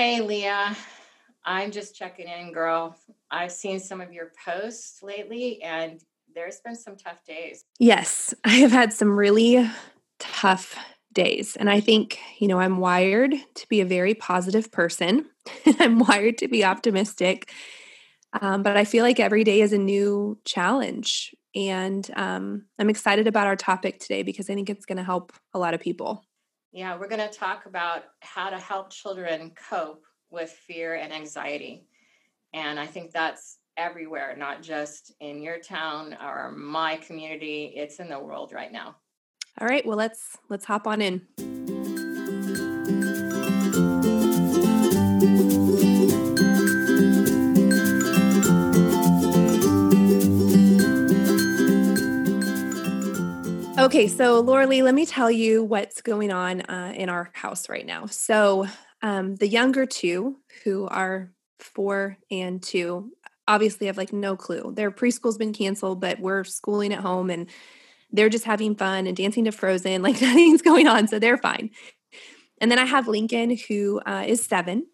Hey, 0.00 0.22
Leah. 0.22 0.74
I'm 1.44 1.70
just 1.70 1.94
checking 1.94 2.26
in, 2.26 2.54
girl. 2.54 2.96
I've 3.30 3.52
seen 3.52 3.78
some 3.78 4.00
of 4.00 4.14
your 4.14 4.32
posts 4.46 5.02
lately, 5.02 5.62
and 5.62 6.02
there's 6.34 6.58
been 6.60 6.74
some 6.74 6.96
tough 6.96 7.22
days. 7.26 7.66
Yes, 7.78 8.32
I 8.46 8.52
have 8.52 8.72
had 8.72 8.94
some 8.94 9.10
really 9.10 9.70
tough 10.18 10.74
days. 11.12 11.54
And 11.54 11.68
I 11.68 11.80
think, 11.80 12.18
you 12.38 12.48
know, 12.48 12.58
I'm 12.58 12.78
wired 12.78 13.34
to 13.56 13.68
be 13.68 13.82
a 13.82 13.84
very 13.84 14.14
positive 14.14 14.72
person, 14.72 15.26
I'm 15.78 15.98
wired 15.98 16.38
to 16.38 16.48
be 16.48 16.64
optimistic. 16.64 17.52
Um, 18.40 18.62
but 18.62 18.78
I 18.78 18.86
feel 18.86 19.04
like 19.04 19.20
every 19.20 19.44
day 19.44 19.60
is 19.60 19.74
a 19.74 19.78
new 19.78 20.38
challenge. 20.46 21.34
And 21.54 22.10
um, 22.16 22.64
I'm 22.78 22.88
excited 22.88 23.26
about 23.26 23.48
our 23.48 23.56
topic 23.56 23.98
today 23.98 24.22
because 24.22 24.48
I 24.48 24.54
think 24.54 24.70
it's 24.70 24.86
going 24.86 24.96
to 24.96 25.04
help 25.04 25.34
a 25.52 25.58
lot 25.58 25.74
of 25.74 25.80
people. 25.80 26.24
Yeah, 26.72 26.96
we're 26.96 27.08
going 27.08 27.28
to 27.28 27.34
talk 27.34 27.66
about 27.66 28.04
how 28.20 28.50
to 28.50 28.58
help 28.58 28.90
children 28.90 29.52
cope 29.68 30.04
with 30.30 30.50
fear 30.50 30.94
and 30.94 31.12
anxiety. 31.12 31.84
And 32.52 32.78
I 32.78 32.86
think 32.86 33.10
that's 33.10 33.58
everywhere, 33.76 34.36
not 34.36 34.62
just 34.62 35.12
in 35.20 35.42
your 35.42 35.58
town 35.58 36.16
or 36.22 36.52
my 36.52 36.96
community, 36.96 37.72
it's 37.74 37.98
in 37.98 38.08
the 38.08 38.18
world 38.18 38.52
right 38.52 38.70
now. 38.70 38.96
All 39.60 39.66
right, 39.66 39.84
well 39.84 39.96
let's 39.96 40.36
let's 40.48 40.64
hop 40.64 40.86
on 40.86 41.02
in. 41.02 41.79
Okay, 53.80 54.08
so 54.08 54.40
Laura 54.40 54.66
Lee, 54.66 54.82
let 54.82 54.94
me 54.94 55.06
tell 55.06 55.30
you 55.30 55.64
what's 55.64 56.02
going 56.02 56.30
on 56.30 56.60
uh, 56.60 56.92
in 56.94 57.08
our 57.08 57.30
house 57.32 57.66
right 57.70 57.86
now. 57.86 58.04
So, 58.04 58.66
um, 59.00 59.36
the 59.36 59.48
younger 59.48 59.86
two, 59.86 60.36
who 60.64 60.86
are 60.86 61.32
four 61.60 62.18
and 62.30 62.62
two, 62.62 63.10
obviously 63.48 63.86
have 63.86 63.96
like 63.96 64.12
no 64.12 64.36
clue. 64.36 64.74
Their 64.76 64.90
preschool's 64.90 65.38
been 65.38 65.54
canceled, 65.54 65.98
but 65.98 66.20
we're 66.20 66.44
schooling 66.44 66.92
at 66.92 67.00
home 67.00 67.30
and 67.30 67.48
they're 68.12 68.28
just 68.28 68.44
having 68.44 68.74
fun 68.74 69.06
and 69.06 69.16
dancing 69.16 69.46
to 69.46 69.50
Frozen, 69.50 70.02
like 70.02 70.20
nothing's 70.20 70.60
going 70.60 70.86
on, 70.86 71.08
so 71.08 71.18
they're 71.18 71.38
fine. 71.38 71.70
And 72.60 72.70
then 72.70 72.78
I 72.78 72.84
have 72.84 73.08
Lincoln, 73.08 73.56
who 73.66 74.02
uh, 74.04 74.24
is 74.26 74.44
seven, 74.44 74.88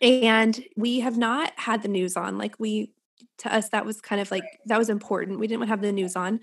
and 0.00 0.62
we 0.76 1.00
have 1.00 1.18
not 1.18 1.52
had 1.56 1.82
the 1.82 1.88
news 1.88 2.16
on. 2.16 2.38
Like 2.38 2.60
we, 2.60 2.92
to 3.38 3.52
us, 3.52 3.70
that 3.70 3.84
was 3.84 4.00
kind 4.00 4.20
of 4.20 4.30
like 4.30 4.44
that 4.66 4.78
was 4.78 4.88
important. 4.88 5.40
We 5.40 5.48
didn't 5.48 5.66
have 5.66 5.80
the 5.80 5.90
news 5.90 6.14
on, 6.14 6.38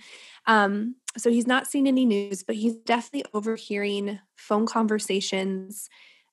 um, 0.48 0.96
so 1.18 1.30
he's 1.30 1.48
not 1.48 1.68
seen 1.68 1.88
any 1.88 2.06
news, 2.06 2.44
but 2.44 2.56
he's 2.56 2.76
definitely 2.76 3.30
overhearing 3.34 4.20
phone 4.36 4.66
conversations. 4.66 5.90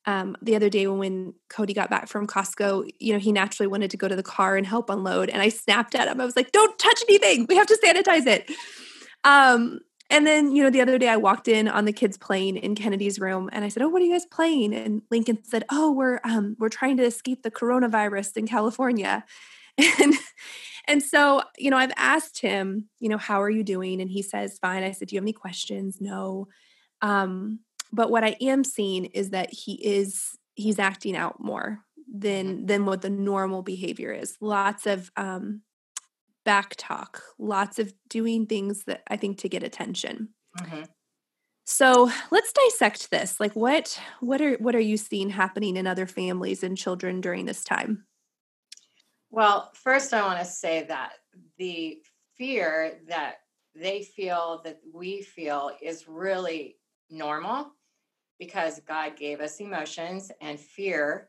Um, 0.07 0.37
the 0.41 0.57
other 0.57 0.71
day 0.71 0.87
when 0.87 1.35
Cody 1.51 1.75
got 1.75 1.91
back 1.91 2.09
from 2.09 2.27
Costco, 2.27 2.89
you 2.99 3.13
know, 3.13 3.19
he 3.19 3.33
naturally 3.33 3.67
wanted 3.67 3.91
to 3.91 3.97
go 3.97 4.09
to 4.09 4.17
the 4.17 4.23
car 4.23 4.57
and 4.57 4.67
help 4.67 4.89
unload. 4.89 5.29
And 5.29 5.43
I 5.43 5.49
snapped 5.49 5.95
at 5.95 6.09
him. 6.09 6.21
I 6.21 6.25
was 6.25 6.37
like, 6.37 6.53
don't 6.53 6.79
touch 6.79 7.03
anything. 7.09 7.47
We 7.49 7.57
have 7.57 7.67
to 7.67 7.79
sanitize 7.85 8.27
it. 8.27 8.51
Um, 9.25 9.81
and 10.11 10.27
then, 10.27 10.53
you 10.53 10.63
know, 10.63 10.71
the 10.71 10.81
other 10.81 10.97
day 10.97 11.09
I 11.09 11.17
walked 11.17 11.49
in 11.49 11.69
on 11.69 11.85
the 11.85 11.93
kids 11.93 12.17
playing 12.17 12.57
in 12.57 12.75
Kennedy's 12.75 13.21
room 13.21 13.51
and 13.53 13.65
I 13.65 13.69
said, 13.69 13.83
Oh, 13.83 13.89
what 13.89 14.01
are 14.01 14.05
you 14.07 14.13
guys 14.13 14.25
playing? 14.25 14.75
And 14.75 15.03
Lincoln 15.11 15.45
said, 15.45 15.65
Oh, 15.71 15.93
we're 15.93 16.21
um, 16.25 16.57
we're 16.59 16.71
trying 16.71 16.97
to 16.97 17.05
escape 17.05 17.43
the 17.43 17.51
coronavirus 17.51 18.37
in 18.37 18.47
California. 18.47 19.25
And 20.01 20.15
and 20.89 21.03
so, 21.03 21.43
you 21.59 21.71
know, 21.71 21.77
I've 21.77 21.93
asked 21.97 22.41
him, 22.41 22.89
you 22.99 23.11
know, 23.11 23.19
how 23.19 23.43
are 23.43 23.51
you 23.51 23.63
doing? 23.63 24.01
And 24.01 24.11
he 24.11 24.23
says, 24.23 24.59
fine. 24.59 24.83
I 24.83 24.93
said, 24.93 25.09
Do 25.09 25.15
you 25.15 25.19
have 25.19 25.25
any 25.25 25.35
questions? 25.35 25.99
No. 26.01 26.49
Um, 27.03 27.61
but 27.93 28.11
what 28.11 28.25
I 28.25 28.37
am 28.41 28.65
seeing 28.65 29.05
is 29.05 29.31
that 29.31 29.53
he 29.53 29.75
is 29.75 30.37
he's 30.55 30.79
acting 30.79 31.15
out 31.15 31.41
more 31.41 31.81
than 32.13 32.47
mm-hmm. 32.47 32.67
than 32.67 32.87
what 32.87 33.03
the 33.03 33.11
normal 33.11 33.63
behavior 33.63 34.13
is. 34.13 34.37
Lots 34.41 34.87
of 34.87 35.11
um 35.17 35.63
back 36.45 36.75
talk, 36.77 37.23
lots 37.39 37.79
of 37.79 37.93
doing 38.09 38.47
things 38.47 38.85
that 38.85 39.03
I 39.09 39.17
think 39.17 39.39
to 39.39 39.49
get 39.49 39.63
attention. 39.63 40.31
Mm-hmm. 40.59 40.85
So 41.67 42.11
let's 42.31 42.53
dissect 42.53 43.11
this. 43.11 43.39
Like 43.39 43.55
what 43.55 44.01
what 44.21 44.41
are 44.41 44.55
what 44.55 44.75
are 44.75 44.81
you 44.81 44.97
seeing 44.97 45.31
happening 45.31 45.77
in 45.77 45.87
other 45.87 46.07
families 46.07 46.63
and 46.63 46.77
children 46.79 47.21
during 47.21 47.45
this 47.45 47.63
time? 47.63 48.05
Well, 49.31 49.71
first 49.75 50.15
I 50.15 50.23
want 50.23 50.39
to 50.39 50.45
say 50.45 50.85
that 50.85 51.13
the 51.59 52.01
fear 52.37 52.99
that 53.09 53.37
they 53.75 54.03
feel 54.03 54.63
that 54.65 54.81
we 54.93 55.23
feel 55.23 55.73
is 55.83 56.09
really 56.09 56.77
normal 57.11 57.73
because 58.39 58.81
God 58.87 59.17
gave 59.17 59.41
us 59.41 59.61
emotions 59.61 60.31
and 60.41 60.59
fear 60.59 61.29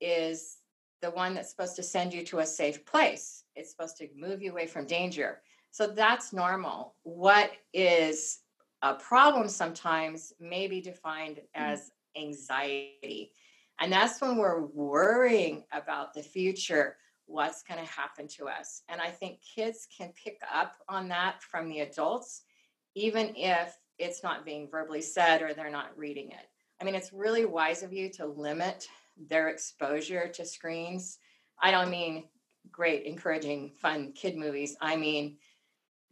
is 0.00 0.58
the 1.02 1.10
one 1.10 1.34
that's 1.34 1.50
supposed 1.50 1.76
to 1.76 1.82
send 1.82 2.12
you 2.12 2.24
to 2.24 2.38
a 2.38 2.46
safe 2.46 2.84
place. 2.84 3.44
It's 3.54 3.70
supposed 3.70 3.96
to 3.98 4.08
move 4.16 4.42
you 4.42 4.50
away 4.50 4.66
from 4.66 4.86
danger. 4.86 5.42
So 5.70 5.86
that's 5.86 6.32
normal. 6.32 6.94
What 7.02 7.52
is 7.72 8.40
a 8.82 8.94
problem 8.94 9.48
sometimes 9.48 10.32
may 10.40 10.66
be 10.68 10.80
defined 10.80 11.36
mm. 11.36 11.42
as 11.54 11.90
anxiety. 12.16 13.32
And 13.78 13.92
that's 13.92 14.20
when 14.20 14.36
we're 14.36 14.64
worrying 14.66 15.64
about 15.72 16.14
the 16.14 16.22
future, 16.22 16.96
what's 17.26 17.62
going 17.62 17.84
to 17.84 17.90
happen 17.90 18.28
to 18.28 18.48
us. 18.48 18.82
And 18.88 19.00
I 19.00 19.10
think 19.10 19.40
kids 19.42 19.86
can 19.96 20.12
pick 20.12 20.38
up 20.52 20.76
on 20.88 21.08
that 21.08 21.42
from 21.42 21.68
the 21.68 21.80
adults, 21.80 22.42
even 22.94 23.32
if 23.36 23.76
it's 23.98 24.22
not 24.22 24.44
being 24.44 24.68
verbally 24.70 25.02
said 25.02 25.42
or 25.42 25.52
they're 25.54 25.70
not 25.70 25.96
reading 25.96 26.30
it. 26.30 26.48
I 26.80 26.84
mean, 26.84 26.94
it's 26.94 27.12
really 27.12 27.44
wise 27.44 27.82
of 27.82 27.92
you 27.92 28.10
to 28.12 28.26
limit 28.26 28.86
their 29.28 29.48
exposure 29.48 30.28
to 30.28 30.44
screens. 30.44 31.18
I 31.60 31.70
don't 31.70 31.90
mean 31.90 32.24
great, 32.70 33.04
encouraging, 33.04 33.70
fun 33.70 34.12
kid 34.12 34.36
movies. 34.36 34.76
I 34.80 34.96
mean 34.96 35.38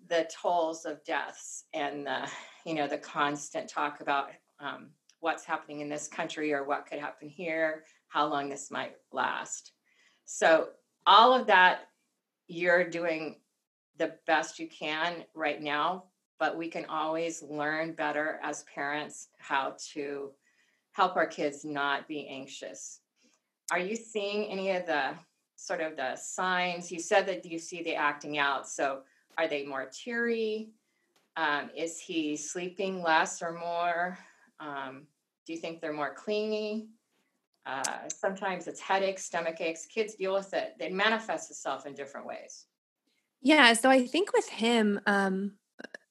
the 0.08 0.28
tolls 0.30 0.84
of 0.84 1.04
deaths 1.04 1.64
and 1.72 2.06
the, 2.06 2.28
you 2.64 2.74
know, 2.74 2.86
the 2.86 2.98
constant 2.98 3.68
talk 3.68 4.00
about 4.00 4.30
um, 4.60 4.90
what's 5.20 5.44
happening 5.44 5.80
in 5.80 5.88
this 5.88 6.08
country 6.08 6.52
or 6.52 6.64
what 6.64 6.86
could 6.86 6.98
happen 6.98 7.28
here, 7.28 7.84
how 8.08 8.26
long 8.26 8.48
this 8.48 8.70
might 8.70 8.96
last. 9.12 9.72
So 10.24 10.68
all 11.06 11.34
of 11.34 11.46
that, 11.46 11.88
you're 12.46 12.88
doing 12.88 13.36
the 13.98 14.14
best 14.26 14.58
you 14.58 14.68
can 14.68 15.24
right 15.34 15.62
now, 15.62 16.04
but 16.38 16.56
we 16.56 16.68
can 16.68 16.84
always 16.86 17.42
learn 17.42 17.92
better 17.92 18.40
as 18.42 18.64
parents 18.64 19.28
how 19.38 19.76
to 19.92 20.30
help 20.92 21.16
our 21.16 21.26
kids 21.26 21.64
not 21.64 22.06
be 22.08 22.28
anxious. 22.28 23.00
Are 23.70 23.78
you 23.78 23.96
seeing 23.96 24.46
any 24.46 24.70
of 24.72 24.86
the 24.86 25.14
sort 25.56 25.80
of 25.80 25.96
the 25.96 26.16
signs? 26.16 26.90
You 26.92 27.00
said 27.00 27.26
that 27.26 27.44
you 27.44 27.58
see 27.58 27.82
the 27.82 27.94
acting 27.94 28.38
out. 28.38 28.68
So 28.68 29.00
are 29.38 29.48
they 29.48 29.64
more 29.64 29.90
teary? 29.92 30.70
Um, 31.36 31.70
is 31.76 31.98
he 31.98 32.36
sleeping 32.36 33.02
less 33.02 33.42
or 33.42 33.52
more? 33.52 34.18
Um, 34.60 35.06
do 35.46 35.52
you 35.52 35.58
think 35.58 35.80
they're 35.80 35.92
more 35.92 36.14
clingy? 36.14 36.88
Uh, 37.66 38.08
sometimes 38.08 38.66
it's 38.66 38.80
headaches, 38.80 39.24
stomach 39.24 39.60
aches. 39.60 39.86
Kids 39.86 40.14
deal 40.14 40.34
with 40.34 40.52
it. 40.52 40.74
It 40.78 40.92
manifests 40.92 41.50
itself 41.50 41.86
in 41.86 41.94
different 41.94 42.26
ways. 42.26 42.66
Yeah. 43.42 43.72
So 43.74 43.90
I 43.90 44.06
think 44.06 44.32
with 44.32 44.48
him, 44.48 45.00
um, 45.06 45.52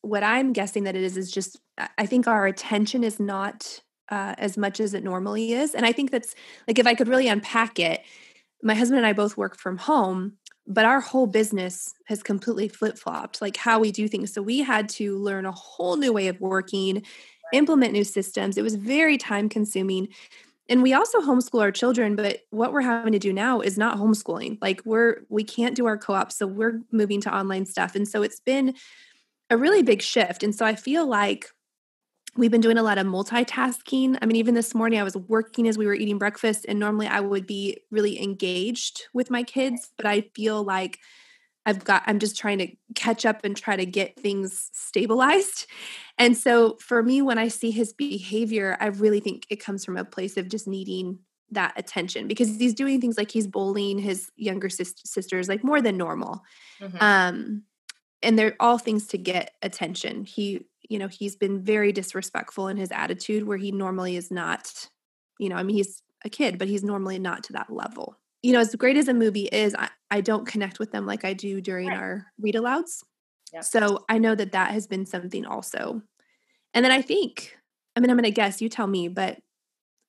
what 0.02 0.24
I'm 0.24 0.54
guessing 0.54 0.84
that 0.84 0.96
it 0.96 1.04
is 1.04 1.18
is 1.18 1.32
just 1.32 1.60
I 1.98 2.06
think 2.06 2.28
our 2.28 2.46
attention 2.46 3.04
is 3.04 3.20
not 3.20 3.82
uh, 4.10 4.36
as 4.38 4.58
much 4.58 4.80
as 4.80 4.94
it 4.94 5.04
normally 5.04 5.54
is. 5.54 5.74
And 5.74 5.86
I 5.86 5.92
think 5.92 6.12
that's 6.12 6.36
like 6.68 6.78
if 6.78 6.86
I 6.86 6.94
could 6.94 7.08
really 7.08 7.28
unpack 7.28 7.80
it, 7.80 8.02
my 8.62 8.76
husband 8.76 8.98
and 9.00 9.08
I 9.08 9.14
both 9.14 9.38
work 9.38 9.58
from 9.58 9.78
home, 9.78 10.34
but 10.68 10.86
our 10.86 11.02
whole 11.02 11.28
business 11.28 11.94
has 12.06 12.24
completely 12.24 12.68
flip 12.68 12.98
flopped, 12.98 13.42
like 13.42 13.58
how 13.58 13.80
we 13.80 13.92
do 13.92 14.08
things. 14.08 14.34
So 14.34 14.42
we 14.42 14.60
had 14.60 14.88
to 14.90 15.18
learn 15.18 15.46
a 15.46 15.52
whole 15.52 15.98
new 15.98 16.14
way 16.14 16.28
of 16.28 16.40
working, 16.40 17.04
implement 17.52 17.94
new 17.94 18.04
systems. 18.04 18.58
It 18.58 18.62
was 18.62 18.76
very 18.76 19.18
time 19.18 19.50
consuming. 19.50 20.10
And 20.70 20.82
we 20.82 20.94
also 20.94 21.20
homeschool 21.20 21.62
our 21.62 21.72
children, 21.72 22.16
but 22.16 22.42
what 22.50 22.72
we're 22.72 22.82
having 22.82 23.14
to 23.14 23.20
do 23.20 23.34
now 23.34 23.60
is 23.60 23.78
not 23.78 23.98
homeschooling. 23.98 24.58
Like 24.62 24.82
we're 24.86 25.18
we 25.30 25.44
can't 25.44 25.76
do 25.76 25.86
our 25.86 25.98
co-op, 25.98 26.32
so 26.32 26.48
we're 26.48 26.82
moving 26.92 27.20
to 27.22 27.36
online 27.36 27.66
stuff. 27.66 27.96
And 27.96 28.08
so 28.08 28.24
it's 28.24 28.40
been 28.40 28.76
a 29.50 29.58
really 29.58 29.84
big 29.84 30.02
shift. 30.02 30.42
And 30.42 30.56
so 30.56 30.66
I 30.66 30.76
feel 30.76 31.06
like 31.06 31.50
we've 32.36 32.52
been 32.52 32.62
doing 32.62 32.78
a 32.78 32.84
lot 32.84 32.98
of 32.98 33.06
multitasking. 33.06 34.18
I 34.22 34.26
mean, 34.26 34.38
even 34.38 34.56
this 34.56 34.74
morning, 34.74 35.00
I 35.00 35.04
was 35.04 35.18
working 35.18 35.68
as 35.68 35.78
we 35.78 35.86
were 35.86 35.94
eating 35.94 36.18
breakfast, 36.18 36.66
and 36.68 36.80
normally 36.80 37.08
I 37.08 37.20
would 37.20 37.46
be 37.46 37.80
really 37.92 38.22
engaged 38.22 39.04
with 39.14 39.30
my 39.30 39.44
kids, 39.44 39.92
but 39.98 40.06
I 40.06 40.22
feel 40.34 40.64
like 40.64 41.00
I've 41.66 41.84
got, 41.84 42.04
I'm 42.06 42.20
just 42.20 42.38
trying 42.38 42.58
to 42.60 42.68
catch 42.96 43.26
up 43.26 43.42
and 43.44 43.56
try 43.56 43.76
to 43.76 43.86
get 43.86 44.20
things 44.20 44.70
stabilized. 44.74 45.68
And 46.18 46.38
so 46.38 46.78
for 46.80 47.02
me, 47.02 47.22
when 47.22 47.38
I 47.38 47.48
see 47.48 47.72
his 47.72 47.94
behavior, 47.94 48.78
I 48.80 48.88
really 48.88 49.20
think 49.20 49.46
it 49.50 49.58
comes 49.58 49.86
from 49.86 49.98
a 49.98 50.06
place 50.06 50.38
of 50.38 50.50
just 50.50 50.68
needing 50.68 51.20
that 51.52 51.74
attention 51.78 52.28
because 52.28 52.50
he's 52.58 52.74
doing 52.74 53.00
things 53.00 53.18
like 53.18 53.32
he's 53.32 53.48
bullying 53.48 54.00
his 54.00 54.32
younger 54.36 54.70
sis- 54.70 54.96
sisters 55.06 55.48
like 55.48 55.64
more 55.64 55.82
than 55.82 55.98
normal. 55.98 56.44
Mm-hmm. 56.82 56.98
Um, 57.00 57.64
and 58.22 58.40
they're 58.40 58.56
all 58.60 58.78
things 58.78 59.08
to 59.08 59.18
get 59.18 59.52
attention. 59.62 60.26
He 60.26 60.66
you 60.90 61.00
know 61.00 61.08
he's 61.08 61.36
been 61.36 61.64
very 61.64 61.94
disrespectful 61.94 62.68
in 62.68 62.76
his 62.76 62.92
attitude 62.92 63.48
where 63.48 63.58
he 63.58 63.72
normally 63.72 64.18
is 64.18 64.30
not 64.30 64.90
you 65.40 65.48
know 65.48 65.56
i 65.56 65.64
mean 65.64 65.78
he's 65.78 66.04
a 66.24 66.30
kid, 66.30 66.58
but 66.58 66.68
he's 66.68 66.84
normally 66.84 67.20
not 67.20 67.44
to 67.46 67.54
that 67.54 67.72
level. 67.72 68.18
You 68.44 68.54
know, 68.54 68.60
as 68.60 68.76
great 68.76 68.98
as 68.98 69.08
a 69.08 69.14
movie 69.14 69.46
is, 69.46 69.74
I, 69.74 69.90
I 70.12 70.22
don't 70.22 70.46
connect 70.46 70.78
with 70.78 70.92
them 70.92 71.08
like 71.08 71.26
I 71.26 71.34
do 71.34 71.62
during 71.62 71.88
right. 71.88 71.98
our 71.98 72.28
read 72.40 72.56
alouds. 72.56 73.04
Yep. 73.54 73.64
So 73.64 74.06
I 74.10 74.18
know 74.18 74.36
that 74.36 74.52
that 74.52 74.72
has 74.72 74.86
been 74.86 75.06
something 75.06 75.46
also. 75.46 76.02
And 76.74 76.84
then 76.84 76.92
I 76.92 77.02
think, 77.02 77.58
I 77.96 78.00
mean, 78.00 78.10
I'm 78.10 78.18
going 78.18 78.24
to 78.24 78.32
guess, 78.32 78.62
you 78.62 78.70
tell 78.70 78.88
me, 78.88 79.08
but 79.08 79.40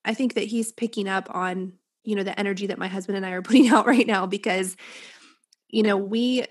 I 0.03 0.13
think 0.13 0.33
that 0.33 0.45
he's 0.45 0.71
picking 0.71 1.07
up 1.07 1.33
on, 1.33 1.73
you 2.03 2.15
know, 2.15 2.23
the 2.23 2.37
energy 2.39 2.67
that 2.67 2.77
my 2.77 2.87
husband 2.87 3.17
and 3.17 3.25
I 3.25 3.31
are 3.31 3.41
putting 3.43 3.69
out 3.69 3.87
right 3.87 4.05
now 4.05 4.25
because, 4.25 4.75
you 5.69 5.83
know, 5.83 5.97
we 5.97 6.45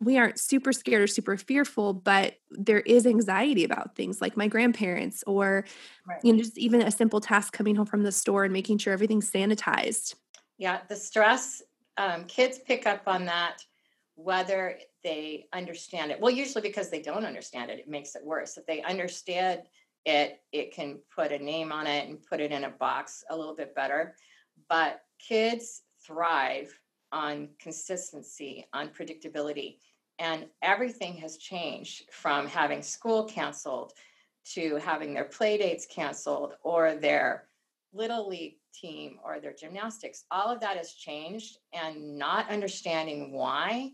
we 0.00 0.16
aren't 0.16 0.38
super 0.38 0.72
scared 0.72 1.02
or 1.02 1.06
super 1.06 1.36
fearful, 1.36 1.92
but 1.92 2.34
there 2.50 2.80
is 2.80 3.06
anxiety 3.06 3.64
about 3.64 3.96
things 3.96 4.20
like 4.20 4.36
my 4.36 4.46
grandparents 4.46 5.24
or 5.26 5.64
right. 6.06 6.20
you 6.22 6.32
know 6.32 6.38
just 6.38 6.56
even 6.56 6.82
a 6.82 6.90
simple 6.90 7.20
task 7.20 7.52
coming 7.52 7.74
home 7.74 7.86
from 7.86 8.04
the 8.04 8.12
store 8.12 8.44
and 8.44 8.52
making 8.52 8.78
sure 8.78 8.92
everything's 8.92 9.30
sanitized. 9.30 10.14
Yeah, 10.58 10.80
the 10.88 10.96
stress 10.96 11.62
um, 11.96 12.24
kids 12.24 12.58
pick 12.58 12.86
up 12.86 13.02
on 13.06 13.24
that 13.26 13.64
whether 14.18 14.76
they 15.04 15.46
understand 15.52 16.10
it. 16.10 16.20
Well, 16.20 16.32
usually 16.32 16.62
because 16.62 16.90
they 16.90 17.00
don't 17.00 17.24
understand 17.24 17.70
it, 17.70 17.78
it 17.78 17.88
makes 17.88 18.16
it 18.16 18.24
worse. 18.24 18.56
If 18.56 18.66
they 18.66 18.82
understand 18.82 19.62
it, 20.04 20.40
it 20.50 20.74
can 20.74 20.98
put 21.14 21.30
a 21.30 21.38
name 21.38 21.70
on 21.70 21.86
it 21.86 22.08
and 22.08 22.20
put 22.20 22.40
it 22.40 22.50
in 22.50 22.64
a 22.64 22.70
box 22.70 23.22
a 23.30 23.36
little 23.36 23.54
bit 23.54 23.76
better. 23.76 24.16
But 24.68 25.02
kids 25.20 25.82
thrive 26.04 26.76
on 27.12 27.48
consistency, 27.60 28.66
on 28.72 28.88
predictability. 28.88 29.76
And 30.18 30.46
everything 30.62 31.14
has 31.18 31.36
changed 31.36 32.10
from 32.10 32.48
having 32.48 32.82
school 32.82 33.22
canceled 33.22 33.92
to 34.54 34.76
having 34.76 35.14
their 35.14 35.26
play 35.26 35.58
dates 35.58 35.86
canceled 35.86 36.54
or 36.64 36.96
their 36.96 37.44
little 37.92 38.28
league 38.28 38.56
team 38.80 39.18
or 39.24 39.40
their 39.40 39.54
gymnastics. 39.54 40.24
All 40.30 40.52
of 40.52 40.60
that 40.60 40.76
has 40.76 40.92
changed, 40.92 41.58
and 41.72 42.18
not 42.18 42.50
understanding 42.50 43.32
why 43.32 43.90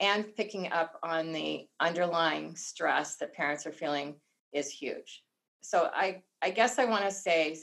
and 0.00 0.34
picking 0.36 0.70
up 0.72 0.98
on 1.02 1.32
the 1.32 1.66
underlying 1.80 2.54
stress 2.54 3.16
that 3.16 3.34
parents 3.34 3.66
are 3.66 3.72
feeling 3.72 4.14
is 4.52 4.70
huge. 4.70 5.24
So 5.60 5.90
I, 5.92 6.22
I 6.40 6.50
guess 6.50 6.78
I 6.78 6.84
want 6.84 7.04
to 7.04 7.10
say, 7.10 7.58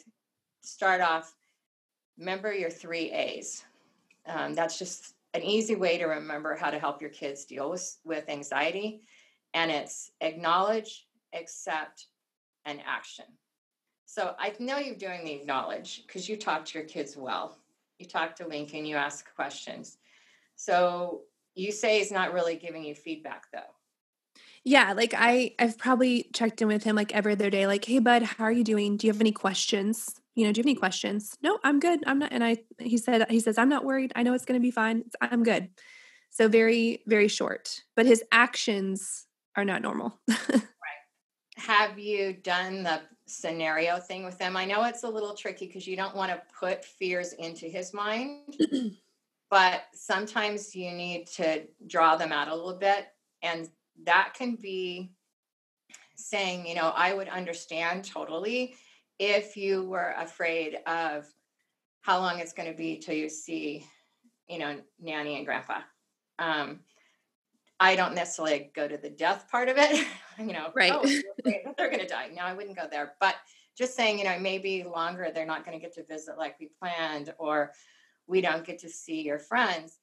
start 0.61 1.01
off, 1.01 1.33
remember 2.17 2.53
your 2.53 2.69
three 2.69 3.11
A's. 3.11 3.63
Um, 4.27 4.53
that's 4.53 4.77
just 4.77 5.13
an 5.33 5.43
easy 5.43 5.75
way 5.75 5.97
to 5.97 6.05
remember 6.05 6.55
how 6.55 6.69
to 6.71 6.79
help 6.79 7.01
your 7.01 7.09
kids 7.11 7.45
deal 7.45 7.69
with, 7.69 7.97
with 8.03 8.29
anxiety. 8.29 9.01
And 9.53 9.71
it's 9.71 10.11
acknowledge, 10.21 11.07
accept, 11.33 12.07
and 12.65 12.79
action. 12.85 13.25
So 14.05 14.35
I 14.39 14.53
know 14.59 14.77
you're 14.77 14.95
doing 14.95 15.25
the 15.25 15.33
acknowledge 15.33 16.03
because 16.05 16.29
you 16.29 16.37
talk 16.37 16.65
to 16.65 16.77
your 16.77 16.87
kids 16.87 17.17
well. 17.17 17.57
You 17.99 18.05
talk 18.05 18.35
to 18.37 18.47
Lincoln, 18.47 18.85
you 18.85 18.95
ask 18.95 19.33
questions. 19.35 19.97
So 20.55 21.21
you 21.55 21.71
say 21.71 21.99
he's 21.99 22.11
not 22.11 22.33
really 22.33 22.55
giving 22.55 22.83
you 22.83 22.95
feedback 22.95 23.45
though. 23.51 23.59
Yeah, 24.63 24.93
like 24.93 25.13
I 25.15 25.53
I've 25.59 25.77
probably 25.77 26.29
checked 26.33 26.61
in 26.61 26.67
with 26.67 26.83
him 26.83 26.95
like 26.95 27.13
every 27.13 27.33
other 27.33 27.49
day, 27.49 27.67
like, 27.67 27.85
hey 27.85 27.99
bud, 27.99 28.23
how 28.23 28.45
are 28.45 28.51
you 28.51 28.63
doing? 28.63 28.97
Do 28.97 29.07
you 29.07 29.13
have 29.13 29.21
any 29.21 29.31
questions? 29.31 30.19
you 30.35 30.45
know, 30.45 30.51
do 30.51 30.59
you 30.59 30.63
have 30.63 30.67
any 30.67 30.75
questions? 30.75 31.37
No, 31.41 31.59
I'm 31.63 31.79
good. 31.79 32.01
I'm 32.05 32.19
not. 32.19 32.33
And 32.33 32.43
I, 32.43 32.57
he 32.77 32.97
said, 32.97 33.25
he 33.29 33.39
says, 33.39 33.57
I'm 33.57 33.69
not 33.69 33.85
worried. 33.85 34.11
I 34.15 34.23
know 34.23 34.33
it's 34.33 34.45
going 34.45 34.59
to 34.59 34.63
be 34.63 34.71
fine. 34.71 35.05
I'm 35.21 35.43
good. 35.43 35.69
So 36.29 36.49
very, 36.49 37.01
very 37.07 37.29
short, 37.29 37.83
but 37.95 38.05
his 38.05 38.21
actions 38.31 39.25
are 39.55 39.63
not 39.63 39.81
normal. 39.81 40.19
right. 40.27 40.61
Have 41.55 41.97
you 41.97 42.33
done 42.33 42.83
the 42.83 43.01
scenario 43.27 43.97
thing 43.99 44.23
with 44.23 44.37
them? 44.37 44.55
I 44.55 44.65
know 44.65 44.83
it's 44.85 45.03
a 45.03 45.09
little 45.09 45.33
tricky 45.33 45.67
because 45.67 45.87
you 45.87 45.95
don't 45.95 46.15
want 46.15 46.31
to 46.31 46.41
put 46.57 46.85
fears 46.85 47.33
into 47.33 47.67
his 47.67 47.93
mind, 47.93 48.57
but 49.49 49.83
sometimes 49.93 50.75
you 50.75 50.91
need 50.91 51.27
to 51.27 51.63
draw 51.87 52.15
them 52.15 52.31
out 52.31 52.47
a 52.47 52.55
little 52.55 52.77
bit. 52.77 53.07
And 53.41 53.69
that 54.03 54.33
can 54.37 54.55
be 54.55 55.11
saying, 56.15 56.65
you 56.65 56.75
know, 56.75 56.91
I 56.95 57.13
would 57.13 57.29
understand 57.29 58.05
totally 58.05 58.75
if 59.19 59.55
you 59.55 59.83
were 59.83 60.13
afraid 60.17 60.77
of 60.87 61.25
how 62.01 62.19
long 62.19 62.39
it's 62.39 62.53
going 62.53 62.69
to 62.69 62.77
be 62.77 62.97
till 62.97 63.15
you 63.15 63.29
see, 63.29 63.85
you 64.47 64.59
know, 64.59 64.79
nanny 64.99 65.37
and 65.37 65.45
grandpa. 65.45 65.79
Um, 66.39 66.81
I 67.79 67.95
don't 67.95 68.15
necessarily 68.15 68.71
go 68.73 68.87
to 68.87 68.97
the 68.97 69.09
death 69.09 69.49
part 69.51 69.67
of 69.69 69.77
it, 69.77 70.05
you 70.39 70.53
know, 70.53 70.71
right. 70.75 70.93
Oh, 70.93 71.03
they're 71.43 71.89
going 71.89 71.99
to 71.99 72.07
die. 72.07 72.29
No, 72.33 72.43
I 72.43 72.53
wouldn't 72.53 72.77
go 72.77 72.87
there. 72.89 73.13
But 73.19 73.35
just 73.77 73.95
saying, 73.95 74.19
you 74.19 74.25
know, 74.25 74.39
maybe 74.39 74.83
longer, 74.83 75.29
they're 75.33 75.45
not 75.45 75.65
going 75.65 75.77
to 75.77 75.81
get 75.81 75.93
to 75.95 76.05
visit 76.05 76.37
like 76.37 76.59
we 76.59 76.69
planned, 76.79 77.33
or 77.37 77.73
we 78.27 78.41
don't 78.41 78.65
get 78.65 78.79
to 78.79 78.89
see 78.89 79.21
your 79.21 79.39
friends. 79.39 79.99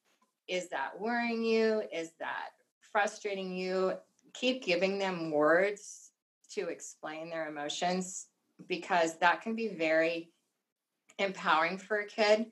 Is 0.47 0.69
that 0.69 0.99
worrying 0.99 1.43
you? 1.43 1.83
Is 1.91 2.11
that 2.19 2.49
frustrating 2.91 3.55
you? 3.55 3.93
Keep 4.33 4.63
giving 4.63 4.99
them 4.99 5.31
words 5.31 6.11
to 6.51 6.67
explain 6.67 7.29
their 7.29 7.47
emotions 7.47 8.27
because 8.67 9.17
that 9.17 9.41
can 9.41 9.55
be 9.55 9.69
very 9.69 10.29
empowering 11.17 11.77
for 11.77 11.99
a 11.99 12.05
kid. 12.05 12.51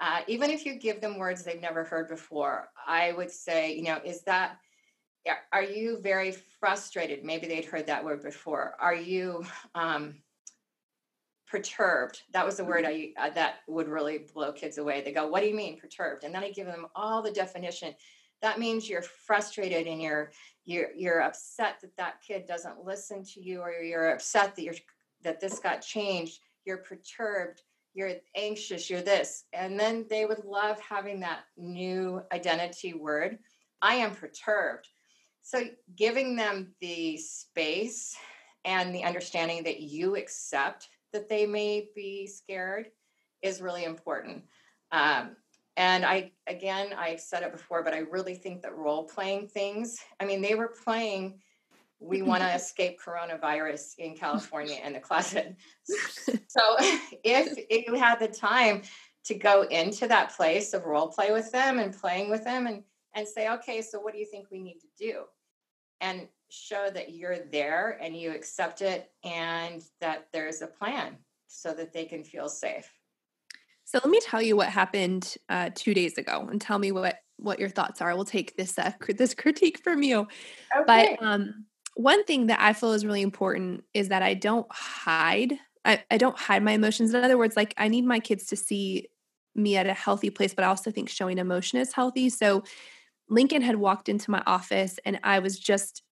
Uh, 0.00 0.20
even 0.28 0.50
if 0.50 0.64
you 0.64 0.74
give 0.74 1.00
them 1.00 1.18
words 1.18 1.42
they've 1.42 1.60
never 1.60 1.84
heard 1.84 2.08
before, 2.08 2.68
I 2.86 3.12
would 3.12 3.30
say, 3.30 3.74
you 3.74 3.82
know, 3.82 4.00
is 4.04 4.22
that, 4.22 4.58
are 5.52 5.62
you 5.62 5.98
very 6.00 6.32
frustrated? 6.60 7.24
Maybe 7.24 7.46
they'd 7.48 7.64
heard 7.64 7.86
that 7.86 8.04
word 8.04 8.22
before. 8.22 8.74
Are 8.80 8.94
you 8.94 9.44
um, 9.74 10.14
perturbed? 11.46 12.22
That 12.32 12.46
was 12.46 12.56
the 12.56 12.64
word 12.64 12.84
I, 12.86 13.12
uh, 13.18 13.30
that 13.30 13.56
would 13.66 13.88
really 13.88 14.26
blow 14.32 14.52
kids 14.52 14.78
away. 14.78 15.02
They 15.02 15.12
go, 15.12 15.26
what 15.26 15.40
do 15.40 15.48
you 15.48 15.56
mean 15.56 15.78
perturbed? 15.78 16.24
And 16.24 16.34
then 16.34 16.44
I 16.44 16.50
give 16.50 16.66
them 16.66 16.86
all 16.94 17.20
the 17.20 17.32
definition. 17.32 17.94
That 18.40 18.58
means 18.58 18.88
you're 18.88 19.02
frustrated 19.02 19.86
and 19.86 20.00
you're, 20.00 20.30
you're, 20.64 20.92
you're 20.96 21.22
upset 21.22 21.80
that 21.82 21.96
that 21.96 22.22
kid 22.26 22.46
doesn't 22.46 22.84
listen 22.84 23.24
to 23.24 23.42
you 23.42 23.60
or 23.60 23.72
you're 23.72 24.12
upset 24.12 24.54
that 24.54 24.62
you're 24.62 24.74
that 25.24 25.40
this 25.40 25.58
got 25.58 25.82
changed 25.82 26.38
you're 26.68 26.76
perturbed 26.76 27.62
you're 27.98 28.14
anxious 28.36 28.88
you're 28.88 29.02
this. 29.02 29.44
And 29.52 29.78
then 29.78 30.06
they 30.08 30.24
would 30.24 30.44
love 30.44 30.78
having 30.80 31.18
that 31.20 31.40
new 31.56 32.22
identity 32.32 32.94
word. 32.94 33.38
I 33.82 33.94
am 33.96 34.14
perturbed. 34.14 34.86
So 35.42 35.64
giving 35.96 36.36
them 36.36 36.74
the 36.80 37.16
space 37.16 38.16
and 38.64 38.94
the 38.94 39.02
understanding 39.02 39.64
that 39.64 39.80
you 39.80 40.14
accept 40.14 40.88
that 41.12 41.28
they 41.28 41.44
may 41.44 41.88
be 41.96 42.28
scared 42.28 42.86
is 43.42 43.60
really 43.60 43.82
important. 43.82 44.44
Um, 44.92 45.34
and 45.78 46.04
i 46.04 46.30
again 46.48 46.88
i've 46.98 47.20
said 47.20 47.44
it 47.44 47.52
before 47.52 47.84
but 47.84 47.94
i 47.94 47.98
really 47.98 48.34
think 48.34 48.60
that 48.60 48.76
role 48.76 49.04
playing 49.04 49.46
things 49.46 49.98
i 50.18 50.24
mean 50.24 50.42
they 50.42 50.56
were 50.56 50.74
playing 50.84 51.38
we 52.00 52.22
want 52.22 52.42
to 52.42 52.54
escape 52.54 53.00
coronavirus 53.00 53.94
in 53.98 54.16
California 54.16 54.78
in 54.84 54.92
the 54.92 55.00
closet. 55.00 55.56
So 56.50 56.76
if, 57.24 57.58
if 57.68 57.86
you 57.86 57.94
had 57.94 58.18
the 58.18 58.28
time 58.28 58.82
to 59.24 59.34
go 59.34 59.62
into 59.62 60.08
that 60.08 60.34
place 60.34 60.72
of 60.72 60.84
role 60.86 61.08
play 61.08 61.30
with 61.30 61.52
them 61.52 61.78
and 61.78 61.94
playing 61.94 62.30
with 62.30 62.42
them 62.42 62.66
and 62.66 62.82
and 63.14 63.26
say, 63.26 63.48
okay, 63.50 63.82
so 63.82 64.00
what 64.00 64.12
do 64.12 64.18
you 64.18 64.26
think 64.26 64.46
we 64.50 64.60
need 64.60 64.78
to 64.80 64.86
do? 64.98 65.22
And 66.00 66.28
show 66.50 66.88
that 66.90 67.14
you're 67.14 67.38
there 67.50 67.98
and 68.00 68.16
you 68.16 68.30
accept 68.32 68.80
it 68.80 69.10
and 69.24 69.82
that 70.00 70.28
there's 70.32 70.62
a 70.62 70.66
plan 70.66 71.16
so 71.46 71.74
that 71.74 71.92
they 71.92 72.04
can 72.04 72.24
feel 72.24 72.48
safe. 72.48 72.90
So 73.84 73.98
let 74.02 74.10
me 74.10 74.20
tell 74.20 74.42
you 74.42 74.56
what 74.56 74.68
happened 74.68 75.36
uh, 75.48 75.70
two 75.74 75.94
days 75.94 76.18
ago 76.18 76.48
and 76.50 76.60
tell 76.60 76.78
me 76.78 76.92
what 76.92 77.16
what 77.36 77.58
your 77.58 77.68
thoughts 77.68 78.00
are. 78.00 78.14
We'll 78.14 78.24
take 78.24 78.56
this 78.56 78.78
uh, 78.78 78.92
this 79.16 79.34
critique 79.42 79.80
from 79.82 80.02
you. 80.02 80.28
Okay. 80.76 81.16
But 81.18 81.26
um, 81.26 81.66
one 81.98 82.22
thing 82.22 82.46
that 82.46 82.60
I 82.60 82.74
feel 82.74 82.92
is 82.92 83.04
really 83.04 83.22
important 83.22 83.82
is 83.92 84.10
that 84.10 84.22
I 84.22 84.34
don't 84.34 84.68
hide. 84.70 85.54
I, 85.84 86.00
I 86.08 86.16
don't 86.16 86.38
hide 86.38 86.62
my 86.62 86.70
emotions. 86.70 87.12
In 87.12 87.24
other 87.24 87.36
words, 87.36 87.56
like 87.56 87.74
I 87.76 87.88
need 87.88 88.04
my 88.04 88.20
kids 88.20 88.46
to 88.46 88.56
see 88.56 89.08
me 89.56 89.76
at 89.76 89.88
a 89.88 89.94
healthy 89.94 90.30
place, 90.30 90.54
but 90.54 90.64
I 90.64 90.68
also 90.68 90.92
think 90.92 91.08
showing 91.08 91.38
emotion 91.38 91.80
is 91.80 91.92
healthy. 91.92 92.28
So 92.28 92.62
Lincoln 93.28 93.62
had 93.62 93.76
walked 93.76 94.08
into 94.08 94.30
my 94.30 94.44
office 94.46 95.00
and 95.04 95.18
I 95.24 95.40
was 95.40 95.58
just 95.58 96.04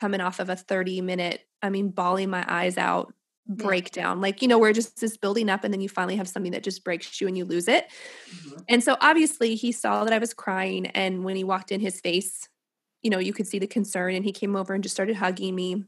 coming 0.00 0.22
off 0.22 0.40
of 0.40 0.48
a 0.48 0.56
30 0.56 1.02
minute, 1.02 1.42
I 1.60 1.68
mean, 1.68 1.90
bawling 1.90 2.30
my 2.30 2.46
eyes 2.48 2.78
out 2.78 3.12
breakdown. 3.46 4.22
Like, 4.22 4.40
you 4.40 4.48
know, 4.48 4.56
where 4.56 4.72
just 4.72 4.98
this 4.98 5.18
building 5.18 5.50
up 5.50 5.62
and 5.62 5.74
then 5.74 5.82
you 5.82 5.90
finally 5.90 6.16
have 6.16 6.26
something 6.26 6.52
that 6.52 6.62
just 6.62 6.84
breaks 6.84 7.20
you 7.20 7.28
and 7.28 7.36
you 7.36 7.44
lose 7.44 7.68
it. 7.68 7.86
Mm-hmm. 8.34 8.60
And 8.70 8.82
so 8.82 8.96
obviously 8.98 9.56
he 9.56 9.72
saw 9.72 10.04
that 10.04 10.14
I 10.14 10.18
was 10.18 10.32
crying. 10.32 10.86
And 10.86 11.22
when 11.22 11.36
he 11.36 11.44
walked 11.44 11.70
in, 11.70 11.80
his 11.80 12.00
face 12.00 12.48
you 13.04 13.10
know, 13.10 13.20
you 13.20 13.32
could 13.32 13.46
see 13.46 13.60
the 13.60 13.68
concern 13.68 14.14
and 14.14 14.24
he 14.24 14.32
came 14.32 14.56
over 14.56 14.74
and 14.74 14.82
just 14.82 14.94
started 14.94 15.14
hugging 15.14 15.54
me. 15.54 15.84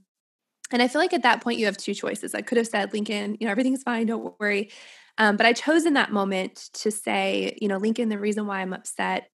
And 0.70 0.80
I 0.80 0.86
feel 0.86 1.00
like 1.00 1.12
at 1.12 1.22
that 1.22 1.40
point 1.40 1.58
you 1.58 1.66
have 1.66 1.76
two 1.76 1.94
choices. 1.94 2.34
I 2.34 2.42
could 2.42 2.58
have 2.58 2.68
said, 2.68 2.92
Lincoln, 2.92 3.36
you 3.40 3.46
know, 3.46 3.50
everything's 3.50 3.82
fine, 3.82 4.06
don't 4.06 4.38
worry. 4.38 4.70
Um, 5.18 5.36
but 5.36 5.46
I 5.46 5.52
chose 5.52 5.86
in 5.86 5.94
that 5.94 6.12
moment 6.12 6.70
to 6.74 6.90
say, 6.90 7.56
you 7.60 7.66
know, 7.66 7.78
Lincoln, 7.78 8.08
the 8.10 8.18
reason 8.18 8.46
why 8.46 8.60
I'm 8.60 8.72
upset 8.72 9.30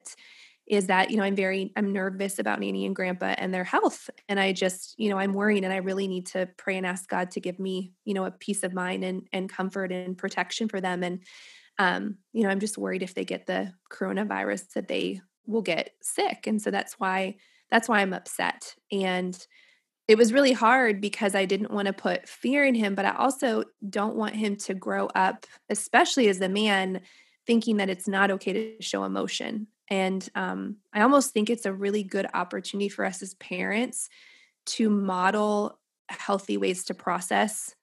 is 0.67 0.87
that, 0.87 1.11
you 1.11 1.17
know, 1.17 1.23
I'm 1.23 1.35
very, 1.35 1.73
I'm 1.75 1.91
nervous 1.91 2.39
about 2.39 2.59
Nanny 2.59 2.85
and 2.85 2.95
Grandpa 2.95 3.33
and 3.37 3.53
their 3.53 3.63
health. 3.63 4.09
And 4.29 4.39
I 4.39 4.53
just, 4.53 4.93
you 4.97 5.09
know, 5.09 5.17
I'm 5.17 5.33
worrying 5.33 5.65
and 5.65 5.73
I 5.73 5.77
really 5.77 6.07
need 6.07 6.27
to 6.27 6.47
pray 6.57 6.77
and 6.77 6.85
ask 6.85 7.09
God 7.09 7.31
to 7.31 7.41
give 7.41 7.59
me, 7.59 7.93
you 8.05 8.13
know, 8.13 8.25
a 8.25 8.31
peace 8.31 8.63
of 8.63 8.73
mind 8.73 9.03
and, 9.03 9.27
and 9.33 9.49
comfort 9.49 9.91
and 9.91 10.17
protection 10.17 10.69
for 10.69 10.79
them. 10.79 11.03
And 11.03 11.23
um, 11.81 12.17
you 12.31 12.43
know, 12.43 12.49
I'm 12.49 12.59
just 12.59 12.77
worried 12.77 13.01
if 13.01 13.15
they 13.15 13.25
get 13.25 13.47
the 13.47 13.73
coronavirus 13.91 14.73
that 14.73 14.87
they 14.87 15.21
will 15.47 15.63
get 15.63 15.91
sick. 16.01 16.45
And 16.45 16.61
so 16.61 16.69
that's 16.69 16.99
why 16.99 17.37
that's 17.71 17.89
why 17.89 18.01
I'm 18.01 18.13
upset. 18.13 18.75
And 18.91 19.37
it 20.07 20.17
was 20.17 20.33
really 20.33 20.51
hard 20.51 20.99
because 20.99 21.35
I 21.35 21.45
didn't 21.45 21.71
want 21.71 21.85
to 21.85 21.93
put 21.93 22.27
fear 22.27 22.65
in 22.65 22.75
him, 22.75 22.95
but 22.95 23.05
I 23.05 23.15
also 23.15 23.63
don't 23.89 24.15
want 24.15 24.35
him 24.35 24.57
to 24.57 24.73
grow 24.73 25.07
up, 25.15 25.45
especially 25.69 26.27
as 26.27 26.41
a 26.41 26.49
man, 26.49 27.01
thinking 27.47 27.77
that 27.77 27.89
it's 27.89 28.07
not 28.07 28.31
okay 28.31 28.53
to 28.53 28.81
show 28.81 29.03
emotion. 29.03 29.67
And 29.89 30.27
um, 30.35 30.77
I 30.93 31.01
almost 31.01 31.33
think 31.33 31.49
it's 31.49 31.65
a 31.65 31.73
really 31.73 32.03
good 32.03 32.27
opportunity 32.33 32.89
for 32.89 33.05
us 33.05 33.21
as 33.21 33.33
parents 33.35 34.09
to 34.67 34.89
model 34.89 35.79
healthy 36.09 36.57
ways 36.57 36.85
to 36.85 36.93
process 36.93 37.73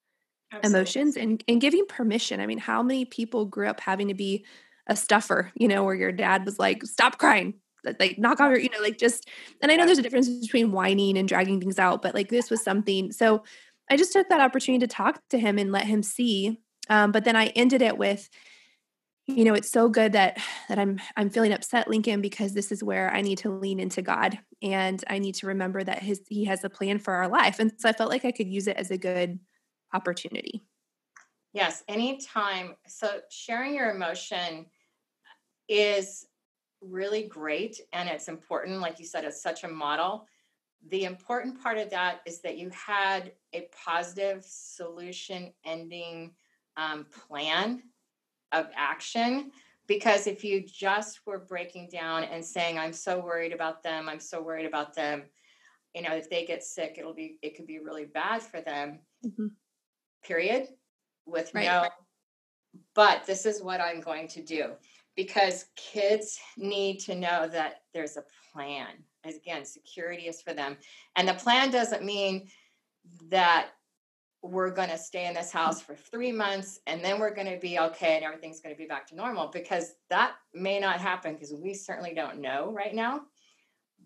Absolutely. 0.52 0.78
emotions 0.78 1.16
and, 1.16 1.45
and 1.49 1.61
giving 1.61 1.87
permission. 1.87 2.40
I 2.40 2.47
mean, 2.47 2.59
how 2.59 2.83
many 2.83 3.04
people 3.04 3.47
grew 3.47 3.68
up 3.68 3.80
having 3.80 4.09
to 4.09 4.14
be 4.14 4.45
a 4.87 4.97
stuffer, 4.97 5.52
you 5.54 5.68
know, 5.68 5.85
where 5.85 5.95
your 5.95 6.12
dad 6.12 6.45
was 6.47 6.59
like, 6.59 6.83
stop 6.85 7.18
crying, 7.18 7.54
like 7.99 8.18
knock 8.18 8.40
off 8.40 8.50
your, 8.50 8.58
you 8.58 8.70
know, 8.70 8.80
like 8.80 8.99
just, 8.99 9.28
and 9.62 9.70
I 9.70 9.76
know 9.76 9.87
there's 9.87 9.99
a 9.99 10.02
difference 10.02 10.28
between 10.28 10.73
whining 10.73 11.16
and 11.16 11.28
dragging 11.28 11.61
things 11.61 11.78
out, 11.78 12.02
but 12.02 12.14
like 12.14 12.28
this 12.28 12.50
was 12.50 12.62
something. 12.62 13.12
So 13.12 13.44
I 13.90 13.97
just 13.97 14.12
took 14.12 14.28
that 14.28 14.40
opportunity 14.40 14.87
to 14.87 14.92
talk 14.92 15.20
to 15.30 15.38
him 15.38 15.58
and 15.58 15.73
let 15.73 15.87
him 15.87 16.02
see. 16.02 16.61
Um, 16.90 17.12
but 17.12 17.25
then 17.25 17.37
I 17.37 17.47
ended 17.49 17.82
it 17.82 17.97
with, 17.99 18.28
you 19.26 19.44
know, 19.44 19.54
it's 19.54 19.70
so 19.70 19.88
good 19.88 20.12
that 20.12 20.38
that 20.68 20.78
I'm 20.78 20.99
I'm 21.16 21.28
feeling 21.28 21.52
upset, 21.52 21.88
Lincoln, 21.88 22.23
because 22.23 22.54
this 22.54 22.73
is 22.73 22.82
where 22.82 23.12
I 23.12 23.20
need 23.20 23.38
to 23.38 23.50
lean 23.50 23.78
into 23.78 24.00
God 24.00 24.38
and 24.62 25.04
I 25.08 25.18
need 25.18 25.35
to 25.37 25.49
remember 25.49 25.85
that 25.85 26.02
his 26.02 26.23
he 26.28 26.47
has 26.47 26.64
a 26.64 26.70
plan 26.70 26.99
for 26.99 27.12
our 27.12 27.28
life. 27.28 27.58
And 27.58 27.73
so 27.76 27.88
I 27.88 27.92
felt 27.92 28.11
like 28.11 28.25
I 28.25 28.32
could 28.32 28.49
use 28.49 28.66
it 28.66 28.78
as 28.78 28.90
a 28.90 28.97
good 28.97 29.38
opportunity. 29.92 30.64
Yes, 31.52 31.85
anytime. 31.88 32.76
So 32.87 33.20
sharing 33.30 33.75
your 33.75 33.90
emotion 33.90 34.66
is 35.68 36.26
really 36.80 37.25
great 37.25 37.80
and 37.92 38.08
it's 38.08 38.28
important. 38.28 38.80
Like 38.80 38.99
you 38.99 39.06
said, 39.06 39.25
it's 39.25 39.42
such 39.42 39.64
a 39.64 39.68
model. 39.68 40.26
The 40.90 41.04
important 41.04 41.61
part 41.61 41.78
of 41.78 41.90
that 41.90 42.20
is 42.25 42.40
that 42.42 42.56
you 42.56 42.70
had 42.70 43.32
a 43.52 43.68
positive 43.85 44.44
solution 44.47 45.52
ending 45.64 46.32
um, 46.76 47.06
plan 47.06 47.82
of 48.52 48.68
action. 48.76 49.50
Because 49.87 50.26
if 50.26 50.44
you 50.44 50.64
just 50.66 51.20
were 51.26 51.38
breaking 51.38 51.88
down 51.90 52.25
and 52.25 52.44
saying, 52.44 52.78
I'm 52.78 52.92
so 52.92 53.18
worried 53.18 53.52
about 53.52 53.82
them, 53.82 54.08
I'm 54.08 54.20
so 54.20 54.42
worried 54.42 54.66
about 54.66 54.94
them, 54.94 55.23
you 55.94 56.02
know, 56.02 56.14
if 56.14 56.28
they 56.28 56.44
get 56.44 56.62
sick, 56.62 56.97
it'll 56.99 57.14
be, 57.14 57.38
it 57.42 57.56
could 57.56 57.66
be 57.66 57.78
really 57.78 58.04
bad 58.04 58.42
for 58.42 58.61
them, 58.61 58.99
mm-hmm. 59.25 59.47
period, 60.23 60.68
with 61.25 61.54
right. 61.54 61.64
no, 61.64 61.88
but 62.94 63.25
this 63.26 63.47
is 63.47 63.62
what 63.62 63.80
I'm 63.80 64.00
going 64.00 64.28
to 64.28 64.42
do 64.42 64.73
because 65.18 65.64
kids 65.75 66.38
need 66.56 67.00
to 67.00 67.16
know 67.16 67.48
that 67.48 67.82
there's 67.92 68.16
a 68.16 68.22
plan. 68.52 68.87
Again, 69.25 69.64
security 69.64 70.28
is 70.28 70.40
for 70.40 70.54
them. 70.54 70.76
And 71.16 71.26
the 71.26 71.34
plan 71.34 71.72
doesn't 71.72 72.04
mean 72.04 72.46
that 73.28 73.70
we're 74.42 74.70
going 74.70 74.90
to 74.90 74.96
stay 74.96 75.26
in 75.26 75.34
this 75.34 75.50
house 75.50 75.82
for 75.82 75.96
three 75.96 76.30
months 76.30 76.78
and 76.87 77.04
then 77.04 77.18
we're 77.18 77.34
going 77.34 77.52
to 77.52 77.58
be 77.58 77.80
okay 77.80 78.14
and 78.14 78.25
everything's 78.25 78.60
going 78.60 78.72
to 78.72 78.78
be 78.78 78.87
back 78.87 79.08
to 79.08 79.16
normal 79.16 79.48
because 79.48 79.94
that 80.08 80.34
may 80.54 80.78
not 80.78 81.00
happen 81.00 81.32
because 81.32 81.52
we 81.52 81.75
certainly 81.75 82.14
don't 82.14 82.38
know 82.38 82.72
right 82.72 82.94
now. 82.94 83.22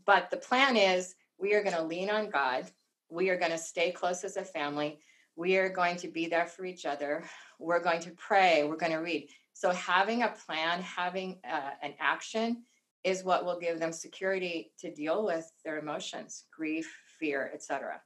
But 0.07 0.31
the 0.31 0.38
plan 0.38 0.78
is 0.78 1.14
we 1.38 1.52
are 1.52 1.62
going 1.62 1.76
to 1.76 1.83
lean 1.83 2.09
on 2.09 2.31
God. 2.31 2.71
We 3.11 3.28
are 3.28 3.38
going 3.38 3.52
to 3.52 3.59
stay 3.59 3.90
close 3.90 4.25
as 4.25 4.38
a 4.38 4.45
family. 4.45 4.99
We 5.37 5.59
are 5.59 5.69
going 5.69 5.97
to 5.99 6.09
be 6.09 6.26
there 6.26 6.47
for 6.47 6.64
each 6.64 6.87
other. 6.87 7.25
We're 7.59 7.83
going 7.83 8.00
to 8.00 8.12
pray. 8.12 8.64
We're 8.64 8.76
going 8.76 8.92
to 8.92 8.99
read. 8.99 9.28
So 9.52 9.71
having 9.71 10.23
a 10.23 10.28
plan, 10.47 10.82
having 10.82 11.38
uh, 11.49 11.71
an 11.82 11.94
action 12.00 12.64
is 13.04 13.25
what 13.25 13.44
will 13.44 13.59
give 13.59 13.78
them 13.78 13.92
security 13.92 14.73
to 14.78 14.92
deal 14.92 15.25
with 15.25 15.50
their 15.64 15.78
emotions, 15.78 16.44
grief, 16.56 16.92
fear, 17.18 17.50
etc. 17.52 18.00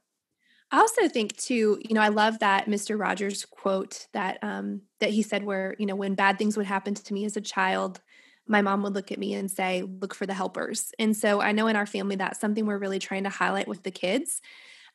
I 0.71 0.79
also 0.79 1.07
think 1.07 1.37
too, 1.37 1.79
you 1.81 1.95
know, 1.95 2.01
I 2.01 2.09
love 2.09 2.39
that 2.39 2.65
Mr. 2.65 2.99
Rogers 2.99 3.45
quote 3.45 4.07
that 4.13 4.37
um 4.43 4.81
that 4.99 5.11
he 5.11 5.21
said 5.21 5.43
where, 5.43 5.75
you 5.79 5.85
know, 5.85 5.95
when 5.95 6.15
bad 6.15 6.37
things 6.37 6.57
would 6.57 6.65
happen 6.65 6.93
to 6.93 7.13
me 7.13 7.25
as 7.25 7.37
a 7.37 7.41
child, 7.41 8.01
my 8.47 8.61
mom 8.61 8.83
would 8.83 8.93
look 8.93 9.11
at 9.11 9.19
me 9.19 9.33
and 9.33 9.49
say, 9.49 9.83
look 9.83 10.13
for 10.13 10.25
the 10.25 10.33
helpers. 10.33 10.91
And 10.99 11.15
so 11.15 11.41
I 11.41 11.51
know 11.51 11.67
in 11.67 11.75
our 11.75 11.85
family 11.85 12.15
that's 12.15 12.39
something 12.39 12.65
we're 12.65 12.77
really 12.77 12.99
trying 12.99 13.23
to 13.23 13.29
highlight 13.29 13.67
with 13.67 13.83
the 13.83 13.91
kids 13.91 14.41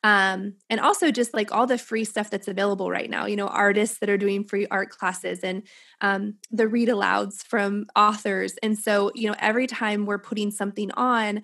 um, 0.05 0.55
and 0.69 0.81
also 0.81 1.11
just 1.11 1.33
like 1.33 1.53
all 1.53 1.67
the 1.67 1.79
free 1.79 2.05
stuff 2.05 2.31
that's 2.31 2.49
available 2.49 2.91
right 2.91 3.11
now 3.11 3.27
you 3.27 3.37
know 3.37 3.47
artists 3.47 3.99
that 3.99 4.11
are 4.11 4.17
doing 4.17 4.45
free 4.45 4.67
art 4.71 4.91
classes 4.91 5.41
and 5.41 5.63
um, 6.01 6.35
the 6.51 6.69
read 6.69 6.89
alouds 6.89 7.43
from 7.45 7.87
authors. 7.97 8.55
And 8.63 8.79
so 8.79 9.11
you 9.15 9.29
know 9.29 9.37
every 9.39 9.67
time 9.67 10.07
we're 10.07 10.19
putting 10.19 10.51
something 10.51 10.91
on 10.93 11.43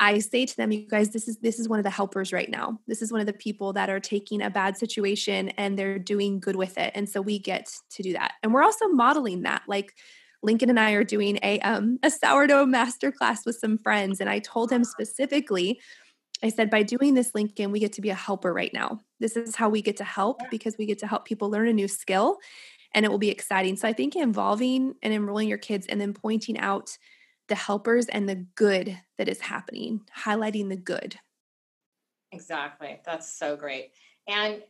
i 0.00 0.20
say 0.20 0.46
to 0.46 0.56
them 0.56 0.70
you 0.70 0.86
guys 0.86 1.10
this 1.10 1.26
is 1.26 1.38
this 1.38 1.58
is 1.58 1.68
one 1.68 1.80
of 1.80 1.84
the 1.84 1.90
helpers 1.90 2.32
right 2.32 2.50
now. 2.50 2.78
This 2.86 3.02
is 3.02 3.10
one 3.10 3.20
of 3.20 3.26
the 3.26 3.32
people 3.32 3.72
that 3.72 3.90
are 3.90 4.00
taking 4.00 4.42
a 4.42 4.50
bad 4.50 4.78
situation 4.78 5.48
and 5.50 5.76
they're 5.76 5.98
doing 5.98 6.38
good 6.38 6.56
with 6.56 6.78
it. 6.78 6.92
And 6.94 7.08
so 7.08 7.20
we 7.20 7.38
get 7.38 7.68
to 7.90 8.02
do 8.02 8.12
that. 8.12 8.34
And 8.42 8.54
we're 8.54 8.62
also 8.62 8.86
modeling 8.88 9.42
that 9.42 9.62
like 9.66 9.92
Lincoln 10.42 10.70
and 10.70 10.78
I 10.78 10.92
are 10.92 11.04
doing 11.04 11.38
a 11.42 11.58
um, 11.60 11.98
a 12.02 12.10
sourdough 12.10 12.66
masterclass 12.66 13.44
with 13.44 13.56
some 13.56 13.78
friends, 13.78 14.20
and 14.20 14.30
I 14.30 14.38
told 14.38 14.70
him 14.70 14.84
specifically 14.84 15.80
I 16.42 16.50
said, 16.50 16.70
by 16.70 16.82
doing 16.82 17.14
this, 17.14 17.34
Lincoln, 17.34 17.72
we 17.72 17.80
get 17.80 17.92
to 17.94 18.00
be 18.00 18.10
a 18.10 18.14
helper 18.14 18.52
right 18.52 18.72
now. 18.72 19.00
This 19.18 19.36
is 19.36 19.56
how 19.56 19.68
we 19.68 19.82
get 19.82 19.96
to 19.98 20.04
help 20.04 20.40
because 20.50 20.76
we 20.78 20.86
get 20.86 20.98
to 21.00 21.06
help 21.06 21.24
people 21.24 21.50
learn 21.50 21.68
a 21.68 21.72
new 21.72 21.88
skill 21.88 22.38
and 22.94 23.04
it 23.04 23.10
will 23.10 23.18
be 23.18 23.30
exciting. 23.30 23.76
So 23.76 23.88
I 23.88 23.92
think 23.92 24.16
involving 24.16 24.94
and 25.02 25.12
enrolling 25.12 25.48
your 25.48 25.58
kids 25.58 25.86
and 25.86 26.00
then 26.00 26.14
pointing 26.14 26.58
out 26.58 26.96
the 27.48 27.54
helpers 27.54 28.06
and 28.06 28.28
the 28.28 28.46
good 28.54 28.98
that 29.16 29.28
is 29.28 29.40
happening, 29.40 30.02
highlighting 30.16 30.68
the 30.68 30.76
good. 30.76 31.16
Exactly. 32.32 33.00
That's 33.04 33.32
so 33.32 33.56
great. 33.56 33.92
And 34.28 34.62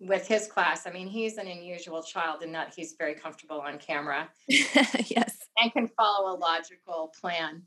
with 0.00 0.26
his 0.26 0.48
class, 0.48 0.86
I 0.86 0.90
mean, 0.90 1.06
he's 1.06 1.36
an 1.36 1.46
unusual 1.46 2.02
child 2.02 2.42
in 2.42 2.52
that 2.52 2.74
he's 2.74 2.94
very 2.98 3.14
comfortable 3.14 3.60
on 3.60 3.78
camera. 3.78 4.28
yes. 4.48 5.38
And 5.58 5.72
can 5.72 5.88
follow 5.88 6.34
a 6.34 6.36
logical 6.36 7.12
plan. 7.20 7.62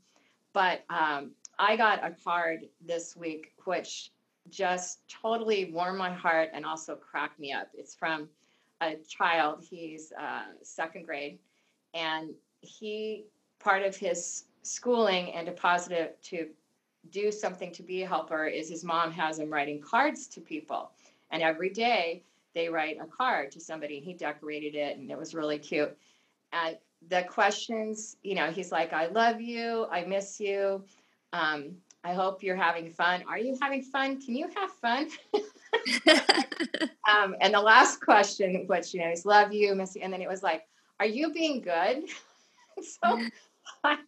But 0.52 0.84
um, 0.90 1.32
I 1.58 1.76
got 1.76 2.04
a 2.04 2.14
card 2.24 2.68
this 2.84 3.16
week, 3.16 3.52
which 3.64 4.10
just 4.50 5.00
totally 5.08 5.70
warmed 5.72 5.98
my 5.98 6.12
heart 6.12 6.50
and 6.52 6.64
also 6.64 6.94
cracked 6.96 7.38
me 7.38 7.52
up. 7.52 7.68
It's 7.74 7.94
from 7.94 8.28
a 8.80 8.96
child, 9.08 9.64
he's 9.68 10.12
uh, 10.20 10.44
second 10.62 11.06
grade, 11.06 11.38
and 11.94 12.30
he, 12.60 13.24
part 13.58 13.82
of 13.82 13.96
his 13.96 14.44
schooling 14.62 15.32
and 15.32 15.46
deposited 15.46 16.10
to 16.24 16.48
do 17.10 17.30
something 17.30 17.70
to 17.72 17.82
be 17.82 18.02
a 18.02 18.06
helper 18.06 18.46
is 18.46 18.68
his 18.68 18.84
mom 18.84 19.12
has 19.12 19.38
him 19.38 19.52
writing 19.52 19.80
cards 19.80 20.26
to 20.28 20.40
people. 20.40 20.90
And 21.30 21.42
every 21.42 21.70
day 21.70 22.22
they 22.54 22.68
write 22.68 22.98
a 23.00 23.06
card 23.06 23.50
to 23.52 23.60
somebody. 23.60 24.00
He 24.00 24.14
decorated 24.14 24.74
it 24.74 24.96
and 24.96 25.10
it 25.10 25.18
was 25.18 25.34
really 25.34 25.58
cute. 25.58 25.96
And 26.52 26.76
the 27.08 27.22
questions, 27.24 28.16
you 28.22 28.34
know, 28.34 28.50
he's 28.50 28.72
like, 28.72 28.92
I 28.92 29.06
love 29.06 29.40
you, 29.40 29.86
I 29.90 30.04
miss 30.04 30.40
you. 30.40 30.82
Um, 31.34 31.76
I 32.04 32.12
hope 32.12 32.42
you're 32.42 32.54
having 32.54 32.92
fun. 32.92 33.24
Are 33.28 33.38
you 33.38 33.58
having 33.60 33.82
fun? 33.82 34.20
Can 34.20 34.36
you 34.36 34.48
have 34.54 34.70
fun? 34.70 35.08
um, 37.10 37.34
and 37.40 37.52
the 37.52 37.60
last 37.60 38.00
question, 38.00 38.66
which 38.68 38.94
you 38.94 39.00
know, 39.00 39.10
is 39.10 39.26
love 39.26 39.52
you, 39.52 39.74
Missy, 39.74 40.02
and 40.02 40.12
then 40.12 40.22
it 40.22 40.28
was 40.28 40.44
like, 40.44 40.62
are 41.00 41.06
you 41.06 41.32
being 41.32 41.60
good? 41.60 42.04
so 42.82 43.20
I, 43.84 43.98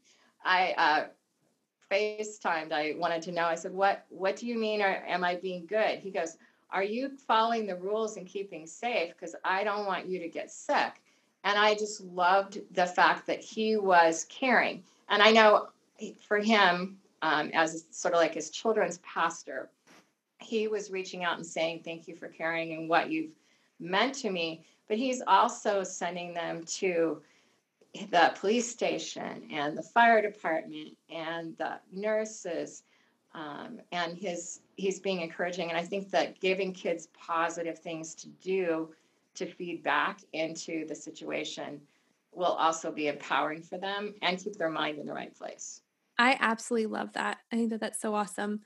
I 0.44 0.74
uh, 0.78 1.06
FaceTimed. 1.90 2.70
I 2.70 2.94
wanted 2.96 3.22
to 3.22 3.32
know. 3.32 3.44
I 3.44 3.56
said, 3.56 3.72
"What 3.72 4.04
What 4.08 4.36
do 4.36 4.46
you 4.46 4.56
mean? 4.56 4.80
Or 4.80 5.02
am 5.06 5.24
I 5.24 5.34
being 5.34 5.66
good?" 5.66 5.98
He 5.98 6.10
goes, 6.10 6.36
"Are 6.70 6.84
you 6.84 7.16
following 7.26 7.66
the 7.66 7.76
rules 7.76 8.16
and 8.16 8.26
keeping 8.26 8.66
safe? 8.66 9.14
Because 9.14 9.34
I 9.44 9.64
don't 9.64 9.86
want 9.86 10.06
you 10.06 10.20
to 10.20 10.28
get 10.28 10.50
sick." 10.50 11.02
And 11.42 11.58
I 11.58 11.74
just 11.74 12.00
loved 12.02 12.60
the 12.72 12.86
fact 12.86 13.26
that 13.26 13.40
he 13.40 13.76
was 13.76 14.26
caring. 14.28 14.84
And 15.08 15.22
I 15.22 15.30
know 15.32 15.68
for 16.20 16.38
him, 16.38 16.98
um, 17.22 17.50
as 17.54 17.86
sort 17.90 18.14
of 18.14 18.20
like 18.20 18.34
his 18.34 18.50
children's 18.50 18.98
pastor, 18.98 19.70
he 20.40 20.68
was 20.68 20.90
reaching 20.90 21.24
out 21.24 21.36
and 21.36 21.46
saying, 21.46 21.82
Thank 21.84 22.08
you 22.08 22.14
for 22.14 22.28
caring 22.28 22.72
and 22.72 22.88
what 22.88 23.10
you've 23.10 23.32
meant 23.80 24.14
to 24.16 24.30
me. 24.30 24.64
But 24.88 24.98
he's 24.98 25.22
also 25.26 25.82
sending 25.82 26.34
them 26.34 26.62
to 26.64 27.20
the 28.10 28.32
police 28.38 28.70
station 28.70 29.48
and 29.50 29.76
the 29.76 29.82
fire 29.82 30.20
department 30.20 30.96
and 31.10 31.56
the 31.56 31.80
nurses. 31.92 32.82
Um, 33.34 33.80
and 33.92 34.16
his 34.16 34.60
he's 34.76 35.00
being 35.00 35.20
encouraging. 35.20 35.68
And 35.68 35.78
I 35.78 35.84
think 35.84 36.10
that 36.10 36.40
giving 36.40 36.72
kids 36.72 37.08
positive 37.18 37.78
things 37.78 38.14
to 38.16 38.28
do 38.28 38.90
to 39.34 39.46
feed 39.46 39.82
back 39.82 40.20
into 40.32 40.86
the 40.86 40.94
situation 40.94 41.80
will 42.32 42.46
also 42.46 42.90
be 42.90 43.08
empowering 43.08 43.62
for 43.62 43.78
them 43.78 44.14
and 44.22 44.38
keep 44.38 44.56
their 44.56 44.70
mind 44.70 44.98
in 44.98 45.06
the 45.06 45.12
right 45.12 45.34
place. 45.34 45.82
I 46.18 46.36
absolutely 46.40 46.86
love 46.86 47.12
that. 47.14 47.38
I 47.52 47.56
think 47.56 47.70
that 47.70 47.80
that's 47.80 48.00
so 48.00 48.14
awesome. 48.14 48.60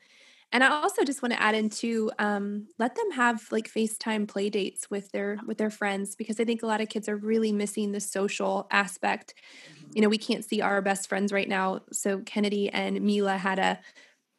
And 0.53 0.65
I 0.65 0.69
also 0.69 1.05
just 1.05 1.23
want 1.23 1.33
to 1.33 1.41
add 1.41 1.55
into 1.55 2.11
um, 2.19 2.67
let 2.79 2.97
them 2.97 3.13
have 3.13 3.47
like 3.53 3.73
FaceTime 3.73 4.27
play 4.27 4.51
dates 4.51 4.91
with 4.91 5.11
their 5.13 5.39
with 5.47 5.59
their 5.59 5.71
friends 5.71 6.17
because 6.17 6.41
I 6.41 6.45
think 6.45 6.63
a 6.63 6.67
lot 6.67 6.81
of 6.81 6.89
kids 6.89 7.09
are 7.09 7.17
really 7.17 7.53
missing 7.53 7.93
the 7.93 8.01
social 8.01 8.67
aspect. 8.71 9.35
Mm-hmm. 9.73 9.91
You 9.95 10.03
know, 10.03 10.09
we 10.09 10.19
can't 10.19 10.45
see 10.45 10.61
our 10.61 10.83
best 10.83 11.09
friends 11.09 11.33
right 11.33 11.49
now. 11.49 11.83
So 11.93 12.21
Kennedy 12.21 12.69
and 12.69 13.01
Mila 13.01 13.37
had 13.37 13.61
a 13.61 13.79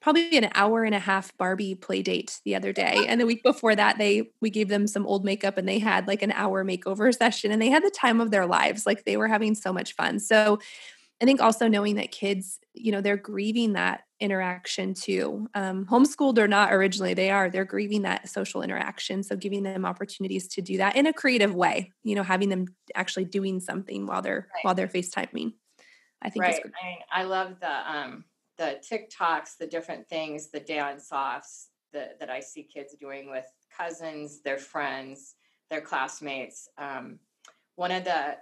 probably 0.02 0.36
an 0.38 0.50
hour 0.56 0.84
and 0.84 0.96
a 0.96 1.00
half 1.00 1.36
Barbie 1.38 1.76
play 1.76 2.02
date 2.02 2.42
the 2.44 2.56
other 2.56 2.74
day. 2.74 3.06
And 3.08 3.22
the 3.22 3.26
week 3.26 3.44
before 3.44 3.76
that, 3.76 3.98
they 3.98 4.32
we 4.42 4.50
gave 4.50 4.68
them 4.68 4.88
some 4.88 5.08
old 5.08 5.24
makeup 5.24 5.58
and 5.58 5.68
they 5.68 5.80
had 5.80 6.08
like 6.08 6.24
an 6.24 6.34
hour 6.34 6.66
makeover 6.66 7.16
session 7.18 7.52
and 7.52 7.62
they 7.62 7.70
had 7.70 7.86
the 7.86 7.92
time 7.92 8.20
of 8.20 8.32
their 8.32 8.48
lives. 8.48 8.86
Like 8.86 9.06
they 9.06 9.16
were 9.16 9.30
having 9.30 9.56
so 9.56 9.72
much 9.72 9.96
fun. 9.96 10.20
So 10.20 10.60
I 11.22 11.26
think 11.26 11.40
also 11.40 11.68
knowing 11.68 11.96
that 11.96 12.12
kids, 12.12 12.60
you 12.74 12.92
know, 12.92 13.00
they're 13.00 13.16
grieving 13.16 13.74
that 13.74 14.04
interaction 14.20 14.96
too. 14.96 15.48
Um, 15.54 15.86
homeschooled 15.86 16.40
or 16.40 16.48
not 16.48 16.74
originally, 16.74 17.14
they 17.14 17.30
are, 17.30 17.50
they're 17.50 17.64
grieving 17.64 18.02
that 18.04 18.28
social 18.28 18.64
interaction. 18.64 19.22
So 19.22 19.36
giving 19.36 19.62
them 19.62 19.86
opportunities 19.86 20.48
to 20.50 20.62
do 20.62 20.78
that 20.78 20.96
in 20.96 21.06
a 21.06 21.14
creative 21.14 21.54
way, 21.54 21.92
you 22.04 22.16
know, 22.16 22.24
having 22.24 22.50
them 22.50 22.66
actually 22.96 23.26
doing 23.26 23.60
something 23.60 24.08
while 24.08 24.22
they're 24.22 24.48
right. 24.54 24.64
while 24.64 24.76
they're 24.76 24.88
FaceTiming. 24.88 25.54
I 26.24 26.30
think 26.30 26.44
right. 26.44 26.62
I, 26.64 26.88
mean, 26.88 26.98
I 27.12 27.24
love 27.24 27.60
the 27.60 27.92
um 27.92 28.26
the 28.58 28.80
TikToks, 28.88 29.58
the 29.58 29.68
different 29.68 30.08
things, 30.08 30.50
the 30.50 30.60
dance 30.60 31.10
offs 31.12 31.70
that, 31.94 32.20
that 32.20 32.30
I 32.30 32.40
see 32.40 32.64
kids 32.64 32.96
doing 33.00 33.30
with 33.30 33.46
cousins, 33.76 34.42
their 34.42 34.60
friends, 34.60 35.36
their 35.70 35.82
classmates. 35.82 36.70
Um, 36.78 37.20
one 37.76 37.92
of 37.92 38.04
the 38.04 38.38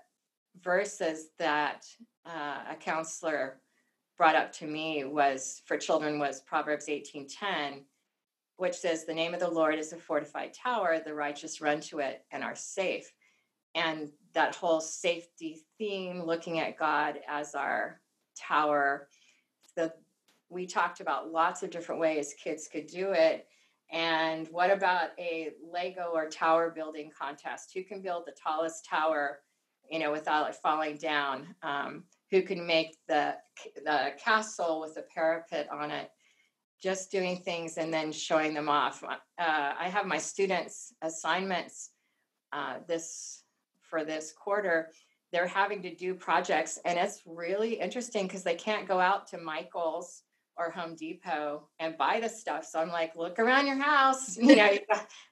verses 0.61 1.29
that 1.37 1.85
uh, 2.25 2.59
a 2.69 2.75
counselor 2.75 3.61
brought 4.17 4.35
up 4.35 4.51
to 4.51 4.67
me 4.67 5.05
was 5.05 5.61
for 5.65 5.77
children 5.77 6.19
was 6.19 6.41
Proverbs 6.41 6.87
18:10, 6.87 7.85
which 8.57 8.75
says, 8.75 9.05
"The 9.05 9.13
name 9.13 9.33
of 9.33 9.39
the 9.39 9.49
Lord 9.49 9.79
is 9.79 9.93
a 9.93 9.97
fortified 9.97 10.53
tower; 10.53 10.99
the 10.99 11.13
righteous 11.13 11.61
run 11.61 11.79
to 11.81 11.99
it 11.99 12.25
and 12.31 12.43
are 12.43 12.55
safe." 12.55 13.13
And 13.75 14.11
that 14.33 14.55
whole 14.55 14.81
safety 14.81 15.61
theme, 15.77 16.23
looking 16.23 16.59
at 16.59 16.77
God 16.77 17.21
as 17.27 17.55
our 17.55 18.01
tower, 18.35 19.07
the 19.75 19.93
we 20.49 20.65
talked 20.65 20.99
about 20.99 21.31
lots 21.31 21.63
of 21.63 21.69
different 21.69 22.01
ways 22.01 22.33
kids 22.33 22.67
could 22.67 22.87
do 22.87 23.11
it. 23.11 23.47
And 23.91 24.47
what 24.49 24.71
about 24.71 25.11
a 25.17 25.51
Lego 25.63 26.11
or 26.13 26.27
tower 26.27 26.69
building 26.69 27.11
contest? 27.17 27.71
Who 27.73 27.83
can 27.83 28.01
build 28.01 28.25
the 28.25 28.35
tallest 28.43 28.85
tower, 28.85 29.39
you 29.89 29.99
know, 29.99 30.11
without 30.11 30.49
it 30.49 30.55
falling 30.55 30.97
down? 30.97 31.55
Um, 31.63 32.03
who 32.31 32.41
can 32.41 32.65
make 32.65 32.95
the 33.07 33.35
the 33.83 34.11
castle 34.23 34.79
with 34.81 34.97
a 34.97 35.03
parapet 35.13 35.67
on 35.71 35.91
it? 35.91 36.09
Just 36.81 37.11
doing 37.11 37.37
things 37.37 37.77
and 37.77 37.93
then 37.93 38.11
showing 38.11 38.53
them 38.53 38.69
off. 38.69 39.03
Uh, 39.03 39.13
I 39.37 39.89
have 39.89 40.05
my 40.05 40.17
students' 40.17 40.93
assignments 41.01 41.91
uh, 42.53 42.77
this 42.87 43.43
for 43.81 44.05
this 44.05 44.31
quarter. 44.31 44.89
They're 45.31 45.47
having 45.47 45.81
to 45.83 45.93
do 45.93 46.15
projects, 46.15 46.79
and 46.85 46.97
it's 46.97 47.21
really 47.25 47.79
interesting 47.79 48.27
because 48.27 48.43
they 48.43 48.55
can't 48.55 48.87
go 48.87 48.99
out 48.99 49.27
to 49.27 49.37
Michael's 49.37 50.23
or 50.59 50.69
Home 50.71 50.95
Depot 50.95 51.67
and 51.79 51.97
buy 51.97 52.19
the 52.19 52.29
stuff. 52.29 52.65
So 52.65 52.79
I'm 52.79 52.89
like, 52.89 53.15
look 53.15 53.39
around 53.39 53.65
your 53.65 53.81
house, 53.81 54.37
you 54.41 54.55
know, 54.55 54.77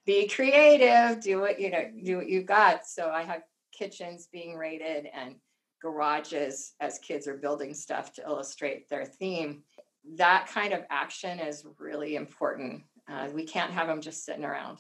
be 0.06 0.28
creative, 0.28 1.22
do 1.22 1.40
what 1.40 1.60
you 1.60 1.70
know, 1.70 1.86
do 2.04 2.18
what 2.18 2.30
you 2.30 2.42
got. 2.44 2.88
So 2.88 3.10
I 3.10 3.24
have 3.24 3.42
kitchens 3.78 4.28
being 4.32 4.56
raided 4.56 5.08
and 5.14 5.36
garages 5.82 6.74
as 6.80 7.00
kids 7.00 7.28
are 7.28 7.38
building 7.38 7.74
stuff 7.74 8.12
to 8.14 8.24
illustrate 8.24 8.90
their 8.90 9.06
theme. 9.06 9.64
That 10.16 10.48
kind 10.48 10.74
of 10.74 10.82
action 10.90 11.40
is 11.40 11.66
really 11.80 12.16
important. 12.16 12.84
Uh, 13.10 13.30
we 13.34 13.46
can't 13.46 13.72
have 13.72 13.88
them 13.88 14.02
just 14.02 14.26
sitting 14.26 14.46
around. 14.46 14.80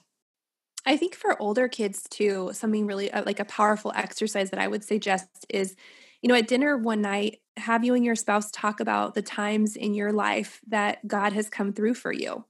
I 0.86 0.96
think 0.96 1.16
for 1.16 1.39
older 1.42 1.68
kids 1.68 2.04
too, 2.10 2.51
something 2.54 2.88
really 2.88 3.12
uh, 3.12 3.24
like 3.25 3.39
a 3.39 3.46
powerful 3.46 3.92
exercise 3.96 4.51
that 4.51 4.60
I 4.60 4.68
would 4.68 4.84
suggest 4.84 5.46
is, 5.50 5.75
you 6.22 6.30
know, 6.30 6.36
at 6.36 6.48
dinner 6.48 6.77
one 6.77 7.01
night, 7.01 7.42
have 7.58 7.84
you 7.84 7.94
and 7.94 8.06
your 8.06 8.16
spouse 8.16 8.50
talk 8.51 8.80
about 8.80 9.13
the 9.13 9.22
times 9.22 9.75
in 9.75 9.94
your 9.94 10.13
life 10.13 10.62
that 10.68 11.06
God 11.06 11.34
has 11.34 11.50
come 11.50 11.74
through 11.74 11.96
for 11.96 12.14
you. 12.14 12.46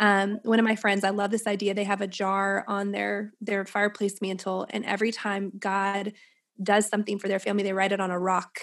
Um, 0.00 0.40
one 0.44 0.58
of 0.58 0.64
my 0.64 0.76
friends, 0.76 1.04
I 1.04 1.10
love 1.10 1.30
this 1.30 1.46
idea. 1.46 1.74
They 1.74 1.84
have 1.84 2.00
a 2.00 2.06
jar 2.06 2.64
on 2.66 2.90
their 2.90 3.34
their 3.40 3.64
fireplace 3.66 4.20
mantle, 4.20 4.66
and 4.70 4.84
every 4.84 5.12
time 5.12 5.52
God 5.58 6.14
does 6.62 6.88
something 6.88 7.18
for 7.18 7.28
their 7.28 7.38
family, 7.38 7.62
they 7.62 7.72
write 7.72 7.92
it 7.92 8.00
on 8.00 8.10
a 8.10 8.18
rock. 8.18 8.58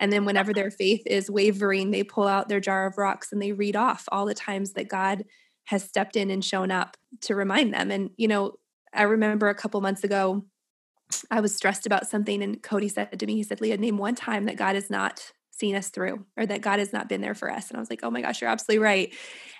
And 0.00 0.12
then 0.12 0.24
whenever 0.24 0.52
their 0.52 0.70
faith 0.70 1.02
is 1.06 1.30
wavering, 1.30 1.90
they 1.90 2.04
pull 2.04 2.26
out 2.26 2.48
their 2.48 2.60
jar 2.60 2.86
of 2.86 2.98
rocks 2.98 3.32
and 3.32 3.42
they 3.42 3.52
read 3.52 3.76
off 3.76 4.04
all 4.12 4.26
the 4.26 4.34
times 4.34 4.72
that 4.74 4.88
God 4.88 5.24
has 5.64 5.82
stepped 5.82 6.16
in 6.16 6.30
and 6.30 6.44
shown 6.44 6.70
up 6.70 6.96
to 7.22 7.34
remind 7.34 7.74
them. 7.74 7.90
And, 7.90 8.10
you 8.16 8.28
know, 8.28 8.52
I 8.94 9.02
remember 9.02 9.48
a 9.48 9.54
couple 9.54 9.80
months 9.80 10.04
ago, 10.04 10.44
I 11.30 11.40
was 11.40 11.54
stressed 11.54 11.84
about 11.84 12.06
something, 12.06 12.42
and 12.42 12.62
Cody 12.62 12.88
said 12.88 13.18
to 13.18 13.26
me, 13.26 13.34
he 13.34 13.42
said, 13.42 13.60
Leah, 13.60 13.76
name 13.76 13.98
one 13.98 14.14
time 14.14 14.46
that 14.46 14.56
God 14.56 14.74
has 14.74 14.88
not 14.88 15.32
seen 15.58 15.74
us 15.74 15.88
through 15.88 16.24
or 16.36 16.46
that 16.46 16.60
God 16.60 16.78
has 16.78 16.92
not 16.92 17.08
been 17.08 17.20
there 17.20 17.34
for 17.34 17.50
us. 17.50 17.68
And 17.68 17.76
I 17.76 17.80
was 17.80 17.90
like, 17.90 18.00
oh 18.02 18.10
my 18.10 18.20
gosh, 18.20 18.40
you're 18.40 18.50
absolutely 18.50 18.82
right. 18.82 19.14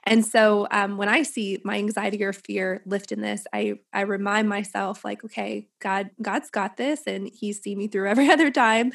And 0.04 0.24
so 0.24 0.66
um, 0.70 0.96
when 0.96 1.08
I 1.08 1.22
see 1.22 1.60
my 1.64 1.76
anxiety 1.76 2.22
or 2.22 2.32
fear 2.32 2.82
lift 2.86 3.12
in 3.12 3.20
this, 3.20 3.46
I 3.52 3.74
I 3.92 4.02
remind 4.02 4.48
myself 4.48 5.04
like, 5.04 5.24
okay, 5.24 5.68
God, 5.80 6.10
God's 6.22 6.50
got 6.50 6.76
this 6.76 7.02
and 7.06 7.28
he's 7.32 7.60
seen 7.60 7.78
me 7.78 7.88
through 7.88 8.08
every 8.10 8.30
other 8.30 8.50
time. 8.50 8.92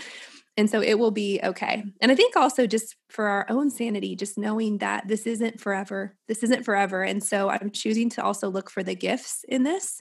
And 0.55 0.69
so 0.69 0.81
it 0.81 0.99
will 0.99 1.11
be 1.11 1.39
okay. 1.43 1.83
And 1.99 2.11
I 2.11 2.15
think 2.15 2.35
also 2.35 2.67
just 2.67 2.95
for 3.09 3.27
our 3.27 3.45
own 3.49 3.71
sanity, 3.71 4.15
just 4.15 4.37
knowing 4.37 4.77
that 4.79 5.07
this 5.07 5.25
isn't 5.25 5.59
forever. 5.59 6.15
This 6.27 6.43
isn't 6.43 6.63
forever. 6.63 7.01
And 7.01 7.23
so 7.23 7.49
I'm 7.49 7.71
choosing 7.71 8.09
to 8.11 8.23
also 8.23 8.49
look 8.49 8.69
for 8.69 8.83
the 8.83 8.93
gifts 8.93 9.43
in 9.47 9.63
this. 9.63 9.99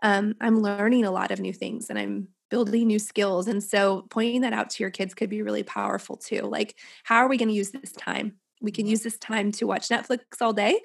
Um, 0.00 0.34
I'm 0.40 0.60
learning 0.60 1.04
a 1.04 1.10
lot 1.10 1.32
of 1.32 1.40
new 1.40 1.52
things 1.52 1.90
and 1.90 1.98
I'm 1.98 2.28
building 2.50 2.86
new 2.86 2.98
skills. 2.98 3.48
And 3.48 3.62
so 3.62 4.06
pointing 4.10 4.42
that 4.42 4.52
out 4.52 4.70
to 4.70 4.82
your 4.82 4.90
kids 4.90 5.14
could 5.14 5.30
be 5.30 5.42
really 5.42 5.62
powerful 5.62 6.16
too. 6.16 6.42
Like, 6.42 6.76
how 7.04 7.16
are 7.16 7.28
we 7.28 7.36
going 7.36 7.48
to 7.48 7.54
use 7.54 7.70
this 7.70 7.92
time? 7.92 8.34
We 8.60 8.72
can 8.72 8.84
mm-hmm. 8.84 8.90
use 8.90 9.02
this 9.02 9.18
time 9.18 9.52
to 9.52 9.66
watch 9.66 9.88
Netflix 9.88 10.20
all 10.40 10.52
day. 10.52 10.80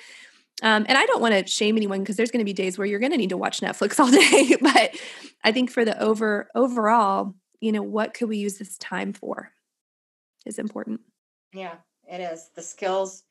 Um, 0.61 0.85
and 0.87 0.97
I 0.97 1.05
don't 1.05 1.21
want 1.21 1.33
to 1.33 1.51
shame 1.51 1.75
anyone 1.77 1.99
because 1.99 2.15
there's 2.15 2.31
going 2.31 2.39
to 2.39 2.45
be 2.45 2.53
days 2.53 2.77
where 2.77 2.85
you're 2.85 2.99
going 2.99 3.11
to 3.11 3.17
need 3.17 3.29
to 3.29 3.37
watch 3.37 3.61
Netflix 3.61 3.99
all 4.01 4.11
day. 4.11 4.55
but 4.61 4.95
I 5.43 5.51
think 5.51 5.71
for 5.71 5.83
the 5.83 5.99
over 6.01 6.49
overall, 6.53 7.33
you 7.59 7.71
know, 7.71 7.81
what 7.81 8.13
could 8.13 8.29
we 8.29 8.37
use 8.37 8.57
this 8.57 8.77
time 8.77 9.13
for 9.13 9.51
is 10.45 10.59
important. 10.59 11.01
Yeah, 11.53 11.75
it 12.11 12.19
is. 12.19 12.49
The 12.55 12.61
skills, 12.61 13.23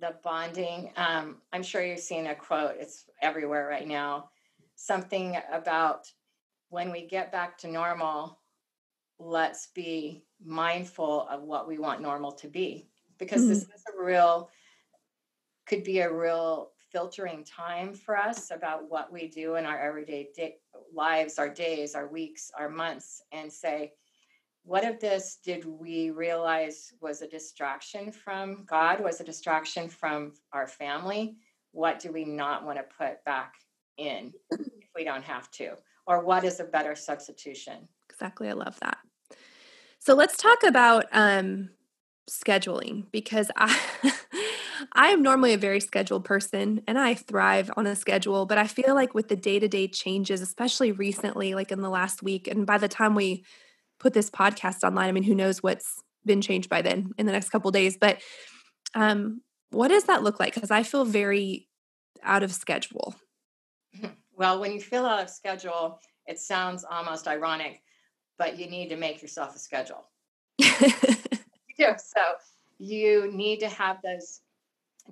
the 0.00 0.14
bonding. 0.22 0.90
Um, 0.96 1.36
I'm 1.52 1.62
sure 1.62 1.84
you're 1.84 1.96
seeing 1.96 2.26
a 2.26 2.34
quote, 2.34 2.76
it's 2.78 3.04
everywhere 3.22 3.66
right 3.68 3.86
now. 3.86 4.30
Something 4.76 5.36
about 5.52 6.10
when 6.70 6.90
we 6.90 7.06
get 7.06 7.32
back 7.32 7.58
to 7.58 7.68
normal, 7.68 8.38
let's 9.18 9.68
be 9.74 10.24
mindful 10.44 11.26
of 11.28 11.42
what 11.42 11.66
we 11.66 11.78
want 11.78 12.00
normal 12.00 12.32
to 12.32 12.48
be. 12.48 12.88
Because 13.18 13.42
mm-hmm. 13.42 13.50
this 13.50 13.62
is 13.62 13.84
a 13.94 14.02
real 14.02 14.50
could 15.66 15.84
be 15.84 16.00
a 16.00 16.12
real 16.12 16.70
filtering 16.90 17.44
time 17.44 17.92
for 17.92 18.16
us 18.16 18.50
about 18.50 18.90
what 18.90 19.12
we 19.12 19.28
do 19.28 19.56
in 19.56 19.66
our 19.66 19.78
everyday 19.78 20.28
day, 20.34 20.56
lives 20.94 21.38
our 21.38 21.48
days 21.48 21.94
our 21.94 22.08
weeks 22.08 22.50
our 22.58 22.70
months 22.70 23.20
and 23.32 23.52
say 23.52 23.92
what 24.62 24.86
of 24.86 24.98
this 24.98 25.38
did 25.44 25.66
we 25.66 26.10
realize 26.10 26.92
was 27.02 27.20
a 27.20 27.28
distraction 27.28 28.10
from 28.10 28.64
god 28.64 29.00
was 29.00 29.20
a 29.20 29.24
distraction 29.24 29.88
from 29.88 30.32
our 30.52 30.66
family? 30.66 31.36
What 31.72 32.00
do 32.00 32.12
we 32.12 32.24
not 32.24 32.64
want 32.64 32.78
to 32.78 32.84
put 32.98 33.22
back 33.24 33.54
in 33.98 34.32
if 34.50 34.88
we 34.96 35.04
don't 35.04 35.24
have 35.24 35.50
to 35.52 35.74
or 36.08 36.24
what 36.24 36.42
is 36.42 36.58
a 36.58 36.64
better 36.64 36.96
substitution? 36.96 37.86
Exactly 38.10 38.48
i 38.48 38.52
love 38.52 38.78
that. 38.80 38.98
So 40.00 40.14
let's 40.14 40.36
talk 40.36 40.62
about 40.64 41.04
um, 41.12 41.70
scheduling 42.28 43.06
because 43.10 43.50
i 43.56 43.78
i 44.92 45.08
am 45.08 45.22
normally 45.22 45.54
a 45.54 45.58
very 45.58 45.80
scheduled 45.80 46.24
person 46.24 46.82
and 46.86 46.98
i 46.98 47.14
thrive 47.14 47.70
on 47.76 47.86
a 47.86 47.96
schedule 47.96 48.44
but 48.44 48.58
i 48.58 48.66
feel 48.66 48.94
like 48.94 49.14
with 49.14 49.28
the 49.28 49.36
day-to-day 49.36 49.88
changes 49.88 50.42
especially 50.42 50.92
recently 50.92 51.54
like 51.54 51.72
in 51.72 51.80
the 51.80 51.88
last 51.88 52.22
week 52.22 52.46
and 52.46 52.66
by 52.66 52.76
the 52.76 52.86
time 52.86 53.14
we 53.14 53.44
put 53.98 54.12
this 54.12 54.28
podcast 54.28 54.84
online 54.84 55.08
i 55.08 55.12
mean 55.12 55.22
who 55.22 55.34
knows 55.34 55.62
what's 55.62 56.02
been 56.26 56.42
changed 56.42 56.68
by 56.68 56.82
then 56.82 57.10
in 57.16 57.24
the 57.24 57.32
next 57.32 57.48
couple 57.48 57.70
days 57.70 57.96
but 57.98 58.20
um 58.94 59.40
what 59.70 59.88
does 59.88 60.04
that 60.04 60.22
look 60.22 60.38
like? 60.38 60.54
Because 60.54 60.70
i 60.70 60.82
feel 60.82 61.06
very 61.06 61.66
out 62.22 62.42
of 62.42 62.52
schedule 62.52 63.14
Well, 64.38 64.60
when 64.60 64.70
you 64.70 64.80
fill 64.80 65.04
out 65.04 65.24
a 65.24 65.28
schedule, 65.28 65.98
it 66.28 66.38
sounds 66.38 66.84
almost 66.88 67.26
ironic, 67.26 67.82
but 68.38 68.56
you 68.56 68.70
need 68.70 68.88
to 68.90 68.96
make 68.96 69.20
yourself 69.20 69.56
a 69.56 69.58
schedule. 69.58 70.04
you 70.58 70.70
do. 71.76 71.86
So 71.98 72.20
you 72.78 73.32
need 73.32 73.58
to 73.58 73.68
have 73.68 73.98
those 74.04 74.42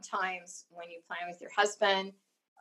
times 0.09 0.67
when 0.71 0.89
you 0.91 1.01
plan 1.09 1.29
with 1.29 1.41
your 1.41 1.51
husband 1.51 2.13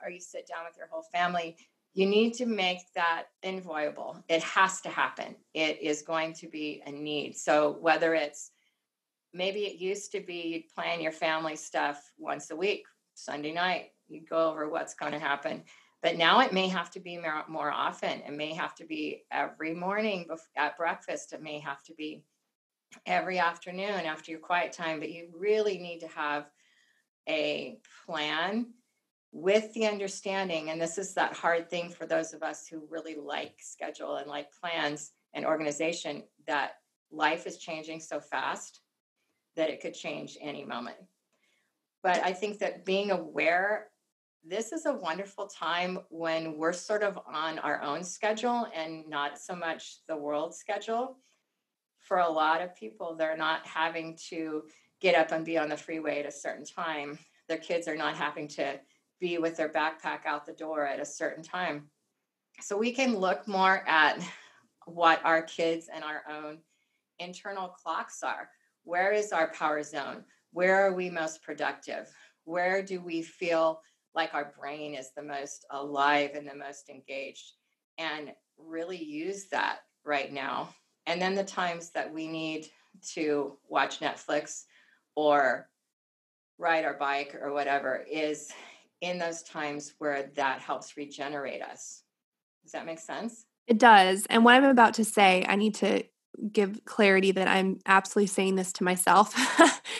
or 0.04 0.10
you 0.10 0.20
sit 0.20 0.48
down 0.48 0.66
with 0.68 0.76
your 0.76 0.88
whole 0.88 1.06
family. 1.14 1.56
You 1.94 2.08
need 2.08 2.34
to 2.36 2.48
make 2.48 2.80
that 2.96 3.26
inviolable. 3.44 4.24
It 4.28 4.42
has 4.42 4.82
to 4.82 4.90
happen. 4.90 5.36
It 5.54 5.80
is 5.84 6.02
going 6.02 6.34
to 6.34 6.48
be 6.48 6.82
a 6.88 6.92
need. 6.92 7.38
So 7.38 7.78
whether 7.80 8.16
it's 8.16 8.50
maybe 9.34 9.66
it 9.66 9.80
used 9.80 10.12
to 10.14 10.20
be 10.20 10.42
you'd 10.48 10.70
plan 10.74 11.00
your 11.00 11.12
family 11.12 11.58
stuff 11.58 12.12
once 12.18 12.50
a 12.50 12.56
week 12.56 12.86
Sunday 13.14 13.54
night, 13.54 13.92
you 14.08 14.22
go 14.28 14.50
over 14.50 14.68
what's 14.68 14.96
going 14.96 15.12
to 15.12 15.20
happen. 15.20 15.64
But 16.06 16.18
now 16.18 16.42
it 16.42 16.54
may 16.54 16.68
have 16.68 16.92
to 16.92 17.00
be 17.00 17.18
more, 17.48 17.72
often. 17.72 18.22
It 18.28 18.34
may 18.34 18.54
have 18.54 18.76
to 18.76 18.86
be 18.86 19.24
every 19.32 19.74
morning 19.74 20.28
at 20.56 20.78
breakfast. 20.78 21.34
It 21.34 21.42
may 21.42 21.58
have 21.58 21.82
to 21.86 21.96
be 21.96 22.22
every 23.08 23.40
afternoon 23.40 24.06
after 24.06 24.30
your 24.30 24.40
quiet 24.40 24.72
time. 24.72 25.00
But 25.00 25.10
you 25.10 25.30
really 25.36 25.80
need 25.80 26.02
to 26.02 26.08
have 26.10 26.46
a 27.28 27.80
plan 28.06 28.68
with 29.32 29.74
the 29.74 29.88
understanding, 29.88 30.70
and 30.70 30.80
this 30.80 31.00
is 31.00 31.16
that 31.16 31.34
hard 31.34 31.72
thing 31.72 31.90
for 31.90 32.06
those 32.06 32.36
of 32.36 32.44
us 32.44 32.68
who 32.68 32.88
really 32.88 33.16
like 33.16 33.56
schedule 33.60 34.18
and 34.18 34.28
like 34.28 34.54
plans 34.62 35.14
and 35.34 35.44
organization, 35.44 36.22
that 36.46 36.74
life 37.12 37.48
is 37.48 37.58
changing 37.58 38.00
so 38.00 38.20
fast 38.20 38.82
that 39.56 39.72
it 39.72 39.82
could 39.82 39.96
change 39.96 40.38
any 40.40 40.64
moment. 40.64 40.98
But 42.04 42.24
I 42.24 42.32
think 42.32 42.60
that 42.60 42.86
being 42.86 43.10
aware, 43.10 43.88
this 44.48 44.72
is 44.72 44.86
a 44.86 44.94
wonderful 44.94 45.48
time 45.48 46.00
when 46.10 46.56
we're 46.56 46.74
sort 46.74 47.02
of 47.02 47.18
on 47.26 47.58
our 47.60 47.82
own 47.82 48.04
schedule 48.04 48.68
and 48.76 49.08
not 49.10 49.40
so 49.40 49.56
much 49.56 49.98
the 50.08 50.16
world 50.16 50.54
schedule. 50.54 51.18
For 52.00 52.20
a 52.20 52.30
lot 52.30 52.62
of 52.62 52.76
people, 52.76 53.16
they're 53.16 53.36
not 53.36 53.66
having 53.66 54.16
to 54.30 54.64
get 55.02 55.16
up 55.16 55.32
and 55.32 55.44
be 55.44 55.58
on 55.58 55.70
the 55.70 55.78
freeway 55.78 56.20
at 56.20 56.28
a 56.28 56.32
certain 56.32 56.64
time. 56.64 57.18
Their 57.50 57.58
kids 57.58 57.88
are 57.88 57.96
not 57.96 58.16
having 58.16 58.48
to 58.50 58.80
be 59.20 59.40
with 59.40 59.58
their 59.58 59.70
backpack 59.70 60.28
out 60.28 60.46
the 60.46 60.54
door 60.54 60.86
at 60.86 61.00
a 61.00 61.06
certain 61.06 61.44
time. 61.44 61.90
So 62.62 62.78
we 62.78 62.92
can 62.92 63.18
look 63.18 63.48
more 63.48 63.84
at 63.88 64.24
what 64.86 65.26
our 65.26 65.42
kids 65.42 65.90
and 65.92 66.04
our 66.04 66.22
own 66.30 66.60
internal 67.18 67.70
clocks 67.70 68.22
are. 68.22 68.50
Where 68.84 69.12
is 69.12 69.32
our 69.32 69.52
power 69.54 69.82
zone? 69.82 70.24
Where 70.52 70.86
are 70.86 70.94
we 70.94 71.10
most 71.10 71.42
productive? 71.42 72.08
Where 72.44 72.84
do 72.84 73.02
we 73.02 73.24
feel 73.24 73.82
like 74.16 74.34
our 74.34 74.54
brain 74.58 74.94
is 74.96 75.12
the 75.16 75.24
most 75.24 75.66
alive 75.72 76.32
and 76.36 76.48
the 76.48 76.56
most 76.56 76.90
engaged? 76.90 77.54
And 77.98 78.32
really 78.58 79.02
use 79.02 79.46
that 79.50 79.80
right 80.04 80.32
now. 80.32 80.70
And 81.06 81.22
then 81.22 81.36
the 81.36 81.44
times 81.44 81.92
that 81.92 82.14
we 82.14 82.28
need 82.28 82.68
to 83.14 83.58
watch 83.68 84.00
Netflix 84.00 84.64
or 85.16 85.70
ride 86.58 86.86
our 86.86 86.98
bike 86.98 87.36
or 87.42 87.54
whatever 87.54 88.06
is 88.10 88.52
in 89.02 89.18
those 89.20 89.44
times 89.44 89.94
where 90.00 90.32
that 90.36 90.60
helps 90.60 90.98
regenerate 90.98 91.62
us. 91.62 92.04
Does 92.64 92.72
that 92.72 92.86
make 92.86 93.00
sense? 93.00 93.46
It 93.68 93.78
does. 93.78 94.26
And 94.30 94.46
what 94.46 94.56
I'm 94.56 94.64
about 94.64 94.96
to 94.96 95.06
say, 95.06 95.46
I 95.48 95.56
need 95.56 95.76
to 95.76 96.04
give 96.52 96.84
clarity 96.86 97.32
that 97.32 97.48
I'm 97.48 97.80
absolutely 97.86 98.28
saying 98.28 98.56
this 98.56 98.74
to 98.74 98.84
myself. 98.84 99.34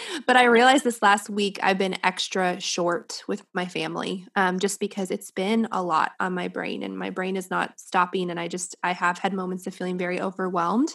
but 0.26 0.36
I 0.36 0.46
realized 0.46 0.84
this 0.84 1.02
last 1.02 1.30
week 1.30 1.60
I've 1.62 1.78
been 1.78 1.98
extra 2.04 2.60
short 2.60 3.24
with 3.28 3.44
my 3.54 3.66
family 3.66 4.28
um, 4.36 4.60
just 4.60 4.80
because 4.80 5.12
it's 5.12 5.32
been 5.32 5.68
a 5.72 5.82
lot 5.84 6.14
on 6.20 6.34
my 6.34 6.48
brain 6.48 6.84
and 6.84 6.98
my 6.98 7.10
brain 7.10 7.36
is 7.36 7.50
not 7.50 7.80
stopping. 7.80 8.30
And 8.30 8.40
I 8.40 8.48
just, 8.48 8.76
I 8.84 8.94
have 8.94 9.18
had 9.18 9.34
moments 9.34 9.68
of 9.68 9.76
feeling 9.76 9.98
very 9.98 10.22
overwhelmed. 10.22 10.94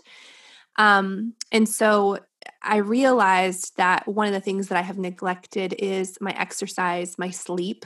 Um, 0.76 1.34
and 1.52 1.68
so 1.68 2.18
I 2.62 2.76
realized 2.78 3.76
that 3.76 4.06
one 4.08 4.26
of 4.26 4.32
the 4.32 4.40
things 4.40 4.68
that 4.68 4.78
I 4.78 4.82
have 4.82 4.98
neglected 4.98 5.74
is 5.78 6.18
my 6.20 6.32
exercise, 6.32 7.18
my 7.18 7.30
sleep, 7.30 7.84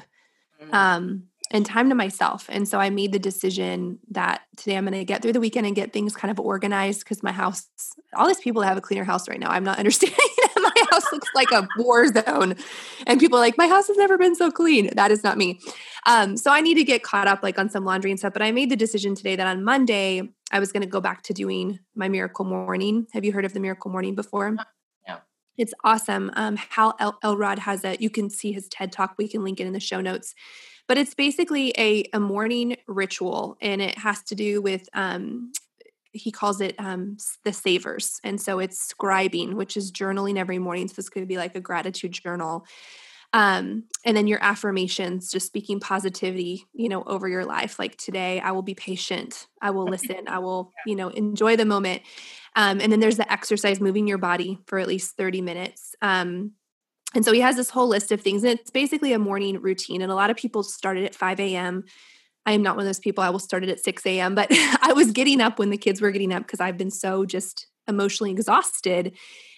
mm. 0.63 0.73
um, 0.73 1.25
and 1.51 1.67
time 1.67 1.89
to 1.89 1.95
myself. 1.95 2.47
And 2.49 2.67
so 2.67 2.81
I 2.81 2.91
made 2.91 3.13
the 3.13 3.19
decision 3.19 3.99
that 4.11 4.43
today 4.57 4.77
I'm 4.77 4.85
going 4.85 4.99
to 4.99 5.05
get 5.05 5.23
through 5.23 5.35
the 5.35 5.41
weekend 5.41 5.67
and 5.67 5.77
get 5.77 5.93
things 5.93 6.17
kind 6.17 6.31
of 6.31 6.41
organized 6.41 7.01
because 7.01 7.23
my 7.23 7.33
house, 7.33 7.69
all 8.17 8.27
these 8.27 8.41
people 8.41 8.63
have 8.63 8.77
a 8.77 8.81
cleaner 8.81 9.05
house 9.05 9.29
right 9.29 9.39
now. 9.39 9.51
I'm 9.51 9.65
not 9.65 9.79
understanding. 9.85 10.19
That 10.19 10.73
my 10.75 10.85
house 10.91 11.13
looks 11.13 11.29
like 11.35 11.51
a 11.53 11.69
war 11.79 12.07
zone. 12.07 12.55
And 13.07 13.21
people 13.21 13.39
are 13.39 13.43
like, 13.43 13.59
my 13.59 13.69
house 13.69 13.89
has 13.89 13.97
never 13.97 14.17
been 14.17 14.35
so 14.35 14.51
clean. 14.51 14.91
That 14.95 15.11
is 15.11 15.23
not 15.23 15.37
me. 15.37 15.61
Um, 16.07 16.37
so 16.37 16.51
I 16.51 16.61
need 16.61 16.75
to 16.75 16.85
get 16.85 17.03
caught 17.03 17.29
up 17.29 17.43
like 17.43 17.59
on 17.59 17.69
some 17.69 17.85
laundry 17.85 18.11
and 18.11 18.19
stuff. 18.19 18.33
But 18.33 18.43
I 18.43 18.51
made 18.51 18.71
the 18.71 18.77
decision 18.77 19.15
today 19.15 19.37
that 19.37 19.47
on 19.47 19.65
Monday, 19.65 20.23
I 20.51 20.61
was 20.61 20.73
going 20.73 20.83
to 20.83 20.89
go 20.89 21.01
back 21.01 21.23
to 21.25 21.35
doing 21.35 21.79
my 21.95 22.09
miracle 22.09 22.45
morning. 22.45 23.07
Have 23.13 23.25
you 23.25 23.33
heard 23.33 23.45
of 23.45 23.53
the 23.53 23.61
miracle 23.61 23.91
morning 23.91 24.15
before? 24.15 24.57
Yeah. 25.07 25.19
It's 25.59 25.75
awesome. 25.85 26.31
Um, 26.35 26.57
Hal 26.57 26.95
El- 26.99 27.19
Elrod 27.23 27.59
has 27.61 27.85
a, 27.85 27.97
you 28.01 28.11
can 28.11 28.31
see 28.31 28.53
his 28.53 28.69
TED 28.69 28.93
talk. 28.93 29.15
We 29.19 29.29
can 29.29 29.45
link 29.45 29.61
it 29.61 29.67
in 29.67 29.73
the 29.73 29.81
show 29.81 30.01
notes. 30.01 30.35
But 30.87 30.99
it's 30.99 31.15
basically 31.15 31.73
a, 31.79 32.05
a 32.13 32.21
morning 32.21 32.77
ritual 32.87 33.57
and 33.61 33.81
it 33.81 33.99
has 33.99 34.23
to 34.25 34.35
do 34.35 34.61
with, 34.61 34.89
um, 34.93 35.53
he 36.13 36.31
calls 36.31 36.61
it 36.61 36.75
um, 36.79 37.17
the 37.45 37.53
savers. 37.53 38.21
And 38.23 38.41
so 38.41 38.59
it's 38.59 38.93
scribing, 38.93 39.55
which 39.55 39.77
is 39.77 39.91
journaling 39.91 40.37
every 40.37 40.59
morning. 40.59 40.89
So 40.89 40.95
this 40.97 41.09
could 41.09 41.27
be 41.27 41.39
like 41.39 41.55
a 41.55 41.61
gratitude 41.61 42.13
journal. 42.13 42.67
Um, 43.35 43.85
and 44.05 44.17
then 44.17 44.29
your 44.29 44.39
affirmations, 44.41 45.29
just 45.29 45.47
speaking 45.47 45.81
positivity, 45.81 46.67
you 46.73 46.89
know, 46.89 47.03
over 47.03 47.29
your 47.29 47.45
life. 47.45 47.81
Like 47.81 47.97
today, 47.97 48.39
I 48.39 48.53
will 48.53 48.63
be 48.63 48.75
patient. 48.75 49.49
I 49.61 49.71
will 49.71 49.87
listen. 49.87 50.29
I 50.29 50.39
will, 50.39 50.71
you 50.87 50.95
know, 50.95 51.09
enjoy 51.09 51.57
the 51.57 51.65
moment. 51.65 52.03
Um, 52.55 52.81
and 52.81 52.93
then 52.93 53.01
there's 53.01 53.17
the 53.17 53.31
exercise, 53.31 53.81
moving 53.81 54.07
your 54.07 54.19
body 54.19 54.61
for 54.67 54.79
at 54.79 54.87
least 54.87 55.17
30 55.17 55.41
minutes. 55.41 55.97
Um, 56.01 56.53
and 57.15 57.25
so 57.25 57.33
he 57.33 57.41
has 57.41 57.57
this 57.57 57.71
whole 57.71 57.89
list 57.89 58.13
of 58.13 58.21
things. 58.21 58.43
And 58.43 58.59
it's 58.59 58.71
basically 58.71 59.13
a 59.13 59.19
morning 59.19 59.61
routine. 59.61 60.03
And 60.03 60.11
a 60.11 60.15
lot 60.15 60.31
of 60.31 60.37
people 60.37 60.63
started 60.63 61.05
at 61.05 61.15
5 61.15 61.41
a.m. 61.41 61.85
I 62.47 62.53
am 62.53 62.63
not 62.63 62.77
one 62.77 62.85
of 62.85 62.89
those 62.89 62.99
people. 62.99 63.25
I 63.25 63.31
will 63.31 63.39
start 63.39 63.63
it 63.63 63.69
at 63.69 63.81
6 63.81 64.05
a.m. 64.07 64.35
But 64.35 64.49
I 64.83 64.93
was 64.93 65.11
getting 65.13 65.41
up 65.41 65.59
when 65.59 65.71
the 65.71 65.79
kids 65.79 66.01
were 66.01 66.11
getting 66.11 66.33
up 66.33 66.43
because 66.43 66.61
I've 66.61 66.79
been 66.79 66.91
so 66.91 67.25
just 67.25 67.67
emotionally 67.87 68.31
exhausted. 68.31 69.13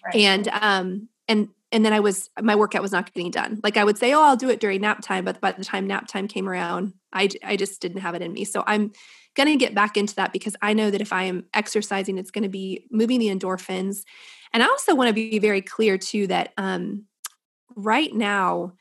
Right. 0.05 0.17
And 0.17 0.49
um 0.49 1.09
and 1.29 1.49
and 1.73 1.85
then 1.85 1.93
I 1.93 2.01
was 2.01 2.31
my 2.41 2.55
workout 2.55 2.83
was 2.83 2.93
not 2.93 3.13
getting 3.13 3.31
done. 3.31 3.61
Like 3.63 3.77
I 3.77 3.85
would 3.85 3.99
say, 3.99 4.13
oh, 4.13 4.23
I'll 4.23 4.37
do 4.37 4.49
it 4.51 4.61
during 4.61 4.81
nap 4.81 5.03
time, 5.03 5.25
but 5.25 5.41
by 5.41 5.53
the 5.53 5.65
time 5.65 5.87
nap 5.87 6.07
time 6.07 6.29
came 6.29 6.49
around, 6.49 6.93
I 7.13 7.29
I 7.45 7.57
just 7.57 7.81
didn't 7.81 8.01
have 8.01 8.15
it 8.15 8.23
in 8.23 8.33
me. 8.33 8.45
So 8.45 8.63
I'm 8.67 8.93
going 9.35 9.49
to 9.49 9.57
get 9.57 9.75
back 9.75 9.97
into 9.97 10.15
that 10.17 10.33
because 10.33 10.57
I 10.63 10.73
know 10.73 10.91
that 10.91 11.01
if 11.01 11.13
I 11.13 11.25
am 11.25 11.45
exercising, 11.55 12.19
it's 12.19 12.31
going 12.31 12.45
to 12.45 12.49
be 12.49 12.87
moving 12.91 13.21
the 13.21 13.29
endorphins. 13.29 14.03
And 14.53 14.63
I 14.63 14.67
also 14.67 14.95
want 14.95 15.09
to 15.09 15.13
be 15.13 15.39
very 15.39 15.61
clear 15.61 15.99
too 15.99 16.27
that 16.29 16.55
um, 16.57 17.05
right 17.77 18.13
now, 18.13 18.73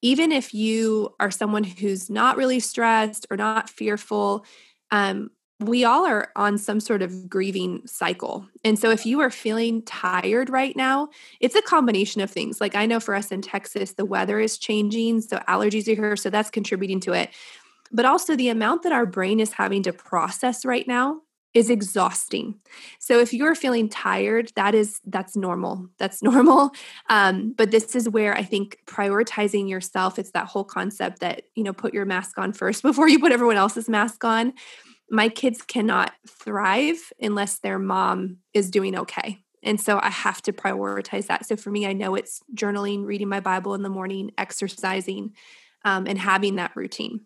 even 0.00 0.32
if 0.32 0.52
you 0.52 1.14
are 1.20 1.30
someone 1.30 1.64
who's 1.64 2.10
not 2.10 2.36
really 2.36 2.58
stressed 2.58 3.26
or 3.30 3.36
not 3.36 3.70
fearful, 3.70 4.44
um, 4.90 5.30
we 5.60 5.84
all 5.84 6.04
are 6.04 6.32
on 6.34 6.58
some 6.58 6.80
sort 6.80 7.02
of 7.02 7.28
grieving 7.28 7.86
cycle. 7.86 8.48
And 8.64 8.76
so 8.76 8.90
if 8.90 9.06
you 9.06 9.20
are 9.20 9.30
feeling 9.30 9.82
tired 9.82 10.50
right 10.50 10.74
now, 10.76 11.08
it's 11.38 11.54
a 11.54 11.62
combination 11.62 12.20
of 12.20 12.30
things. 12.30 12.60
Like 12.60 12.74
I 12.74 12.86
know 12.86 12.98
for 12.98 13.14
us 13.14 13.30
in 13.30 13.42
Texas, 13.42 13.92
the 13.92 14.04
weather 14.04 14.40
is 14.40 14.58
changing. 14.58 15.20
So 15.20 15.38
allergies 15.48 15.86
are 15.86 15.94
here. 15.94 16.16
So 16.16 16.30
that's 16.30 16.50
contributing 16.50 16.98
to 17.00 17.12
it. 17.12 17.30
But 17.92 18.06
also 18.06 18.34
the 18.34 18.48
amount 18.48 18.82
that 18.82 18.92
our 18.92 19.06
brain 19.06 19.38
is 19.38 19.52
having 19.52 19.84
to 19.84 19.92
process 19.92 20.64
right 20.64 20.88
now 20.88 21.20
is 21.54 21.68
exhausting. 21.68 22.54
So 22.98 23.20
if 23.20 23.34
you're 23.34 23.54
feeling 23.54 23.88
tired, 23.88 24.52
that 24.56 24.74
is 24.74 25.00
that's 25.04 25.36
normal. 25.36 25.88
That's 25.98 26.22
normal. 26.22 26.70
Um, 27.08 27.54
but 27.56 27.70
this 27.70 27.94
is 27.94 28.08
where 28.08 28.34
I 28.34 28.42
think 28.42 28.78
prioritizing 28.86 29.68
yourself. 29.68 30.18
It's 30.18 30.32
that 30.32 30.46
whole 30.46 30.64
concept 30.64 31.20
that 31.20 31.42
you 31.54 31.64
know 31.64 31.72
put 31.72 31.94
your 31.94 32.04
mask 32.04 32.38
on 32.38 32.52
first 32.52 32.82
before 32.82 33.08
you 33.08 33.18
put 33.18 33.32
everyone 33.32 33.56
else's 33.56 33.88
mask 33.88 34.24
on. 34.24 34.54
My 35.10 35.28
kids 35.28 35.60
cannot 35.60 36.12
thrive 36.26 37.12
unless 37.20 37.58
their 37.58 37.78
mom 37.78 38.38
is 38.54 38.70
doing 38.70 38.96
okay. 38.98 39.42
And 39.62 39.80
so 39.80 40.00
I 40.02 40.10
have 40.10 40.42
to 40.42 40.52
prioritize 40.52 41.26
that. 41.26 41.46
So 41.46 41.54
for 41.54 41.70
me, 41.70 41.86
I 41.86 41.92
know 41.92 42.14
it's 42.14 42.40
journaling, 42.54 43.04
reading 43.04 43.28
my 43.28 43.40
Bible 43.40 43.74
in 43.74 43.82
the 43.82 43.88
morning, 43.88 44.32
exercising, 44.36 45.34
um, 45.84 46.06
and 46.06 46.18
having 46.18 46.56
that 46.56 46.74
routine. 46.74 47.20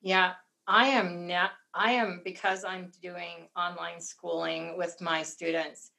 Yeah, 0.00 0.34
I 0.66 0.88
am 0.88 1.26
not 1.26 1.50
I 1.76 1.92
am 1.92 2.22
because 2.24 2.64
I'm 2.64 2.90
doing 3.02 3.48
online 3.54 4.00
schooling 4.00 4.78
with 4.78 4.98
my 5.02 5.22
students. 5.22 5.90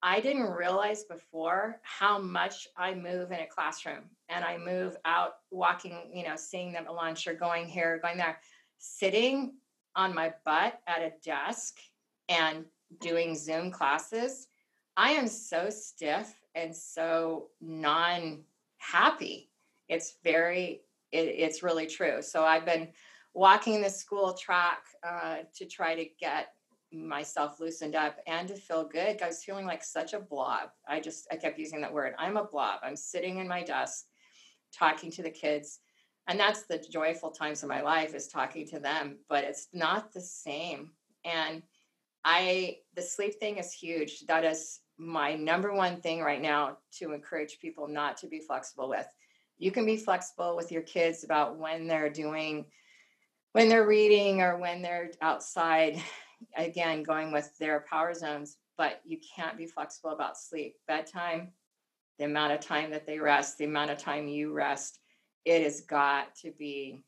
I 0.00 0.20
didn't 0.20 0.52
realize 0.52 1.02
before 1.02 1.80
how 1.82 2.20
much 2.20 2.68
I 2.76 2.94
move 2.94 3.32
in 3.32 3.40
a 3.40 3.46
classroom 3.46 4.04
and 4.28 4.44
I 4.44 4.58
move 4.58 4.96
out 5.04 5.32
walking, 5.50 6.12
you 6.14 6.22
know, 6.22 6.36
seeing 6.36 6.72
them 6.72 6.84
at 6.86 6.94
lunch 6.94 7.26
or 7.26 7.34
going 7.34 7.66
here, 7.66 7.98
going 8.00 8.16
there, 8.16 8.38
sitting 8.78 9.54
on 9.96 10.14
my 10.14 10.32
butt 10.44 10.80
at 10.86 11.02
a 11.02 11.12
desk 11.24 11.78
and 12.28 12.64
doing 13.00 13.34
Zoom 13.34 13.72
classes. 13.72 14.46
I 14.96 15.10
am 15.10 15.26
so 15.26 15.68
stiff 15.68 16.32
and 16.54 16.74
so 16.74 17.48
non 17.60 18.44
happy. 18.76 19.50
It's 19.88 20.14
very, 20.22 20.82
it, 21.10 21.26
it's 21.26 21.64
really 21.64 21.86
true. 21.88 22.22
So 22.22 22.44
I've 22.44 22.64
been 22.64 22.88
walking 23.38 23.80
the 23.80 23.88
school 23.88 24.32
track 24.32 24.82
uh, 25.06 25.36
to 25.54 25.64
try 25.64 25.94
to 25.94 26.04
get 26.18 26.48
myself 26.92 27.60
loosened 27.60 27.94
up 27.94 28.16
and 28.26 28.48
to 28.48 28.56
feel 28.56 28.82
good. 28.84 29.22
I 29.22 29.28
was 29.28 29.44
feeling 29.44 29.64
like 29.64 29.84
such 29.84 30.12
a 30.12 30.18
blob. 30.18 30.70
I 30.88 30.98
just, 30.98 31.28
I 31.30 31.36
kept 31.36 31.56
using 31.56 31.80
that 31.82 31.92
word. 31.92 32.14
I'm 32.18 32.36
a 32.36 32.42
blob. 32.42 32.80
I'm 32.82 32.96
sitting 32.96 33.38
in 33.38 33.46
my 33.46 33.62
desk 33.62 34.06
talking 34.76 35.12
to 35.12 35.22
the 35.22 35.30
kids. 35.30 35.78
And 36.26 36.40
that's 36.40 36.64
the 36.64 36.84
joyful 36.90 37.30
times 37.30 37.62
of 37.62 37.68
my 37.68 37.80
life 37.80 38.12
is 38.12 38.26
talking 38.26 38.66
to 38.70 38.80
them, 38.80 39.18
but 39.28 39.44
it's 39.44 39.68
not 39.72 40.12
the 40.12 40.20
same. 40.20 40.90
And 41.24 41.62
I, 42.24 42.78
the 42.96 43.02
sleep 43.02 43.38
thing 43.38 43.58
is 43.58 43.72
huge. 43.72 44.26
That 44.26 44.44
is 44.44 44.80
my 44.98 45.36
number 45.36 45.72
one 45.72 46.00
thing 46.00 46.22
right 46.22 46.42
now 46.42 46.78
to 46.98 47.12
encourage 47.12 47.60
people 47.60 47.86
not 47.86 48.16
to 48.16 48.26
be 48.26 48.40
flexible 48.40 48.88
with 48.88 49.06
you 49.58 49.72
can 49.72 49.84
be 49.84 49.96
flexible 49.96 50.56
with 50.56 50.70
your 50.70 50.82
kids 50.82 51.24
about 51.24 51.58
when 51.58 51.86
they're 51.88 52.08
doing 52.08 52.64
when 53.52 53.68
they're 53.68 53.86
reading 53.86 54.40
or 54.40 54.58
when 54.58 54.82
they're 54.82 55.10
outside 55.20 56.00
again 56.56 57.02
going 57.02 57.32
with 57.32 57.56
their 57.58 57.84
power 57.88 58.14
zones 58.14 58.56
but 58.76 59.00
you 59.04 59.18
can't 59.34 59.58
be 59.58 59.66
flexible 59.66 60.10
about 60.10 60.38
sleep. 60.38 60.76
Bedtime 60.86 61.50
the 62.18 62.24
amount 62.24 62.52
of 62.52 62.60
time 62.60 62.90
that 62.90 63.06
they 63.06 63.18
rest 63.18 63.58
the 63.58 63.64
amount 63.64 63.90
of 63.90 63.98
time 63.98 64.28
you 64.28 64.52
rest 64.52 65.00
it 65.44 65.62
has 65.62 65.80
got 65.82 66.34
to 66.34 66.52
be 66.58 67.02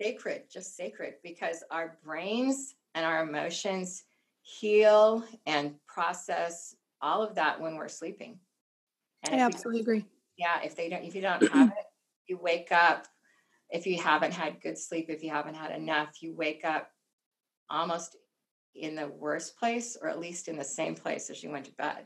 sacred 0.00 0.42
just 0.52 0.76
sacred 0.76 1.14
because 1.22 1.62
our 1.70 1.98
brains 2.04 2.74
and 2.94 3.04
our 3.04 3.22
emotions 3.22 4.04
heal 4.42 5.24
and 5.46 5.74
process 5.86 6.74
all 7.00 7.22
of 7.22 7.34
that 7.34 7.60
when 7.60 7.76
we're 7.76 7.88
sleeping. 7.88 8.38
And 9.22 9.34
i 9.34 9.44
absolutely 9.44 9.80
agree. 9.80 10.04
Yeah 10.36 10.60
if 10.62 10.76
they 10.76 10.88
don't 10.88 11.04
if 11.04 11.14
you 11.14 11.22
don't 11.22 11.46
have 11.48 11.68
it 11.68 11.84
you 12.26 12.38
wake 12.38 12.72
up 12.72 13.06
if 13.74 13.86
you 13.86 13.98
haven't 13.98 14.32
had 14.32 14.60
good 14.62 14.78
sleep 14.78 15.06
if 15.08 15.22
you 15.22 15.30
haven't 15.30 15.54
had 15.54 15.70
enough 15.70 16.22
you 16.22 16.34
wake 16.34 16.64
up 16.64 16.88
almost 17.68 18.16
in 18.74 18.94
the 18.94 19.08
worst 19.08 19.56
place 19.58 19.96
or 20.00 20.08
at 20.08 20.18
least 20.18 20.48
in 20.48 20.56
the 20.56 20.64
same 20.64 20.94
place 20.94 21.28
as 21.28 21.42
you 21.42 21.50
went 21.50 21.66
to 21.66 21.72
bed 21.72 22.04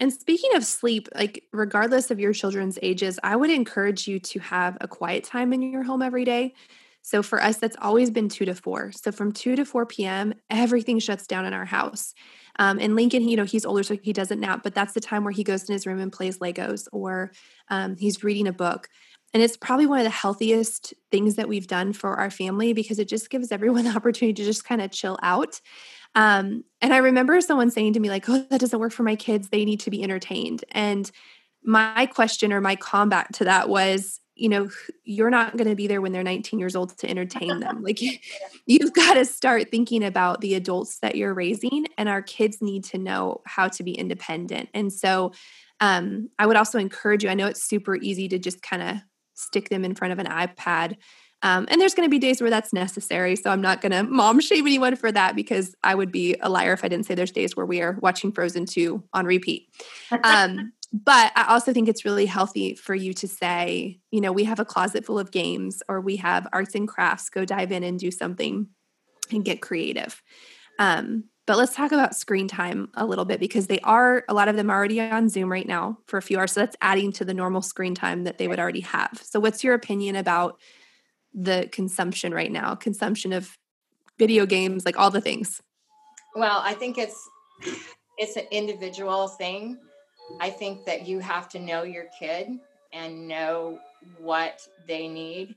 and 0.00 0.12
speaking 0.12 0.56
of 0.56 0.64
sleep, 0.64 1.08
like 1.14 1.44
regardless 1.52 2.10
of 2.10 2.18
your 2.18 2.32
children's 2.32 2.80
ages, 2.82 3.20
I 3.22 3.36
would 3.36 3.50
encourage 3.50 4.08
you 4.08 4.18
to 4.18 4.40
have 4.40 4.76
a 4.80 4.88
quiet 4.88 5.22
time 5.22 5.52
in 5.52 5.62
your 5.62 5.84
home 5.84 6.02
every 6.02 6.24
day. 6.24 6.54
So 7.02 7.22
for 7.22 7.40
us, 7.40 7.58
that's 7.58 7.76
always 7.80 8.10
been 8.10 8.30
two 8.30 8.46
to 8.46 8.54
four. 8.54 8.90
So 8.92 9.12
from 9.12 9.30
two 9.30 9.56
to 9.56 9.66
4 9.66 9.84
p.m., 9.84 10.32
everything 10.48 10.98
shuts 10.98 11.26
down 11.26 11.44
in 11.44 11.52
our 11.52 11.66
house. 11.66 12.14
Um, 12.58 12.78
and 12.78 12.96
Lincoln, 12.96 13.28
you 13.28 13.36
know, 13.36 13.44
he's 13.44 13.66
older, 13.66 13.82
so 13.82 13.98
he 14.02 14.14
doesn't 14.14 14.40
nap, 14.40 14.62
but 14.62 14.74
that's 14.74 14.94
the 14.94 15.00
time 15.00 15.22
where 15.22 15.32
he 15.32 15.44
goes 15.44 15.68
in 15.68 15.74
his 15.74 15.86
room 15.86 16.00
and 16.00 16.10
plays 16.10 16.38
Legos 16.38 16.88
or 16.92 17.30
um, 17.68 17.96
he's 17.96 18.24
reading 18.24 18.48
a 18.48 18.54
book. 18.54 18.88
And 19.34 19.42
it's 19.42 19.56
probably 19.56 19.86
one 19.86 19.98
of 19.98 20.04
the 20.04 20.10
healthiest 20.10 20.94
things 21.10 21.34
that 21.34 21.48
we've 21.48 21.66
done 21.66 21.92
for 21.92 22.14
our 22.14 22.30
family 22.30 22.72
because 22.72 23.00
it 23.00 23.08
just 23.08 23.28
gives 23.28 23.50
everyone 23.52 23.84
the 23.84 23.94
opportunity 23.94 24.32
to 24.34 24.44
just 24.44 24.64
kind 24.64 24.80
of 24.80 24.92
chill 24.92 25.18
out. 25.22 25.60
Um, 26.14 26.64
and 26.80 26.94
I 26.94 26.98
remember 26.98 27.40
someone 27.40 27.70
saying 27.70 27.94
to 27.94 28.00
me, 28.00 28.08
like, 28.08 28.28
oh, 28.28 28.46
that 28.48 28.60
doesn't 28.60 28.78
work 28.78 28.92
for 28.92 29.02
my 29.02 29.16
kids. 29.16 29.48
They 29.48 29.64
need 29.64 29.80
to 29.80 29.90
be 29.90 30.02
entertained. 30.02 30.64
And 30.70 31.10
my 31.64 32.06
question 32.06 32.52
or 32.52 32.60
my 32.60 32.76
combat 32.76 33.26
to 33.34 33.44
that 33.44 33.68
was, 33.68 34.20
you 34.36 34.48
know 34.48 34.68
you're 35.04 35.30
not 35.30 35.56
going 35.56 35.68
to 35.68 35.76
be 35.76 35.86
there 35.86 36.00
when 36.00 36.10
they're 36.10 36.24
19 36.24 36.58
years 36.58 36.74
old 36.74 36.96
to 36.98 37.08
entertain 37.08 37.60
them 37.60 37.82
like 37.82 38.00
you've 38.66 38.92
got 38.92 39.14
to 39.14 39.24
start 39.24 39.70
thinking 39.70 40.02
about 40.02 40.40
the 40.40 40.54
adults 40.54 40.98
that 40.98 41.14
you're 41.14 41.32
raising 41.32 41.86
and 41.96 42.08
our 42.08 42.20
kids 42.22 42.60
need 42.60 42.82
to 42.84 42.98
know 42.98 43.40
how 43.46 43.68
to 43.68 43.82
be 43.82 43.92
independent 43.92 44.68
and 44.74 44.92
so 44.92 45.32
um, 45.80 46.30
i 46.38 46.46
would 46.46 46.56
also 46.56 46.78
encourage 46.78 47.22
you 47.22 47.30
i 47.30 47.34
know 47.34 47.46
it's 47.46 47.64
super 47.64 47.94
easy 47.96 48.28
to 48.28 48.38
just 48.38 48.60
kind 48.60 48.82
of 48.82 48.96
stick 49.34 49.68
them 49.68 49.84
in 49.84 49.94
front 49.94 50.12
of 50.12 50.18
an 50.18 50.26
ipad 50.26 50.96
um, 51.42 51.66
and 51.70 51.78
there's 51.78 51.92
going 51.92 52.06
to 52.06 52.10
be 52.10 52.18
days 52.18 52.40
where 52.40 52.50
that's 52.50 52.72
necessary 52.72 53.36
so 53.36 53.50
i'm 53.50 53.60
not 53.60 53.80
going 53.80 53.92
to 53.92 54.02
mom 54.02 54.40
shame 54.40 54.66
anyone 54.66 54.96
for 54.96 55.12
that 55.12 55.36
because 55.36 55.74
i 55.82 55.94
would 55.94 56.12
be 56.12 56.36
a 56.40 56.48
liar 56.48 56.72
if 56.72 56.84
i 56.84 56.88
didn't 56.88 57.06
say 57.06 57.14
there's 57.14 57.32
days 57.32 57.56
where 57.56 57.66
we 57.66 57.80
are 57.80 57.98
watching 58.00 58.32
frozen 58.32 58.64
2 58.66 59.02
on 59.12 59.26
repeat 59.26 59.68
um, 60.22 60.72
but 60.94 61.32
I 61.34 61.46
also 61.48 61.72
think 61.72 61.88
it's 61.88 62.04
really 62.04 62.26
healthy 62.26 62.76
for 62.76 62.94
you 62.94 63.12
to 63.14 63.26
say, 63.26 63.98
you 64.12 64.20
know, 64.20 64.30
we 64.30 64.44
have 64.44 64.60
a 64.60 64.64
closet 64.64 65.04
full 65.04 65.18
of 65.18 65.32
games 65.32 65.82
or 65.88 66.00
we 66.00 66.16
have 66.16 66.46
arts 66.52 66.76
and 66.76 66.86
crafts, 66.86 67.28
go 67.30 67.44
dive 67.44 67.72
in 67.72 67.82
and 67.82 67.98
do 67.98 68.12
something 68.12 68.68
and 69.32 69.44
get 69.44 69.60
creative. 69.60 70.22
Um, 70.78 71.24
but 71.46 71.58
let's 71.58 71.74
talk 71.74 71.92
about 71.92 72.14
screen 72.14 72.48
time 72.48 72.88
a 72.94 73.04
little 73.04 73.24
bit 73.24 73.40
because 73.40 73.66
they 73.66 73.80
are, 73.80 74.24
a 74.28 74.34
lot 74.34 74.48
of 74.48 74.56
them 74.56 74.70
are 74.70 74.76
already 74.76 75.00
on 75.00 75.28
Zoom 75.28 75.50
right 75.50 75.66
now 75.66 75.98
for 76.06 76.16
a 76.16 76.22
few 76.22 76.38
hours. 76.38 76.52
So 76.52 76.60
that's 76.60 76.76
adding 76.80 77.12
to 77.12 77.24
the 77.24 77.34
normal 77.34 77.62
screen 77.62 77.94
time 77.94 78.24
that 78.24 78.38
they 78.38 78.48
would 78.48 78.58
already 78.58 78.80
have. 78.80 79.20
So, 79.22 79.40
what's 79.40 79.62
your 79.62 79.74
opinion 79.74 80.16
about 80.16 80.58
the 81.34 81.68
consumption 81.72 82.32
right 82.32 82.50
now? 82.50 82.74
Consumption 82.74 83.32
of 83.32 83.58
video 84.18 84.46
games, 84.46 84.84
like 84.86 84.98
all 84.98 85.10
the 85.10 85.20
things? 85.20 85.60
Well, 86.34 86.60
I 86.62 86.74
think 86.74 86.98
it's 86.98 87.28
it's 88.16 88.36
an 88.36 88.46
individual 88.50 89.28
thing 89.28 89.78
I 90.40 90.50
think 90.50 90.84
that 90.84 91.06
you 91.06 91.18
have 91.20 91.48
to 91.50 91.58
know 91.58 91.82
your 91.82 92.06
kid 92.18 92.58
and 92.92 93.28
know 93.28 93.78
what 94.18 94.66
they 94.86 95.08
need. 95.08 95.54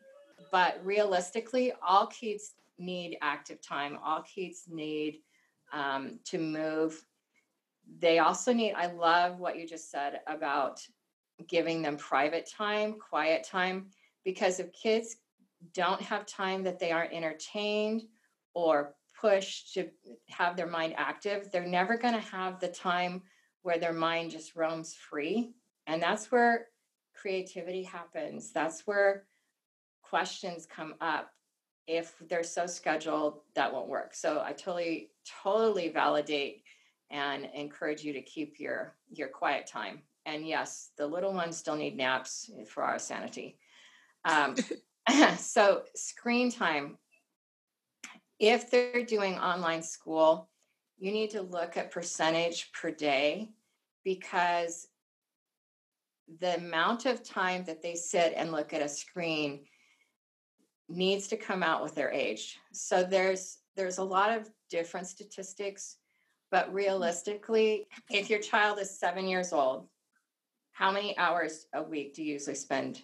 But 0.52 0.80
realistically, 0.84 1.74
all 1.86 2.08
kids 2.08 2.54
need 2.80 3.18
active 3.22 3.62
time, 3.62 3.98
all 4.04 4.22
kids 4.22 4.64
need 4.70 5.20
um, 5.74 6.20
to 6.26 6.38
move. 6.38 7.06
They 8.00 8.20
also 8.20 8.54
need, 8.54 8.74
I 8.74 8.88
love 8.88 9.40
what 9.40 9.58
you 9.58 9.68
just 9.68 9.90
said 9.92 10.22
about 10.28 10.82
giving 11.48 11.82
them 11.82 11.98
private 11.98 12.50
time, 12.50 12.96
quiet 13.00 13.44
time, 13.44 13.88
because 14.24 14.60
if 14.60 14.74
kids 14.74 15.18
don't 15.74 16.02
have 16.02 16.26
time 16.26 16.64
that 16.64 16.80
they 16.80 16.92
aren't 16.92 17.14
entertained 17.14 18.04
or 18.54 18.96
pushed 19.20 19.74
to 19.74 19.90
have 20.30 20.56
their 20.56 20.68
mind 20.68 20.94
active, 20.98 21.50
they're 21.52 21.66
never 21.66 21.98
going 21.98 22.14
to 22.14 22.20
have 22.20 22.60
the 22.60 22.68
time 22.68 23.22
where 23.62 23.80
their 23.80 23.94
mind 23.94 24.32
just 24.32 24.56
roams 24.56 24.94
free. 24.94 25.52
And 25.88 26.02
that's 26.02 26.32
where 26.32 26.68
creativity 27.16 27.84
happens. 27.84 28.52
That's 28.52 28.86
where 28.86 29.26
questions 30.02 30.66
come 30.66 30.96
up. 31.02 31.32
If 31.88 32.16
they're 32.28 32.44
so 32.44 32.68
scheduled, 32.68 33.40
that 33.56 33.72
won't 33.74 33.88
work. 33.88 34.14
So 34.14 34.42
I 34.44 34.52
totally, 34.52 35.10
totally 35.44 35.90
validate 35.90 36.64
and 37.10 37.48
encourage 37.54 38.04
you 38.04 38.14
to 38.14 38.22
keep 38.22 38.60
your 38.60 38.96
your 39.10 39.28
quiet 39.28 39.68
time. 39.68 40.02
And 40.26 40.46
yes, 40.46 40.92
the 40.98 41.08
little 41.08 41.34
ones 41.34 41.58
still 41.58 41.76
need 41.76 41.96
naps 41.96 42.50
for 42.70 42.84
our 42.84 43.00
sanity. 43.00 43.58
Um, 44.26 44.56
so 45.38 45.84
screen 45.96 46.52
time. 46.52 46.98
If 48.40 48.70
they're 48.70 49.04
doing 49.04 49.40
online 49.40 49.82
school, 49.82 50.50
you 51.00 51.12
need 51.12 51.32
to 51.32 51.42
look 51.42 51.78
at 51.78 51.92
percentage 51.92 52.72
per 52.72 52.92
day 52.92 53.50
because 54.04 54.88
the 56.40 56.56
amount 56.56 57.06
of 57.06 57.24
time 57.24 57.64
that 57.66 57.82
they 57.82 57.96
sit 57.96 58.34
and 58.36 58.52
look 58.52 58.74
at 58.74 58.82
a 58.82 58.90
screen 58.90 59.62
needs 60.90 61.28
to 61.28 61.38
come 61.38 61.64
out 61.64 61.84
with 61.84 61.96
their 61.96 62.12
age. 62.12 62.58
So 62.74 63.04
there's 63.04 63.60
there's 63.76 63.98
a 63.98 64.04
lot 64.04 64.36
of 64.36 64.50
different 64.70 65.08
statistics, 65.08 65.98
but 66.52 66.74
realistically, 66.74 67.88
if 68.10 68.30
your 68.30 68.40
child 68.40 68.80
is 68.80 69.00
7 69.00 69.28
years 69.28 69.54
old, 69.54 69.88
how 70.72 70.92
many 70.92 71.18
hours 71.18 71.66
a 71.74 71.82
week 71.82 72.14
do 72.14 72.24
you 72.24 72.34
usually 72.34 72.56
spend 72.56 73.02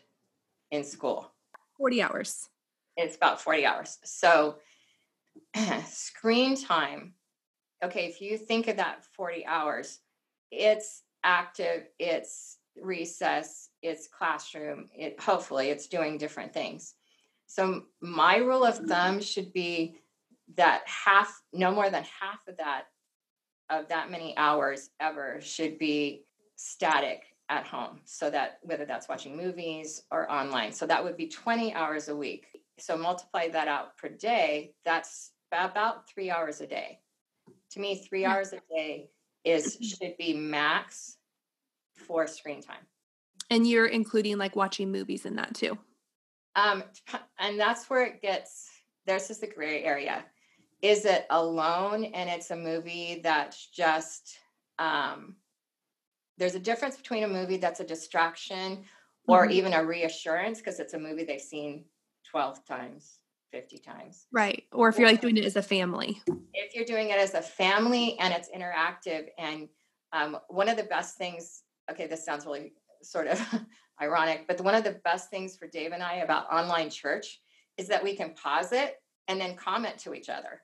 in 0.71 0.83
school? 0.83 1.33
40 1.77 2.01
hours. 2.01 2.49
It's 2.95 3.15
about 3.15 3.41
40 3.41 3.65
hours. 3.65 3.97
So 4.03 4.57
screen 5.87 6.55
time. 6.55 7.13
Okay, 7.83 8.05
if 8.05 8.21
you 8.21 8.37
think 8.37 8.67
of 8.67 8.77
that 8.77 9.03
40 9.15 9.45
hours, 9.45 9.99
it's 10.51 11.01
active, 11.23 11.87
it's 11.99 12.57
recess, 12.79 13.69
it's 13.81 14.07
classroom, 14.07 14.89
it 14.95 15.19
hopefully 15.19 15.69
it's 15.69 15.87
doing 15.87 16.17
different 16.17 16.53
things. 16.53 16.93
So 17.47 17.83
my 18.01 18.37
rule 18.37 18.63
of 18.63 18.77
thumb 18.77 19.21
should 19.21 19.53
be 19.53 19.95
that 20.55 20.83
half, 20.85 21.41
no 21.51 21.71
more 21.71 21.89
than 21.89 22.03
half 22.03 22.39
of 22.47 22.57
that 22.57 22.83
of 23.69 23.87
that 23.87 24.11
many 24.11 24.35
hours 24.37 24.89
ever 24.99 25.39
should 25.41 25.77
be 25.77 26.25
static 26.55 27.23
at 27.49 27.65
home. 27.65 28.01
So 28.05 28.29
that 28.29 28.59
whether 28.61 28.85
that's 28.85 29.09
watching 29.09 29.35
movies 29.37 30.03
or 30.11 30.31
online. 30.31 30.71
So 30.71 30.85
that 30.85 31.03
would 31.03 31.17
be 31.17 31.27
20 31.27 31.73
hours 31.73 32.09
a 32.09 32.15
week. 32.15 32.47
So 32.79 32.97
multiply 32.97 33.47
that 33.49 33.67
out 33.67 33.97
per 33.97 34.09
day, 34.09 34.73
that's 34.85 35.31
about 35.51 36.09
three 36.09 36.29
hours 36.29 36.61
a 36.61 36.67
day. 36.67 36.99
To 37.71 37.79
me, 37.79 38.03
three 38.07 38.25
hours 38.25 38.53
a 38.53 38.59
day 38.73 39.09
is 39.43 39.77
should 39.81 40.15
be 40.17 40.33
max 40.33 41.17
for 41.95 42.27
screen 42.27 42.61
time. 42.61 42.85
And 43.49 43.67
you're 43.67 43.85
including 43.85 44.37
like 44.37 44.55
watching 44.55 44.91
movies 44.91 45.25
in 45.25 45.35
that 45.35 45.53
too. 45.53 45.77
Um, 46.55 46.83
and 47.39 47.59
that's 47.59 47.89
where 47.89 48.05
it 48.05 48.21
gets 48.21 48.69
there's 49.05 49.27
just 49.27 49.41
the 49.41 49.47
gray 49.47 49.83
area. 49.83 50.23
Is 50.83 51.05
it 51.05 51.25
alone 51.31 52.03
and 52.03 52.29
it's 52.29 52.51
a 52.51 52.55
movie 52.55 53.21
that's 53.23 53.67
just 53.67 54.37
um 54.77 55.35
there's 56.37 56.55
a 56.55 56.59
difference 56.59 56.97
between 56.97 57.23
a 57.23 57.27
movie 57.27 57.57
that's 57.57 57.79
a 57.79 57.83
distraction 57.83 58.83
or 59.27 59.43
mm-hmm. 59.43 59.51
even 59.51 59.73
a 59.73 59.83
reassurance 59.83 60.59
because 60.59 60.79
it's 60.79 60.93
a 60.93 60.99
movie 60.99 61.23
they've 61.23 61.41
seen 61.41 61.85
12 62.29 62.65
times 62.65 63.19
50 63.51 63.77
times. 63.77 64.25
Right. 64.31 64.63
Or 64.71 64.89
if 64.89 64.97
you're 64.97 65.07
like 65.07 65.21
doing 65.21 65.37
it 65.37 65.45
as 65.45 65.55
a 65.55 65.61
family. 65.61 66.19
If 66.53 66.75
you're 66.75 66.85
doing 66.85 67.09
it 67.09 67.19
as 67.19 67.35
a 67.35 67.41
family 67.41 68.17
and 68.19 68.33
it's 68.33 68.49
interactive. 68.49 69.27
And 69.37 69.69
um, 70.11 70.37
one 70.49 70.67
of 70.67 70.75
the 70.75 70.83
best 70.83 71.17
things, 71.17 71.61
okay, 71.89 72.07
this 72.07 72.25
sounds 72.25 72.45
really 72.45 72.73
sort 73.03 73.27
of 73.27 73.39
ironic, 74.01 74.47
but 74.47 74.59
one 74.61 74.73
of 74.73 74.83
the 74.83 74.99
best 75.05 75.29
things 75.29 75.55
for 75.55 75.67
Dave 75.67 75.91
and 75.91 76.01
I 76.01 76.15
about 76.15 76.51
online 76.51 76.89
church 76.89 77.41
is 77.77 77.87
that 77.89 78.03
we 78.03 78.15
can 78.15 78.33
pause 78.33 78.71
it 78.71 78.95
and 79.27 79.39
then 79.39 79.55
comment 79.55 79.99
to 79.99 80.15
each 80.15 80.29
other. 80.29 80.61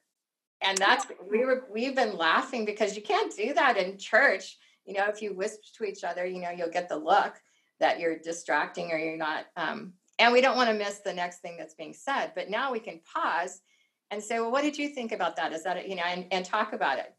And 0.62 0.78
that's 0.78 1.06
we 1.30 1.46
were 1.46 1.66
we've 1.72 1.96
been 1.96 2.18
laughing 2.18 2.66
because 2.66 2.96
you 2.96 3.02
can't 3.02 3.36
do 3.36 3.54
that 3.54 3.78
in 3.78 3.98
church. 3.98 4.58
You 4.86 4.96
know, 4.96 5.06
if 5.08 5.22
you 5.22 5.34
whisper 5.34 5.64
to 5.78 5.84
each 5.84 6.04
other, 6.04 6.26
you 6.26 6.42
know, 6.42 6.50
you'll 6.52 6.70
get 6.70 6.90
the 6.90 6.98
look. 6.98 7.36
that 7.80 8.00
you're 8.00 8.18
distracting 8.20 8.92
or 8.92 8.98
you're 8.98 9.18
not 9.18 9.46
um, 9.56 9.94
and 10.20 10.34
we 10.34 10.42
don't 10.42 10.58
want 10.58 10.70
to 10.70 10.76
miss 10.76 11.00
the 11.00 11.14
next 11.14 11.40
thing 11.40 11.56
that's 11.58 11.74
being 11.76 11.94
said 11.94 12.32
but 12.36 12.50
now 12.50 12.72
we 12.72 12.80
can 12.80 13.00
pause 13.14 13.62
and 14.12 14.22
say 14.22 14.40
well 14.40 14.52
what 14.52 14.64
did 14.64 14.78
you 14.78 14.90
think 14.90 15.12
about 15.12 15.36
that 15.36 15.54
is 15.54 15.64
that 15.64 15.88
you 15.88 15.96
know 15.96 16.04
and, 16.04 16.26
and 16.32 16.46
talk 16.46 16.74
about 16.74 17.00
it 17.00 17.14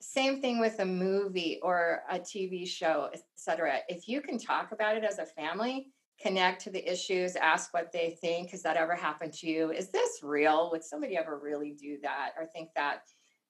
same 0.00 0.40
thing 0.40 0.60
with 0.60 0.78
a 0.80 0.84
movie 0.84 1.58
or 1.62 2.02
a 2.10 2.18
tv 2.18 2.66
show 2.66 3.08
etc 3.12 3.78
if 3.88 4.08
you 4.08 4.20
can 4.20 4.38
talk 4.38 4.72
about 4.72 4.96
it 4.96 5.04
as 5.04 5.18
a 5.18 5.26
family 5.26 5.88
connect 6.24 6.62
to 6.62 6.70
the 6.70 6.90
issues 6.90 7.36
ask 7.36 7.74
what 7.74 7.92
they 7.92 8.16
think 8.20 8.50
has 8.50 8.62
that 8.62 8.76
ever 8.76 8.94
happened 8.94 9.32
to 9.34 9.46
you? 9.46 9.70
Is 9.70 9.90
this 9.90 10.20
real? 10.22 10.70
Would 10.70 10.82
somebody 10.82 11.16
ever 11.18 11.38
really 11.38 11.72
do 11.72 11.98
that? 12.02 12.30
Or 12.38 12.46
think 12.46 12.70
that 12.76 13.02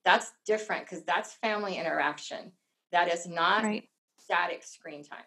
that's 0.05 0.33
different 0.45 0.85
because 0.85 1.05
that's 1.05 1.35
family 1.35 1.77
interaction. 1.77 2.51
That 2.91 3.13
is 3.13 3.27
not 3.27 3.63
right. 3.63 3.89
static 4.19 4.65
screen 4.65 5.05
time. 5.05 5.25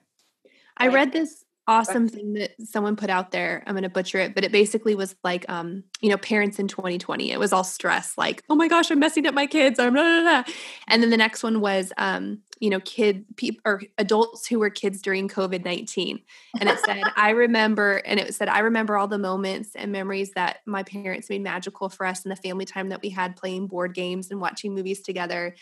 I 0.77 0.89
read 0.89 1.13
this 1.13 1.45
awesome 1.67 2.07
thing 2.07 2.33
that 2.33 2.51
someone 2.63 2.95
put 2.95 3.09
out 3.09 3.31
there. 3.31 3.63
I'm 3.67 3.73
going 3.73 3.83
to 3.83 3.89
butcher 3.89 4.19
it, 4.19 4.33
but 4.33 4.45
it 4.45 4.51
basically 4.51 4.95
was 4.95 5.15
like, 5.23 5.45
um, 5.49 5.83
you 6.01 6.09
know, 6.09 6.17
parents 6.17 6.59
in 6.59 6.67
2020. 6.67 7.31
It 7.31 7.39
was 7.39 7.51
all 7.51 7.63
stress, 7.63 8.17
like, 8.17 8.43
oh 8.49 8.55
my 8.55 8.67
gosh, 8.67 8.89
I'm 8.89 8.99
messing 8.99 9.27
up 9.27 9.33
my 9.33 9.47
kids. 9.47 9.77
I'm 9.79 9.93
blah, 9.93 10.03
blah, 10.03 10.43
blah. 10.43 10.53
And 10.87 11.03
then 11.03 11.09
the 11.09 11.17
next 11.17 11.43
one 11.43 11.59
was, 11.59 11.91
um, 11.97 12.39
you 12.59 12.69
know, 12.69 12.79
kid 12.79 13.25
people 13.35 13.61
or 13.65 13.81
adults 13.97 14.47
who 14.47 14.59
were 14.59 14.69
kids 14.69 15.01
during 15.01 15.27
COVID 15.27 15.65
19. 15.65 16.19
And 16.59 16.69
it 16.69 16.79
said, 16.79 17.03
I 17.15 17.31
remember, 17.31 18.01
and 18.05 18.19
it 18.19 18.33
said, 18.33 18.47
I 18.47 18.59
remember 18.59 18.97
all 18.97 19.07
the 19.07 19.17
moments 19.17 19.75
and 19.75 19.91
memories 19.91 20.31
that 20.31 20.59
my 20.65 20.83
parents 20.83 21.29
made 21.29 21.43
magical 21.43 21.89
for 21.89 22.05
us 22.05 22.23
and 22.23 22.31
the 22.31 22.35
family 22.37 22.65
time 22.65 22.89
that 22.89 23.01
we 23.01 23.09
had 23.09 23.35
playing 23.35 23.67
board 23.67 23.93
games 23.93 24.31
and 24.31 24.39
watching 24.39 24.73
movies 24.73 25.01
together. 25.01 25.55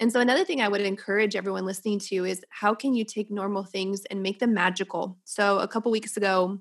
And 0.00 0.10
so, 0.10 0.18
another 0.18 0.44
thing 0.44 0.62
I 0.62 0.68
would 0.68 0.80
encourage 0.80 1.36
everyone 1.36 1.66
listening 1.66 1.98
to 2.00 2.24
is 2.24 2.42
how 2.48 2.74
can 2.74 2.94
you 2.94 3.04
take 3.04 3.30
normal 3.30 3.64
things 3.64 4.04
and 4.06 4.22
make 4.22 4.38
them 4.38 4.54
magical? 4.54 5.18
So, 5.24 5.58
a 5.58 5.68
couple 5.68 5.92
weeks 5.92 6.16
ago, 6.16 6.58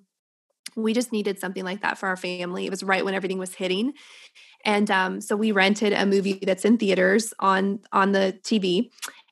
we 0.75 0.93
just 0.93 1.11
needed 1.11 1.39
something 1.39 1.63
like 1.63 1.81
that 1.81 1.97
for 1.97 2.07
our 2.07 2.17
family. 2.17 2.65
It 2.65 2.69
was 2.69 2.83
right 2.83 3.03
when 3.03 3.13
everything 3.13 3.39
was 3.39 3.55
hitting. 3.55 3.93
And 4.65 4.91
um, 4.91 5.21
so 5.21 5.35
we 5.35 5.51
rented 5.51 5.93
a 5.93 6.05
movie 6.05 6.39
that's 6.43 6.65
in 6.65 6.77
theaters 6.77 7.33
on 7.39 7.79
on 7.91 8.11
the 8.11 8.37
TV. 8.43 8.89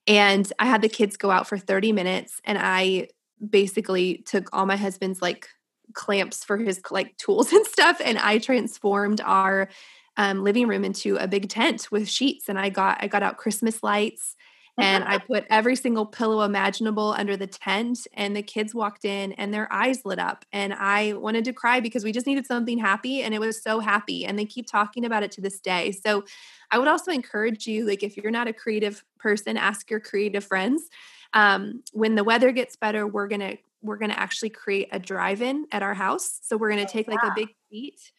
And 0.07 0.51
I 0.57 0.65
had 0.65 0.81
the 0.81 0.89
kids 0.89 1.17
go 1.17 1.29
out 1.29 1.47
for 1.47 1.57
30 1.57 1.91
minutes 1.91 2.39
and 2.45 2.57
I 2.57 3.09
basically 3.49 4.23
took 4.25 4.49
all 4.53 4.65
my 4.65 4.77
husband's 4.77 5.21
like 5.21 5.47
clamps 5.93 6.43
for 6.43 6.57
his 6.57 6.81
like 6.91 7.15
tools 7.17 7.51
and 7.53 7.65
stuff 7.65 8.01
and 8.03 8.17
I 8.17 8.39
transformed 8.39 9.21
our 9.23 9.69
um, 10.17 10.43
living 10.43 10.67
room 10.67 10.83
into 10.83 11.15
a 11.17 11.27
big 11.27 11.49
tent 11.49 11.87
with 11.91 12.09
sheets 12.09 12.49
and 12.49 12.59
i 12.59 12.69
got 12.69 12.97
i 13.01 13.07
got 13.07 13.23
out 13.23 13.37
christmas 13.37 13.81
lights 13.83 14.35
and 14.79 15.03
i 15.03 15.17
put 15.27 15.45
every 15.49 15.75
single 15.75 16.05
pillow 16.05 16.43
imaginable 16.43 17.13
under 17.17 17.37
the 17.37 17.47
tent 17.47 18.07
and 18.13 18.35
the 18.35 18.41
kids 18.41 18.73
walked 18.75 19.05
in 19.05 19.31
and 19.33 19.53
their 19.53 19.71
eyes 19.71 20.01
lit 20.05 20.19
up 20.19 20.45
and 20.51 20.73
i 20.73 21.13
wanted 21.13 21.45
to 21.45 21.53
cry 21.53 21.79
because 21.79 22.03
we 22.03 22.11
just 22.11 22.27
needed 22.27 22.45
something 22.45 22.77
happy 22.77 23.21
and 23.21 23.33
it 23.33 23.39
was 23.39 23.61
so 23.61 23.79
happy 23.79 24.25
and 24.25 24.37
they 24.37 24.45
keep 24.45 24.67
talking 24.67 25.05
about 25.05 25.23
it 25.23 25.31
to 25.31 25.41
this 25.41 25.59
day. 25.59 25.91
So 25.91 26.25
i 26.71 26.77
would 26.77 26.87
also 26.87 27.11
encourage 27.11 27.67
you 27.67 27.85
like 27.85 28.03
if 28.03 28.17
you're 28.17 28.31
not 28.31 28.47
a 28.47 28.53
creative 28.53 29.03
person 29.19 29.57
ask 29.57 29.89
your 29.89 29.99
creative 29.99 30.43
friends 30.43 30.83
um, 31.33 31.83
when 31.91 32.15
the 32.15 32.23
weather 32.23 32.51
gets 32.51 32.75
better 32.75 33.05
we're 33.05 33.27
gonna 33.27 33.57
we're 33.81 33.97
gonna 33.97 34.13
actually 34.13 34.49
create 34.49 34.89
a 34.91 34.99
drive-in 34.99 35.67
at 35.71 35.83
our 35.83 35.93
house. 35.93 36.39
So 36.43 36.57
we're 36.57 36.69
gonna 36.69 36.83
oh, 36.83 36.91
take 36.91 37.07
like 37.07 37.23
a 37.23 37.33
big 37.35 37.49
seat 37.69 38.11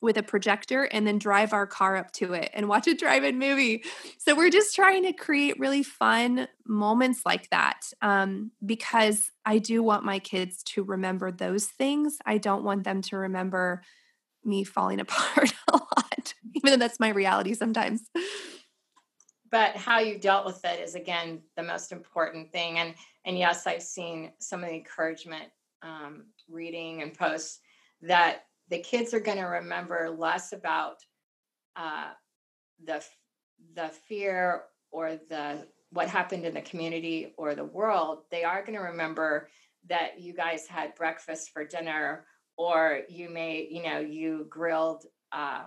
with 0.00 0.16
a 0.16 0.22
projector 0.22 0.84
and 0.84 1.06
then 1.06 1.18
drive 1.18 1.52
our 1.52 1.66
car 1.66 1.96
up 1.96 2.10
to 2.12 2.32
it 2.32 2.50
and 2.54 2.68
watch 2.68 2.86
a 2.86 2.94
drive-in 2.94 3.38
movie. 3.38 3.84
So 4.18 4.34
we're 4.34 4.50
just 4.50 4.74
trying 4.74 5.04
to 5.04 5.12
create 5.12 5.58
really 5.58 5.82
fun 5.82 6.48
moments 6.66 7.22
like 7.26 7.50
that 7.50 7.80
um, 8.00 8.50
because 8.64 9.30
I 9.44 9.58
do 9.58 9.82
want 9.82 10.04
my 10.04 10.18
kids 10.18 10.62
to 10.64 10.82
remember 10.82 11.30
those 11.30 11.66
things. 11.66 12.18
I 12.24 12.38
don't 12.38 12.64
want 12.64 12.84
them 12.84 13.02
to 13.02 13.16
remember 13.16 13.82
me 14.44 14.64
falling 14.64 15.00
apart 15.00 15.52
a 15.68 15.72
lot, 15.72 16.34
even 16.54 16.70
though 16.70 16.76
that's 16.76 17.00
my 17.00 17.10
reality 17.10 17.54
sometimes. 17.54 18.02
But 19.50 19.76
how 19.76 19.98
you 19.98 20.18
dealt 20.18 20.46
with 20.46 20.64
it 20.64 20.80
is 20.80 20.94
again 20.94 21.42
the 21.56 21.62
most 21.62 21.92
important 21.92 22.52
thing. 22.52 22.78
And 22.78 22.94
and 23.24 23.36
yes, 23.36 23.66
I've 23.66 23.82
seen 23.82 24.32
some 24.38 24.62
of 24.62 24.70
the 24.70 24.76
encouragement 24.76 25.50
um, 25.82 26.26
reading 26.48 27.02
and 27.02 27.12
posts 27.12 27.60
that 28.02 28.44
the 28.70 28.78
kids 28.78 29.12
are 29.12 29.20
going 29.20 29.38
to 29.38 29.44
remember 29.44 30.14
less 30.16 30.52
about 30.52 30.96
uh, 31.76 32.10
the 32.84 33.04
the 33.74 33.88
fear 33.88 34.62
or 34.90 35.18
the 35.28 35.66
what 35.90 36.08
happened 36.08 36.46
in 36.46 36.54
the 36.54 36.62
community 36.62 37.34
or 37.36 37.54
the 37.54 37.64
world. 37.64 38.22
They 38.30 38.44
are 38.44 38.62
going 38.64 38.78
to 38.78 38.84
remember 38.84 39.48
that 39.88 40.20
you 40.20 40.32
guys 40.32 40.66
had 40.66 40.94
breakfast 40.94 41.50
for 41.52 41.64
dinner, 41.64 42.24
or 42.56 43.00
you 43.08 43.28
may 43.28 43.68
you 43.70 43.82
know 43.82 43.98
you 43.98 44.46
grilled 44.48 45.04
uh, 45.32 45.64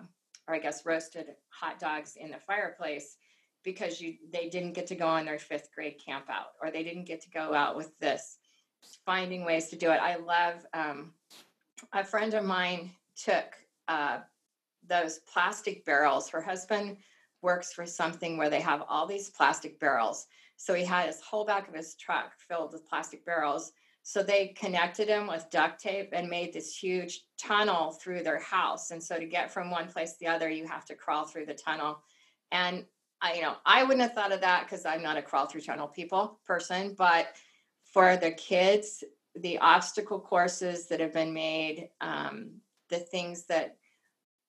or 0.47 0.55
I 0.55 0.59
guess 0.59 0.85
roasted 0.85 1.27
hot 1.49 1.79
dogs 1.79 2.15
in 2.15 2.31
the 2.31 2.39
fireplace 2.39 3.17
because 3.63 4.01
you 4.01 4.15
they 4.31 4.49
didn't 4.49 4.73
get 4.73 4.87
to 4.87 4.95
go 4.95 5.07
on 5.07 5.25
their 5.25 5.39
fifth 5.39 5.69
grade 5.73 5.95
camp 6.03 6.25
out 6.29 6.47
or 6.61 6.71
they 6.71 6.83
didn't 6.83 7.05
get 7.05 7.21
to 7.21 7.29
go 7.29 7.53
out 7.53 7.75
with 7.75 7.97
this 7.99 8.37
finding 9.05 9.45
ways 9.45 9.69
to 9.69 9.77
do 9.77 9.89
it 9.89 10.01
i 10.01 10.17
love 10.17 10.65
um, 10.73 11.13
a 11.91 12.03
friend 12.03 12.33
of 12.33 12.43
mine 12.43 12.91
took 13.15 13.55
uh, 13.87 14.19
those 14.87 15.19
plastic 15.31 15.85
barrels. 15.85 16.29
Her 16.29 16.41
husband 16.41 16.97
works 17.41 17.73
for 17.73 17.85
something 17.85 18.37
where 18.37 18.49
they 18.49 18.61
have 18.61 18.83
all 18.87 19.05
these 19.05 19.29
plastic 19.29 19.79
barrels. 19.79 20.27
So 20.55 20.73
he 20.73 20.85
had 20.85 21.07
his 21.07 21.21
whole 21.21 21.45
back 21.45 21.67
of 21.67 21.75
his 21.75 21.95
truck 21.95 22.33
filled 22.47 22.71
with 22.73 22.87
plastic 22.87 23.25
barrels. 23.25 23.73
So 24.03 24.21
they 24.21 24.47
connected 24.47 25.07
him 25.07 25.27
with 25.27 25.49
duct 25.49 25.81
tape 25.81 26.09
and 26.13 26.29
made 26.29 26.53
this 26.53 26.75
huge 26.75 27.21
tunnel 27.37 27.91
through 27.91 28.23
their 28.23 28.39
house. 28.39 28.91
And 28.91 29.01
so 29.01 29.17
to 29.17 29.25
get 29.25 29.51
from 29.51 29.71
one 29.71 29.87
place 29.87 30.13
to 30.13 30.19
the 30.19 30.27
other, 30.27 30.49
you 30.49 30.67
have 30.67 30.85
to 30.85 30.95
crawl 30.95 31.25
through 31.25 31.45
the 31.45 31.53
tunnel. 31.53 32.01
And 32.51 32.85
I, 33.21 33.35
you 33.35 33.41
know, 33.41 33.55
I 33.65 33.83
wouldn't 33.83 34.01
have 34.01 34.13
thought 34.13 34.33
of 34.33 34.41
that 34.41 34.65
because 34.65 34.85
I'm 34.85 35.01
not 35.01 35.17
a 35.17 35.21
crawl 35.21 35.45
through 35.45 35.61
tunnel 35.61 35.87
people 35.87 36.39
person, 36.45 36.95
but 36.97 37.27
for 37.85 38.17
the 38.17 38.31
kids, 38.31 39.03
the 39.35 39.57
obstacle 39.59 40.19
courses 40.19 40.87
that 40.87 40.99
have 40.99 41.13
been 41.13 41.33
made, 41.33 41.89
um, 42.01 42.51
the 42.89 42.99
things 42.99 43.45
that, 43.47 43.77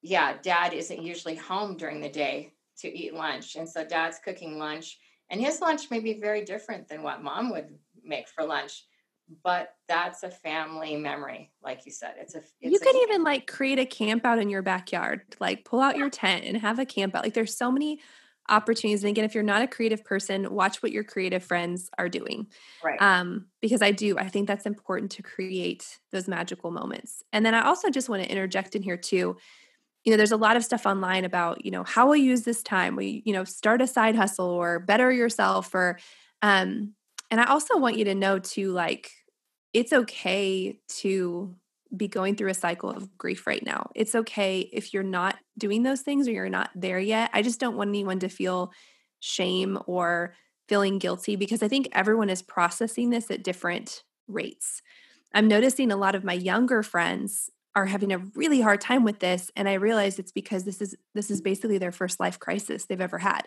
yeah, 0.03 0.37
dad 0.42 0.75
isn't 0.75 1.03
usually 1.03 1.35
home 1.35 1.77
during 1.77 2.01
the 2.01 2.09
day 2.09 2.53
to 2.79 2.88
eat 2.88 3.14
lunch. 3.14 3.57
And 3.57 3.68
so 3.68 3.85
dad's 3.85 4.18
cooking 4.18 4.59
lunch, 4.59 4.99
and 5.31 5.40
his 5.40 5.61
lunch 5.61 5.90
may 5.90 6.01
be 6.01 6.20
very 6.20 6.44
different 6.44 6.88
than 6.88 7.03
what 7.03 7.23
mom 7.23 7.51
would 7.51 7.68
make 8.05 8.29
for 8.29 8.44
lunch. 8.44 8.85
But 9.42 9.75
that's 9.88 10.23
a 10.23 10.31
family 10.31 10.97
memory, 10.97 11.51
like 11.62 11.87
you 11.87 11.92
said. 11.92 12.16
It's 12.18 12.35
a. 12.35 12.38
It's 12.38 12.55
you 12.61 12.79
could 12.79 12.97
even 13.05 13.25
like 13.25 13.47
create 13.47 13.79
a 13.79 13.87
camp 13.87 14.27
out 14.27 14.38
in 14.38 14.51
your 14.51 14.61
backyard, 14.61 15.23
like 15.40 15.64
pull 15.64 15.81
out 15.81 15.97
your 15.97 16.11
tent 16.11 16.44
and 16.44 16.59
have 16.59 16.79
a 16.79 16.85
camp 16.85 17.14
out. 17.14 17.25
Like 17.25 17.33
there's 17.33 17.57
so 17.57 17.73
many 17.73 18.01
opportunities. 18.48 19.02
And 19.02 19.11
again 19.11 19.24
if 19.24 19.35
you're 19.35 19.42
not 19.44 19.62
a 19.62 19.66
creative 19.66 20.04
person 20.04 20.52
watch 20.52 20.83
what 20.83 20.92
your 20.92 21.04
creative 21.04 21.42
friends 21.42 21.90
are 21.98 22.09
doing. 22.09 22.46
Right. 22.83 23.00
Um 23.00 23.46
because 23.61 23.83
i 23.83 23.90
do 23.90 24.18
i 24.18 24.28
think 24.28 24.46
that's 24.46 24.66
important 24.66 25.11
to 25.12 25.22
create 25.22 25.98
those 26.12 26.28
magical 26.28 26.70
moments. 26.70 27.22
And 27.33 27.44
then 27.44 27.54
i 27.54 27.64
also 27.64 27.90
just 27.90 28.09
want 28.09 28.22
to 28.22 28.30
interject 28.30 28.74
in 28.74 28.83
here 28.83 28.96
too 28.96 29.37
you 30.04 30.11
know 30.11 30.16
there's 30.16 30.33
a 30.33 30.37
lot 30.37 30.57
of 30.57 30.64
stuff 30.64 30.87
online 30.87 31.24
about 31.24 31.64
you 31.64 31.70
know 31.70 31.83
how 31.83 32.11
we 32.11 32.20
use 32.20 32.42
this 32.42 32.62
time? 32.62 32.94
We 32.94 33.22
you 33.24 33.33
know 33.33 33.44
start 33.44 33.83
a 33.83 33.87
side 33.87 34.16
hustle 34.16 34.46
or 34.46 34.78
better 34.78 35.11
yourself 35.11 35.74
or 35.74 35.98
um 36.42 36.94
and 37.30 37.40
i 37.40 37.44
also 37.44 37.78
want 37.78 37.96
you 37.96 38.04
to 38.04 38.14
know 38.14 38.38
too 38.38 38.70
like 38.72 39.11
it's 39.72 39.92
okay 39.92 40.78
to 40.88 41.57
be 41.96 42.09
going 42.09 42.37
through 42.37 42.50
a 42.50 42.54
cycle 42.54 42.90
of 42.90 43.16
grief 43.16 43.46
right 43.46 43.64
now. 43.64 43.90
It's 43.94 44.14
okay 44.14 44.61
if 44.72 44.92
you're 44.92 45.02
not 45.02 45.37
doing 45.59 45.83
those 45.83 46.02
things 46.02 46.28
or 46.28 46.33
you're 46.33 46.48
not 46.48 46.70
there 46.74 46.98
yet. 46.98 47.30
I 47.33 47.42
just 47.42 47.61
don't 47.61 47.76
want 47.76 47.88
anyone 47.88 48.18
to 48.20 48.28
feel 48.28 48.72
shame 49.20 49.78
or 49.87 50.35
feeling 50.68 50.98
guilty 50.98 51.37
because 51.37 51.62
I 51.62 51.68
think 51.68 51.88
everyone 51.92 52.30
is 52.30 52.42
processing 52.42 53.11
this 53.11 53.30
at 53.30 53.44
different 53.44 54.02
rates. 54.28 54.83
I'm 55.35 55.48
noticing 55.48 55.90
a 55.90 55.96
lot 55.96 56.14
of 56.14 56.24
my 56.24 56.33
younger 56.33 56.83
friends 56.83 57.50
are 57.74 57.87
having 57.87 58.12
a 58.12 58.18
really 58.35 58.61
hard 58.61 58.80
time 58.80 59.04
with 59.04 59.18
this 59.18 59.50
and 59.57 59.68
I 59.68 59.74
realize 59.74 60.18
it's 60.18 60.33
because 60.33 60.64
this 60.64 60.80
is 60.80 60.95
this 61.14 61.30
is 61.30 61.40
basically 61.40 61.78
their 61.78 61.92
first 61.92 62.20
life 62.20 62.38
crisis 62.38 62.86
they've 62.86 63.01
ever 63.01 63.18
had. 63.18 63.42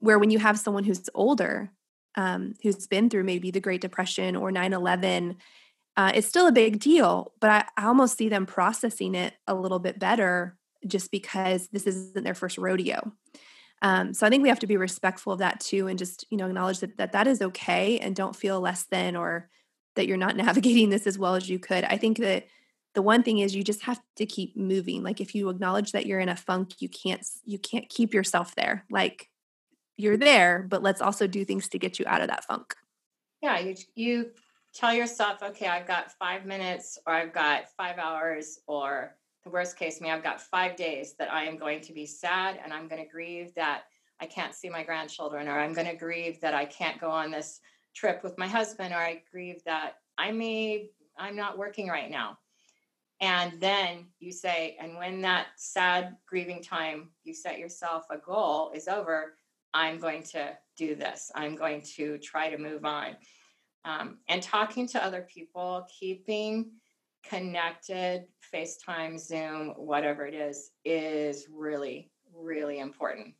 Where 0.00 0.18
when 0.18 0.30
you 0.30 0.38
have 0.38 0.58
someone 0.58 0.84
who's 0.84 1.08
older 1.14 1.70
um, 2.16 2.54
who's 2.62 2.86
been 2.86 3.10
through 3.10 3.24
maybe 3.24 3.50
the 3.50 3.60
Great 3.60 3.80
Depression 3.80 4.36
or 4.36 4.52
9 4.52 4.72
11 4.72 5.36
uh, 5.96 6.12
it's 6.14 6.26
still 6.26 6.46
a 6.46 6.52
big 6.52 6.80
deal, 6.80 7.32
but 7.40 7.50
I, 7.50 7.64
I 7.76 7.86
almost 7.86 8.18
see 8.18 8.28
them 8.28 8.46
processing 8.46 9.14
it 9.14 9.34
a 9.46 9.54
little 9.54 9.78
bit 9.78 9.98
better 9.98 10.56
just 10.86 11.10
because 11.10 11.68
this 11.68 11.86
isn't 11.86 12.24
their 12.24 12.34
first 12.34 12.58
rodeo. 12.58 13.12
Um, 13.80 14.14
so 14.14 14.26
I 14.26 14.30
think 14.30 14.42
we 14.42 14.48
have 14.48 14.60
to 14.60 14.66
be 14.66 14.76
respectful 14.76 15.32
of 15.32 15.38
that 15.40 15.60
too, 15.60 15.86
and 15.88 15.98
just 15.98 16.26
you 16.30 16.38
know 16.38 16.46
acknowledge 16.46 16.80
that, 16.80 16.96
that 16.96 17.12
that 17.12 17.26
is 17.26 17.42
okay, 17.42 17.98
and 17.98 18.16
don't 18.16 18.34
feel 18.34 18.60
less 18.60 18.84
than 18.84 19.14
or 19.14 19.50
that 19.94 20.06
you're 20.06 20.16
not 20.16 20.36
navigating 20.44 20.90
this 20.90 21.06
as 21.06 21.18
well 21.18 21.34
as 21.34 21.48
you 21.48 21.58
could. 21.58 21.84
I 21.84 21.96
think 21.96 22.18
that 22.18 22.46
the 22.94 23.02
one 23.02 23.22
thing 23.22 23.38
is 23.38 23.54
you 23.54 23.64
just 23.64 23.82
have 23.82 24.00
to 24.16 24.26
keep 24.26 24.56
moving. 24.56 25.02
Like 25.02 25.20
if 25.20 25.34
you 25.34 25.48
acknowledge 25.48 25.92
that 25.92 26.06
you're 26.06 26.20
in 26.20 26.28
a 26.28 26.36
funk, 26.36 26.80
you 26.80 26.88
can't 26.88 27.24
you 27.44 27.58
can't 27.58 27.88
keep 27.88 28.14
yourself 28.14 28.54
there. 28.54 28.84
Like 28.90 29.28
you're 29.96 30.16
there, 30.16 30.64
but 30.68 30.82
let's 30.82 31.00
also 31.00 31.26
do 31.26 31.44
things 31.44 31.68
to 31.68 31.78
get 31.78 31.98
you 31.98 32.04
out 32.08 32.20
of 32.20 32.28
that 32.28 32.44
funk. 32.44 32.74
Yeah, 33.42 33.58
you 33.58 33.74
you 33.94 34.30
tell 34.74 34.92
yourself, 34.92 35.42
okay, 35.42 35.68
I've 35.68 35.86
got 35.86 36.12
five 36.12 36.44
minutes 36.44 36.98
or 37.06 37.14
I've 37.14 37.32
got 37.32 37.70
five 37.76 37.98
hours 37.98 38.58
or 38.66 39.16
the 39.44 39.50
worst 39.50 39.78
case 39.78 40.00
me, 40.00 40.10
I've 40.10 40.22
got 40.22 40.40
five 40.40 40.74
days 40.74 41.14
that 41.18 41.32
I 41.32 41.44
am 41.44 41.56
going 41.56 41.80
to 41.82 41.92
be 41.92 42.06
sad 42.06 42.58
and 42.62 42.72
I'm 42.72 42.88
going 42.88 43.02
to 43.02 43.08
grieve 43.08 43.54
that 43.54 43.84
I 44.20 44.26
can't 44.26 44.54
see 44.54 44.68
my 44.68 44.82
grandchildren 44.82 45.48
or 45.48 45.58
I'm 45.58 45.74
going 45.74 45.86
to 45.86 45.96
grieve 45.96 46.40
that 46.40 46.54
I 46.54 46.64
can't 46.64 47.00
go 47.00 47.10
on 47.10 47.30
this 47.30 47.60
trip 47.94 48.24
with 48.24 48.36
my 48.38 48.48
husband 48.48 48.92
or 48.92 48.98
I 48.98 49.22
grieve 49.30 49.62
that 49.64 49.98
I 50.18 50.32
may 50.32 50.90
I'm 51.16 51.36
not 51.36 51.58
working 51.58 51.88
right 51.88 52.10
now. 52.10 52.38
And 53.20 53.60
then 53.60 54.06
you 54.18 54.32
say, 54.32 54.76
and 54.80 54.96
when 54.96 55.20
that 55.22 55.46
sad 55.56 56.16
grieving 56.26 56.62
time, 56.62 57.10
you 57.22 57.32
set 57.32 57.58
yourself 57.58 58.04
a 58.10 58.18
goal 58.18 58.72
is 58.74 58.88
over, 58.88 59.36
I'm 59.72 59.98
going 59.98 60.24
to 60.24 60.56
do 60.76 60.96
this. 60.96 61.30
I'm 61.34 61.54
going 61.54 61.82
to 61.96 62.18
try 62.18 62.50
to 62.50 62.58
move 62.58 62.84
on. 62.84 63.16
Um, 63.84 64.18
and 64.28 64.42
talking 64.42 64.88
to 64.88 65.04
other 65.04 65.26
people, 65.32 65.86
keeping 65.98 66.70
connected, 67.28 68.26
FaceTime, 68.52 69.18
Zoom, 69.18 69.74
whatever 69.76 70.26
it 70.26 70.34
is, 70.34 70.70
is 70.84 71.46
really, 71.52 72.10
really 72.34 72.78
important 72.78 73.34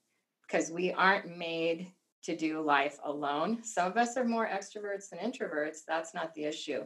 because 0.47 0.71
we 0.71 0.93
aren't 0.93 1.37
made 1.37 1.93
to 2.25 2.37
do 2.37 2.61
life 2.61 2.99
alone. 3.05 3.63
Some 3.63 3.91
of 3.91 3.97
us 3.97 4.17
are 4.17 4.25
more 4.25 4.49
extroverts 4.49 5.11
than 5.11 5.19
introverts. 5.19 5.79
That's 5.87 6.15
not 6.15 6.35
the 6.35 6.45
issue. 6.45 6.85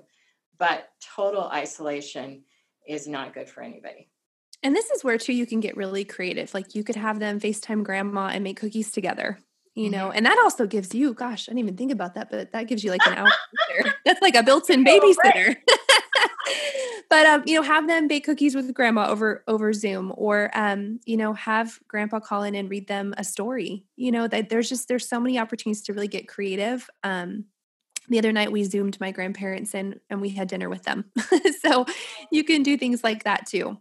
But 0.58 0.88
total 1.14 1.44
isolation 1.44 2.42
is 2.86 3.06
not 3.06 3.34
good 3.34 3.48
for 3.48 3.62
anybody. 3.62 4.08
And 4.62 4.74
this 4.74 4.90
is 4.90 5.04
where 5.04 5.18
too 5.18 5.32
you 5.32 5.46
can 5.46 5.60
get 5.60 5.76
really 5.76 6.04
creative. 6.04 6.52
Like 6.52 6.74
you 6.74 6.82
could 6.82 6.96
have 6.96 7.20
them 7.20 7.38
FaceTime 7.38 7.84
grandma 7.84 8.28
and 8.28 8.42
make 8.42 8.58
cookies 8.58 8.90
together. 8.90 9.38
You 9.74 9.90
know, 9.90 10.08
mm-hmm. 10.08 10.16
and 10.16 10.26
that 10.26 10.38
also 10.42 10.66
gives 10.66 10.94
you, 10.94 11.14
gosh, 11.14 11.48
I 11.48 11.52
didn't 11.52 11.60
even 11.60 11.76
think 11.76 11.92
about 11.92 12.14
that, 12.14 12.30
but 12.30 12.52
that 12.52 12.66
gives 12.66 12.82
you 12.82 12.90
like 12.90 13.06
an 13.06 13.14
hour. 13.18 13.28
That's 14.04 14.20
like 14.20 14.34
a 14.34 14.42
built-in 14.42 14.84
babysitter. 14.84 15.56
but 17.10 17.26
um, 17.26 17.42
you 17.46 17.54
know, 17.54 17.62
have 17.62 17.86
them 17.86 18.08
bake 18.08 18.24
cookies 18.24 18.54
with 18.54 18.72
grandma 18.74 19.08
over 19.08 19.44
over 19.46 19.72
Zoom, 19.72 20.12
or 20.16 20.50
um, 20.54 21.00
you 21.04 21.16
know, 21.16 21.32
have 21.34 21.78
grandpa 21.86 22.20
call 22.20 22.42
in 22.42 22.54
and 22.54 22.68
read 22.68 22.88
them 22.88 23.14
a 23.16 23.24
story. 23.24 23.84
You 23.96 24.10
know, 24.10 24.26
that 24.26 24.48
there's 24.48 24.68
just 24.68 24.88
there's 24.88 25.08
so 25.08 25.20
many 25.20 25.38
opportunities 25.38 25.82
to 25.84 25.92
really 25.92 26.08
get 26.08 26.28
creative. 26.28 26.88
Um, 27.04 27.44
the 28.08 28.18
other 28.18 28.32
night 28.32 28.50
we 28.50 28.64
zoomed 28.64 28.98
my 29.00 29.10
grandparents 29.10 29.74
and 29.74 30.00
and 30.08 30.20
we 30.20 30.30
had 30.30 30.48
dinner 30.48 30.70
with 30.70 30.82
them 30.84 31.04
so 31.60 31.84
you 32.32 32.42
can 32.42 32.62
do 32.62 32.78
things 32.78 33.04
like 33.04 33.24
that 33.24 33.44
too 33.46 33.76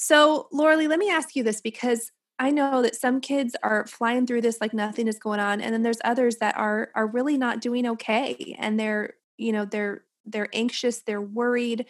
so 0.00 0.48
Lauralee, 0.50 0.88
let 0.88 0.98
me 0.98 1.10
ask 1.10 1.36
you 1.36 1.42
this 1.42 1.60
because 1.60 2.10
i 2.40 2.50
know 2.50 2.82
that 2.82 2.96
some 2.96 3.20
kids 3.20 3.54
are 3.62 3.86
flying 3.86 4.26
through 4.26 4.40
this 4.40 4.60
like 4.60 4.74
nothing 4.74 5.06
is 5.06 5.18
going 5.18 5.38
on 5.38 5.60
and 5.60 5.72
then 5.72 5.82
there's 5.82 6.00
others 6.04 6.36
that 6.36 6.56
are 6.56 6.90
are 6.96 7.06
really 7.06 7.38
not 7.38 7.60
doing 7.60 7.86
okay 7.86 8.56
and 8.58 8.80
they're 8.80 9.14
you 9.36 9.52
know 9.52 9.64
they're 9.64 10.02
they're 10.26 10.48
anxious 10.52 11.00
they're 11.00 11.20
worried. 11.20 11.86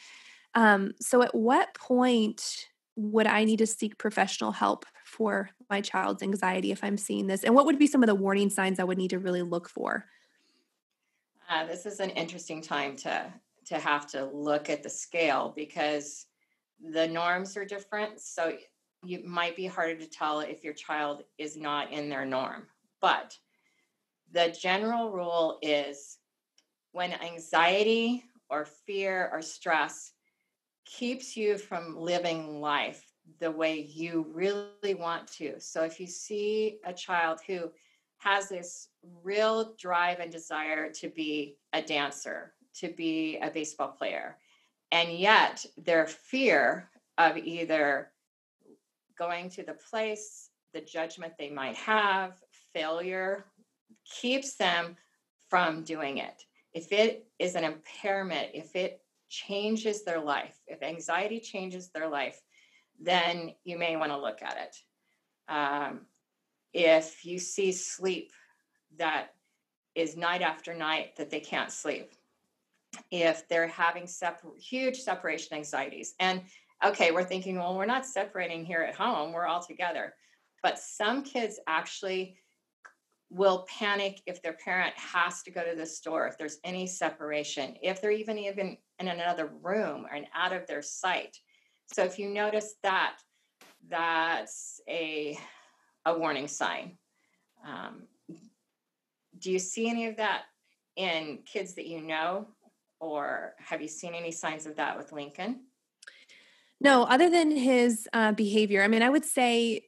Um 0.55 0.93
so 1.01 1.23
at 1.23 1.35
what 1.35 1.75
point 1.75 2.67
would 2.97 3.27
i 3.27 3.45
need 3.45 3.59
to 3.59 3.67
seek 3.67 3.97
professional 3.99 4.53
help 4.53 4.85
for 5.05 5.51
my 5.69 5.81
child's 5.81 6.23
anxiety 6.23 6.71
if 6.71 6.85
i'm 6.85 6.99
seeing 6.99 7.27
this? 7.27 7.45
And 7.45 7.55
what 7.55 7.67
would 7.67 7.79
be 7.79 7.87
some 7.87 8.03
of 8.03 8.09
the 8.09 8.15
warning 8.15 8.51
signs 8.51 8.79
i 8.79 8.85
would 8.85 8.99
need 8.99 9.11
to 9.11 9.19
really 9.19 9.43
look 9.43 9.69
for? 9.69 10.07
Uh, 11.49 11.67
this 11.67 11.87
is 11.87 12.01
an 12.01 12.11
interesting 12.11 12.61
time 12.61 12.97
to 12.97 13.33
to 13.67 13.79
have 13.79 14.11
to 14.11 14.25
look 14.27 14.69
at 14.71 14.83
the 14.83 14.91
scale 14.91 15.53
because 15.55 16.27
the 16.83 17.07
norms 17.07 17.57
are 17.57 17.65
different. 17.65 18.21
So 18.21 18.57
you 19.03 19.23
might 19.25 19.57
be 19.57 19.67
harder 19.67 19.97
to 19.97 20.09
tell 20.09 20.41
if 20.41 20.63
your 20.63 20.75
child 20.75 21.25
is 21.39 21.57
not 21.57 21.93
in 21.93 22.09
their 22.09 22.25
norm. 22.25 22.67
But 23.01 23.37
the 24.33 24.55
general 24.61 25.11
rule 25.11 25.59
is 25.63 26.19
when 26.93 27.13
anxiety 27.13 28.25
or 28.49 28.65
fear 28.65 29.31
or 29.33 29.43
stress 29.43 30.13
keeps 30.85 31.37
you 31.37 31.57
from 31.57 31.97
living 31.97 32.61
life 32.61 33.07
the 33.39 33.51
way 33.51 33.81
you 33.81 34.27
really 34.33 34.95
want 34.95 35.29
to. 35.29 35.61
So 35.61 35.83
if 35.85 36.01
you 36.01 36.07
see 36.07 36.79
a 36.85 36.93
child 36.93 37.41
who 37.47 37.71
has 38.19 38.49
this 38.49 38.89
real 39.23 39.75
drive 39.79 40.19
and 40.19 40.31
desire 40.31 40.91
to 40.93 41.09
be 41.09 41.57
a 41.73 41.81
dancer, 41.81 42.53
to 42.75 42.89
be 42.89 43.39
a 43.39 43.51
baseball 43.51 43.89
player. 43.89 44.37
And 44.93 45.13
yet 45.13 45.65
their 45.77 46.07
fear 46.07 46.91
of 47.19 47.39
either 47.39 48.11
going 49.21 49.51
to 49.51 49.63
the 49.63 49.77
place, 49.91 50.49
the 50.73 50.81
judgment 50.81 51.35
they 51.39 51.51
might 51.51 51.77
have, 51.77 52.33
failure, 52.73 53.45
keeps 54.21 54.57
them 54.57 54.97
from 55.51 55.85
doing 55.85 56.19
it. 56.19 56.43
If 56.73 56.91
it 56.91 57.27
is 57.39 57.55
an 57.55 57.65
impairment, 57.65 58.49
if 58.55 58.75
it 58.75 59.03
changes 59.29 60.05
their 60.05 60.21
life, 60.21 60.57
if 60.67 60.83
anxiety 60.83 61.39
changes 61.39 61.91
their 61.91 62.09
life, 62.09 62.41
then 62.99 63.53
you 63.65 63.79
may 63.79 63.97
want 63.97 64.11
to 64.11 64.19
look 64.19 64.41
at 64.43 64.57
it. 64.57 65.53
Um, 65.53 66.07
if 66.73 67.25
you 67.27 67.39
see 67.39 67.73
sleep 67.73 68.33
that 68.97 69.35
is 69.95 70.17
night 70.17 70.43
after 70.43 70.73
night 70.73 71.17
that 71.17 71.31
they 71.31 71.41
can't 71.41 71.71
sleep, 71.71 72.13
if 73.11 73.47
they're 73.49 73.69
having 73.69 74.07
separ- 74.07 74.57
huge 74.59 74.99
separation 75.01 75.57
anxieties. 75.57 76.15
And 76.19 76.43
okay, 76.85 77.11
we're 77.11 77.25
thinking, 77.25 77.57
well, 77.57 77.77
we're 77.77 77.87
not 77.87 78.07
separating 78.07 78.65
here 78.65 78.83
at 78.83 78.95
home, 78.95 79.33
we're 79.33 79.47
all 79.47 79.63
together. 79.63 80.15
But 80.63 80.79
some 80.79 81.23
kids 81.23 81.59
actually 81.67 82.37
will 83.31 83.67
panic 83.69 84.21
if 84.27 84.43
their 84.43 84.55
parent 84.55 84.93
has 84.97 85.43
to 85.43 85.51
go 85.51 85.63
to 85.63 85.77
the 85.77 85.87
store, 85.87 86.27
if 86.27 86.37
there's 86.37 86.59
any 86.65 86.87
separation, 86.87 87.77
if 87.83 88.01
they're 88.01 88.11
even 88.11 88.39
even 88.39 88.77
in 88.99 89.09
another 89.09 89.51
room 89.63 90.07
and 90.13 90.27
out 90.35 90.53
of 90.53 90.67
their 90.67 90.83
sight. 90.83 91.37
So 91.87 92.05
if 92.05 92.19
you 92.19 92.29
notice 92.29 92.75
that, 92.83 93.19
that's 93.89 94.81
a 94.89 95.39
a 96.05 96.19
warning 96.19 96.49
sign. 96.49 96.99
Um, 97.67 98.03
do 99.39 99.51
you 99.51 99.59
see 99.59 99.89
any 99.89 100.07
of 100.07 100.17
that 100.17 100.43
in 100.97 101.41
kids 101.47 101.75
that 101.75 101.87
you 101.87 102.03
know, 102.03 102.49
or 103.01 103.55
have 103.59 103.81
you 103.81 103.89
seen 103.89 104.15
any 104.15 104.33
signs 104.33 104.67
of 104.67 104.77
that 104.77 104.97
with 104.97 105.13
Lincoln? 105.13 105.61
No, 106.81 107.05
other 107.05 107.29
than 107.29 107.51
his 107.51 108.09
uh, 108.13 108.33
behavior. 108.33 108.83
I 108.83 108.89
mean, 108.89 109.03
I 109.03 109.11
would 109.11 109.25
say 109.25 109.87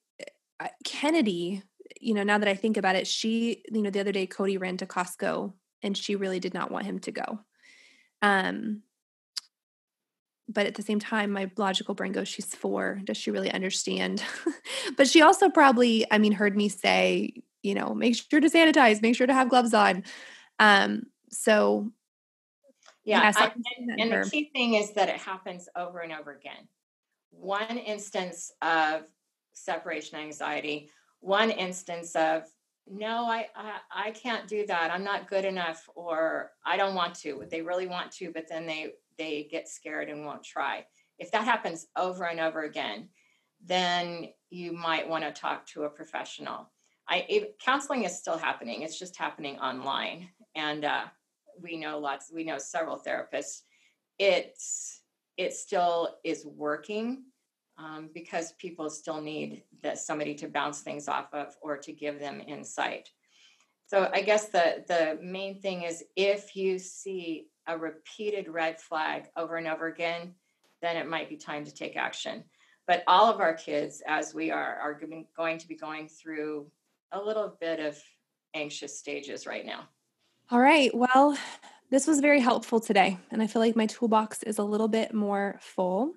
uh, 0.61 0.68
Kennedy, 0.84 1.62
you 2.01 2.14
know, 2.14 2.22
now 2.22 2.38
that 2.38 2.49
I 2.49 2.55
think 2.55 2.76
about 2.76 2.97
it, 2.97 3.07
she, 3.07 3.62
you 3.70 3.82
know, 3.82 3.90
the 3.90 4.01
other 4.01 4.12
day 4.12 4.26
Cody 4.26 4.59
ran 4.59 4.76
to 4.78 4.86
Costco 4.86 5.53
and 5.82 5.97
she 5.97 6.16
really 6.16 6.38
did 6.38 6.55
not 6.55 6.70
want 6.70 6.86
him 6.86 6.99
to 7.01 7.12
go. 7.12 7.40
Um, 8.20 8.82
but 10.49 10.66
at 10.66 10.74
the 10.74 10.82
same 10.82 11.01
time 11.01 11.30
my 11.30 11.51
logical 11.57 11.95
brain 11.95 12.12
goes 12.12 12.28
she's 12.28 12.55
four 12.55 13.01
does 13.05 13.16
she 13.16 13.30
really 13.30 13.51
understand 13.51 14.22
but 14.97 15.09
she 15.09 15.22
also 15.22 15.49
probably 15.49 16.05
i 16.11 16.18
mean 16.18 16.32
heard 16.32 16.57
me 16.57 16.68
say 16.68 17.32
you 17.62 17.74
know 17.74 17.95
make 17.95 18.16
sure 18.16 18.40
to 18.40 18.49
sanitize 18.49 19.03
make 19.03 19.16
sure 19.16 19.26
to 19.26 19.34
have 19.34 19.49
gloves 19.49 19.72
on 19.72 20.03
um 20.59 21.03
so 21.30 21.90
yeah 23.05 23.22
yes, 23.22 23.36
I, 23.36 23.53
and, 23.78 24.01
and 24.01 24.24
the 24.24 24.30
key 24.30 24.51
thing 24.53 24.74
is 24.74 24.93
that 24.93 25.09
it 25.09 25.16
happens 25.16 25.68
over 25.76 26.01
and 26.01 26.12
over 26.12 26.32
again 26.32 26.68
one 27.33 27.78
instance 27.78 28.53
of 28.62 29.03
separation 29.53 30.18
anxiety 30.18 30.89
one 31.20 31.51
instance 31.51 32.14
of 32.14 32.45
no 32.87 33.26
I, 33.26 33.49
I 33.55 33.78
i 33.91 34.11
can't 34.12 34.49
do 34.49 34.66
that 34.66 34.91
i'm 34.91 35.05
not 35.05 35.28
good 35.28 35.45
enough 35.45 35.89
or 35.95 36.53
i 36.64 36.76
don't 36.76 36.95
want 36.95 37.14
to 37.16 37.45
they 37.51 37.62
really 37.62 37.87
want 37.87 38.11
to 38.12 38.30
but 38.33 38.47
then 38.49 38.66
they 38.66 38.93
they 39.18 39.49
get 39.51 39.68
scared 39.68 40.09
and 40.09 40.24
won't 40.24 40.43
try. 40.43 40.85
If 41.18 41.30
that 41.33 41.45
happens 41.45 41.87
over 41.97 42.24
and 42.24 42.41
over 42.41 42.62
again, 42.62 43.09
then 43.64 44.28
you 44.51 44.72
might 44.72 45.09
want 45.09 45.24
to 45.24 45.33
talk 45.33 45.66
to 45.68 45.85
a 45.85 45.91
professional. 45.91 46.70
I 47.09 47.26
it, 47.28 47.59
counseling 47.64 48.05
is 48.05 48.18
still 48.18 48.39
happening. 48.39 48.83
It's 48.83 48.99
just 48.99 49.16
happening 49.16 49.59
online, 49.59 50.28
and 50.55 50.85
uh, 50.85 51.05
we 51.61 51.76
know 51.76 51.99
lots. 51.99 52.30
We 52.33 52.45
know 52.45 52.59
several 52.59 52.99
therapists. 52.99 53.62
It's 54.18 55.01
it 55.37 55.55
still 55.55 56.16
is 56.24 56.45
working 56.45 57.24
um, 57.78 58.11
because 58.14 58.53
people 58.53 58.91
still 58.91 59.20
need 59.20 59.64
that 59.83 59.99
somebody 59.99 60.35
to 60.35 60.49
bounce 60.49 60.80
things 60.80 61.09
off 61.09 61.33
of 61.33 61.57
or 61.62 61.76
to 61.78 61.93
give 61.93 62.18
them 62.18 62.43
insight. 62.47 63.09
So 63.87 64.11
I 64.12 64.22
guess 64.22 64.49
the 64.49 64.85
the 64.89 65.18
main 65.22 65.61
thing 65.61 65.83
is 65.83 66.05
if 66.16 66.57
you 66.57 66.78
see 66.78 67.49
a 67.66 67.76
repeated 67.76 68.49
red 68.49 68.80
flag 68.80 69.28
over 69.37 69.57
and 69.57 69.66
over 69.66 69.87
again, 69.87 70.35
then 70.80 70.97
it 70.97 71.09
might 71.09 71.28
be 71.28 71.37
time 71.37 71.64
to 71.64 71.74
take 71.74 71.97
action. 71.97 72.45
But 72.87 73.05
all 73.07 73.33
of 73.33 73.41
our 73.41 73.55
kids, 73.55 74.03
as 74.07 74.35
we 74.35 74.51
are, 74.51 74.76
are 74.76 75.01
going 75.37 75.59
to 75.59 75.68
be 75.68 75.76
going 75.76 76.09
through 76.09 76.66
a 77.12 77.22
little 77.22 77.57
bit 77.61 77.78
of 77.78 77.99
anxious 78.55 78.99
stages 78.99 79.47
right 79.47 79.64
now. 79.64 79.89
All 80.51 80.59
right. 80.59 80.91
Well, 80.95 81.37
this 81.93 82.07
was 82.07 82.20
very 82.20 82.40
helpful 82.40 82.80
today. 82.80 83.18
And 83.30 83.43
I 83.43 83.47
feel 83.47 83.61
like 83.61 83.76
my 83.76 83.84
toolbox 83.84 84.43
is 84.45 84.57
a 84.57 84.64
little 84.64 84.88
bit 84.88 85.12
more 85.12 85.59
full. 85.61 86.14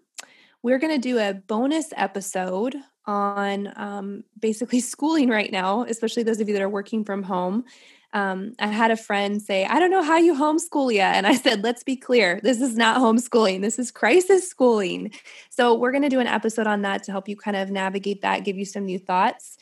We're 0.64 0.80
going 0.80 0.94
to 0.94 1.02
do 1.02 1.20
a 1.20 1.34
bonus 1.34 1.90
episode 1.98 2.78
on 3.06 3.74
um, 3.76 4.24
basically 4.40 4.80
schooling 4.94 5.28
right 5.28 5.52
now, 5.52 5.84
especially 5.84 6.24
those 6.24 6.40
of 6.40 6.48
you 6.48 6.54
that 6.54 6.62
are 6.62 6.70
working 6.70 7.04
from 7.04 7.24
home. 7.24 7.66
Um, 8.14 8.54
I 8.58 8.68
had 8.68 8.92
a 8.92 8.96
friend 8.96 9.42
say, 9.42 9.66
I 9.66 9.80
don't 9.80 9.92
know 9.92 10.02
how 10.02 10.16
you 10.16 10.34
homeschool 10.34 10.94
yet. 10.94 11.16
And 11.16 11.28
I 11.28 11.36
said, 11.44 11.62
let's 11.62 11.84
be 11.84 11.98
clear, 11.98 12.40
this 12.42 12.62
is 12.62 12.78
not 12.78 13.02
homeschooling, 13.02 13.60
this 13.60 13.78
is 13.78 13.92
crisis 13.92 14.50
schooling. 14.50 15.12
So, 15.50 15.74
we're 15.74 15.92
going 15.92 16.04
to 16.04 16.10
do 16.10 16.22
an 16.22 16.28
episode 16.28 16.68
on 16.68 16.84
that 16.84 17.04
to 17.04 17.12
help 17.12 17.28
you 17.28 17.36
kind 17.36 17.58
of 17.58 17.70
navigate 17.70 18.22
that, 18.22 18.46
give 18.46 18.58
you 18.58 18.64
some 18.64 18.86
new 18.86 18.98
thoughts. 18.98 19.58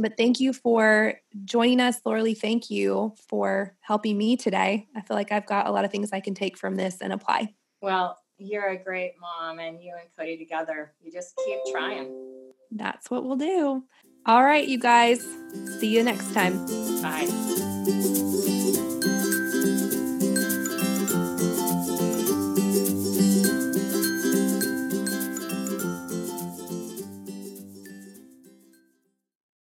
But 0.00 0.16
thank 0.16 0.40
you 0.40 0.52
for 0.52 1.14
joining 1.44 1.80
us, 1.80 2.00
Lauralee. 2.02 2.36
Thank 2.36 2.70
you 2.70 3.14
for 3.28 3.76
helping 3.80 4.16
me 4.16 4.36
today. 4.36 4.88
I 4.96 5.02
feel 5.02 5.16
like 5.16 5.32
I've 5.32 5.46
got 5.46 5.66
a 5.66 5.70
lot 5.70 5.84
of 5.84 5.90
things 5.90 6.10
I 6.12 6.20
can 6.20 6.34
take 6.34 6.56
from 6.56 6.74
this 6.74 7.00
and 7.00 7.12
apply. 7.12 7.54
Well, 7.82 8.18
you're 8.38 8.70
a 8.70 8.76
great 8.76 9.12
mom, 9.20 9.58
and 9.58 9.82
you 9.82 9.94
and 9.98 10.08
Cody 10.16 10.36
together, 10.38 10.94
you 11.02 11.12
just 11.12 11.36
keep 11.44 11.58
trying. 11.70 12.10
That's 12.70 13.10
what 13.10 13.24
we'll 13.24 13.36
do. 13.36 13.84
All 14.26 14.42
right, 14.42 14.66
you 14.66 14.78
guys. 14.78 15.26
See 15.78 15.94
you 15.94 16.02
next 16.02 16.32
time. 16.32 16.66
Bye. 17.02 18.46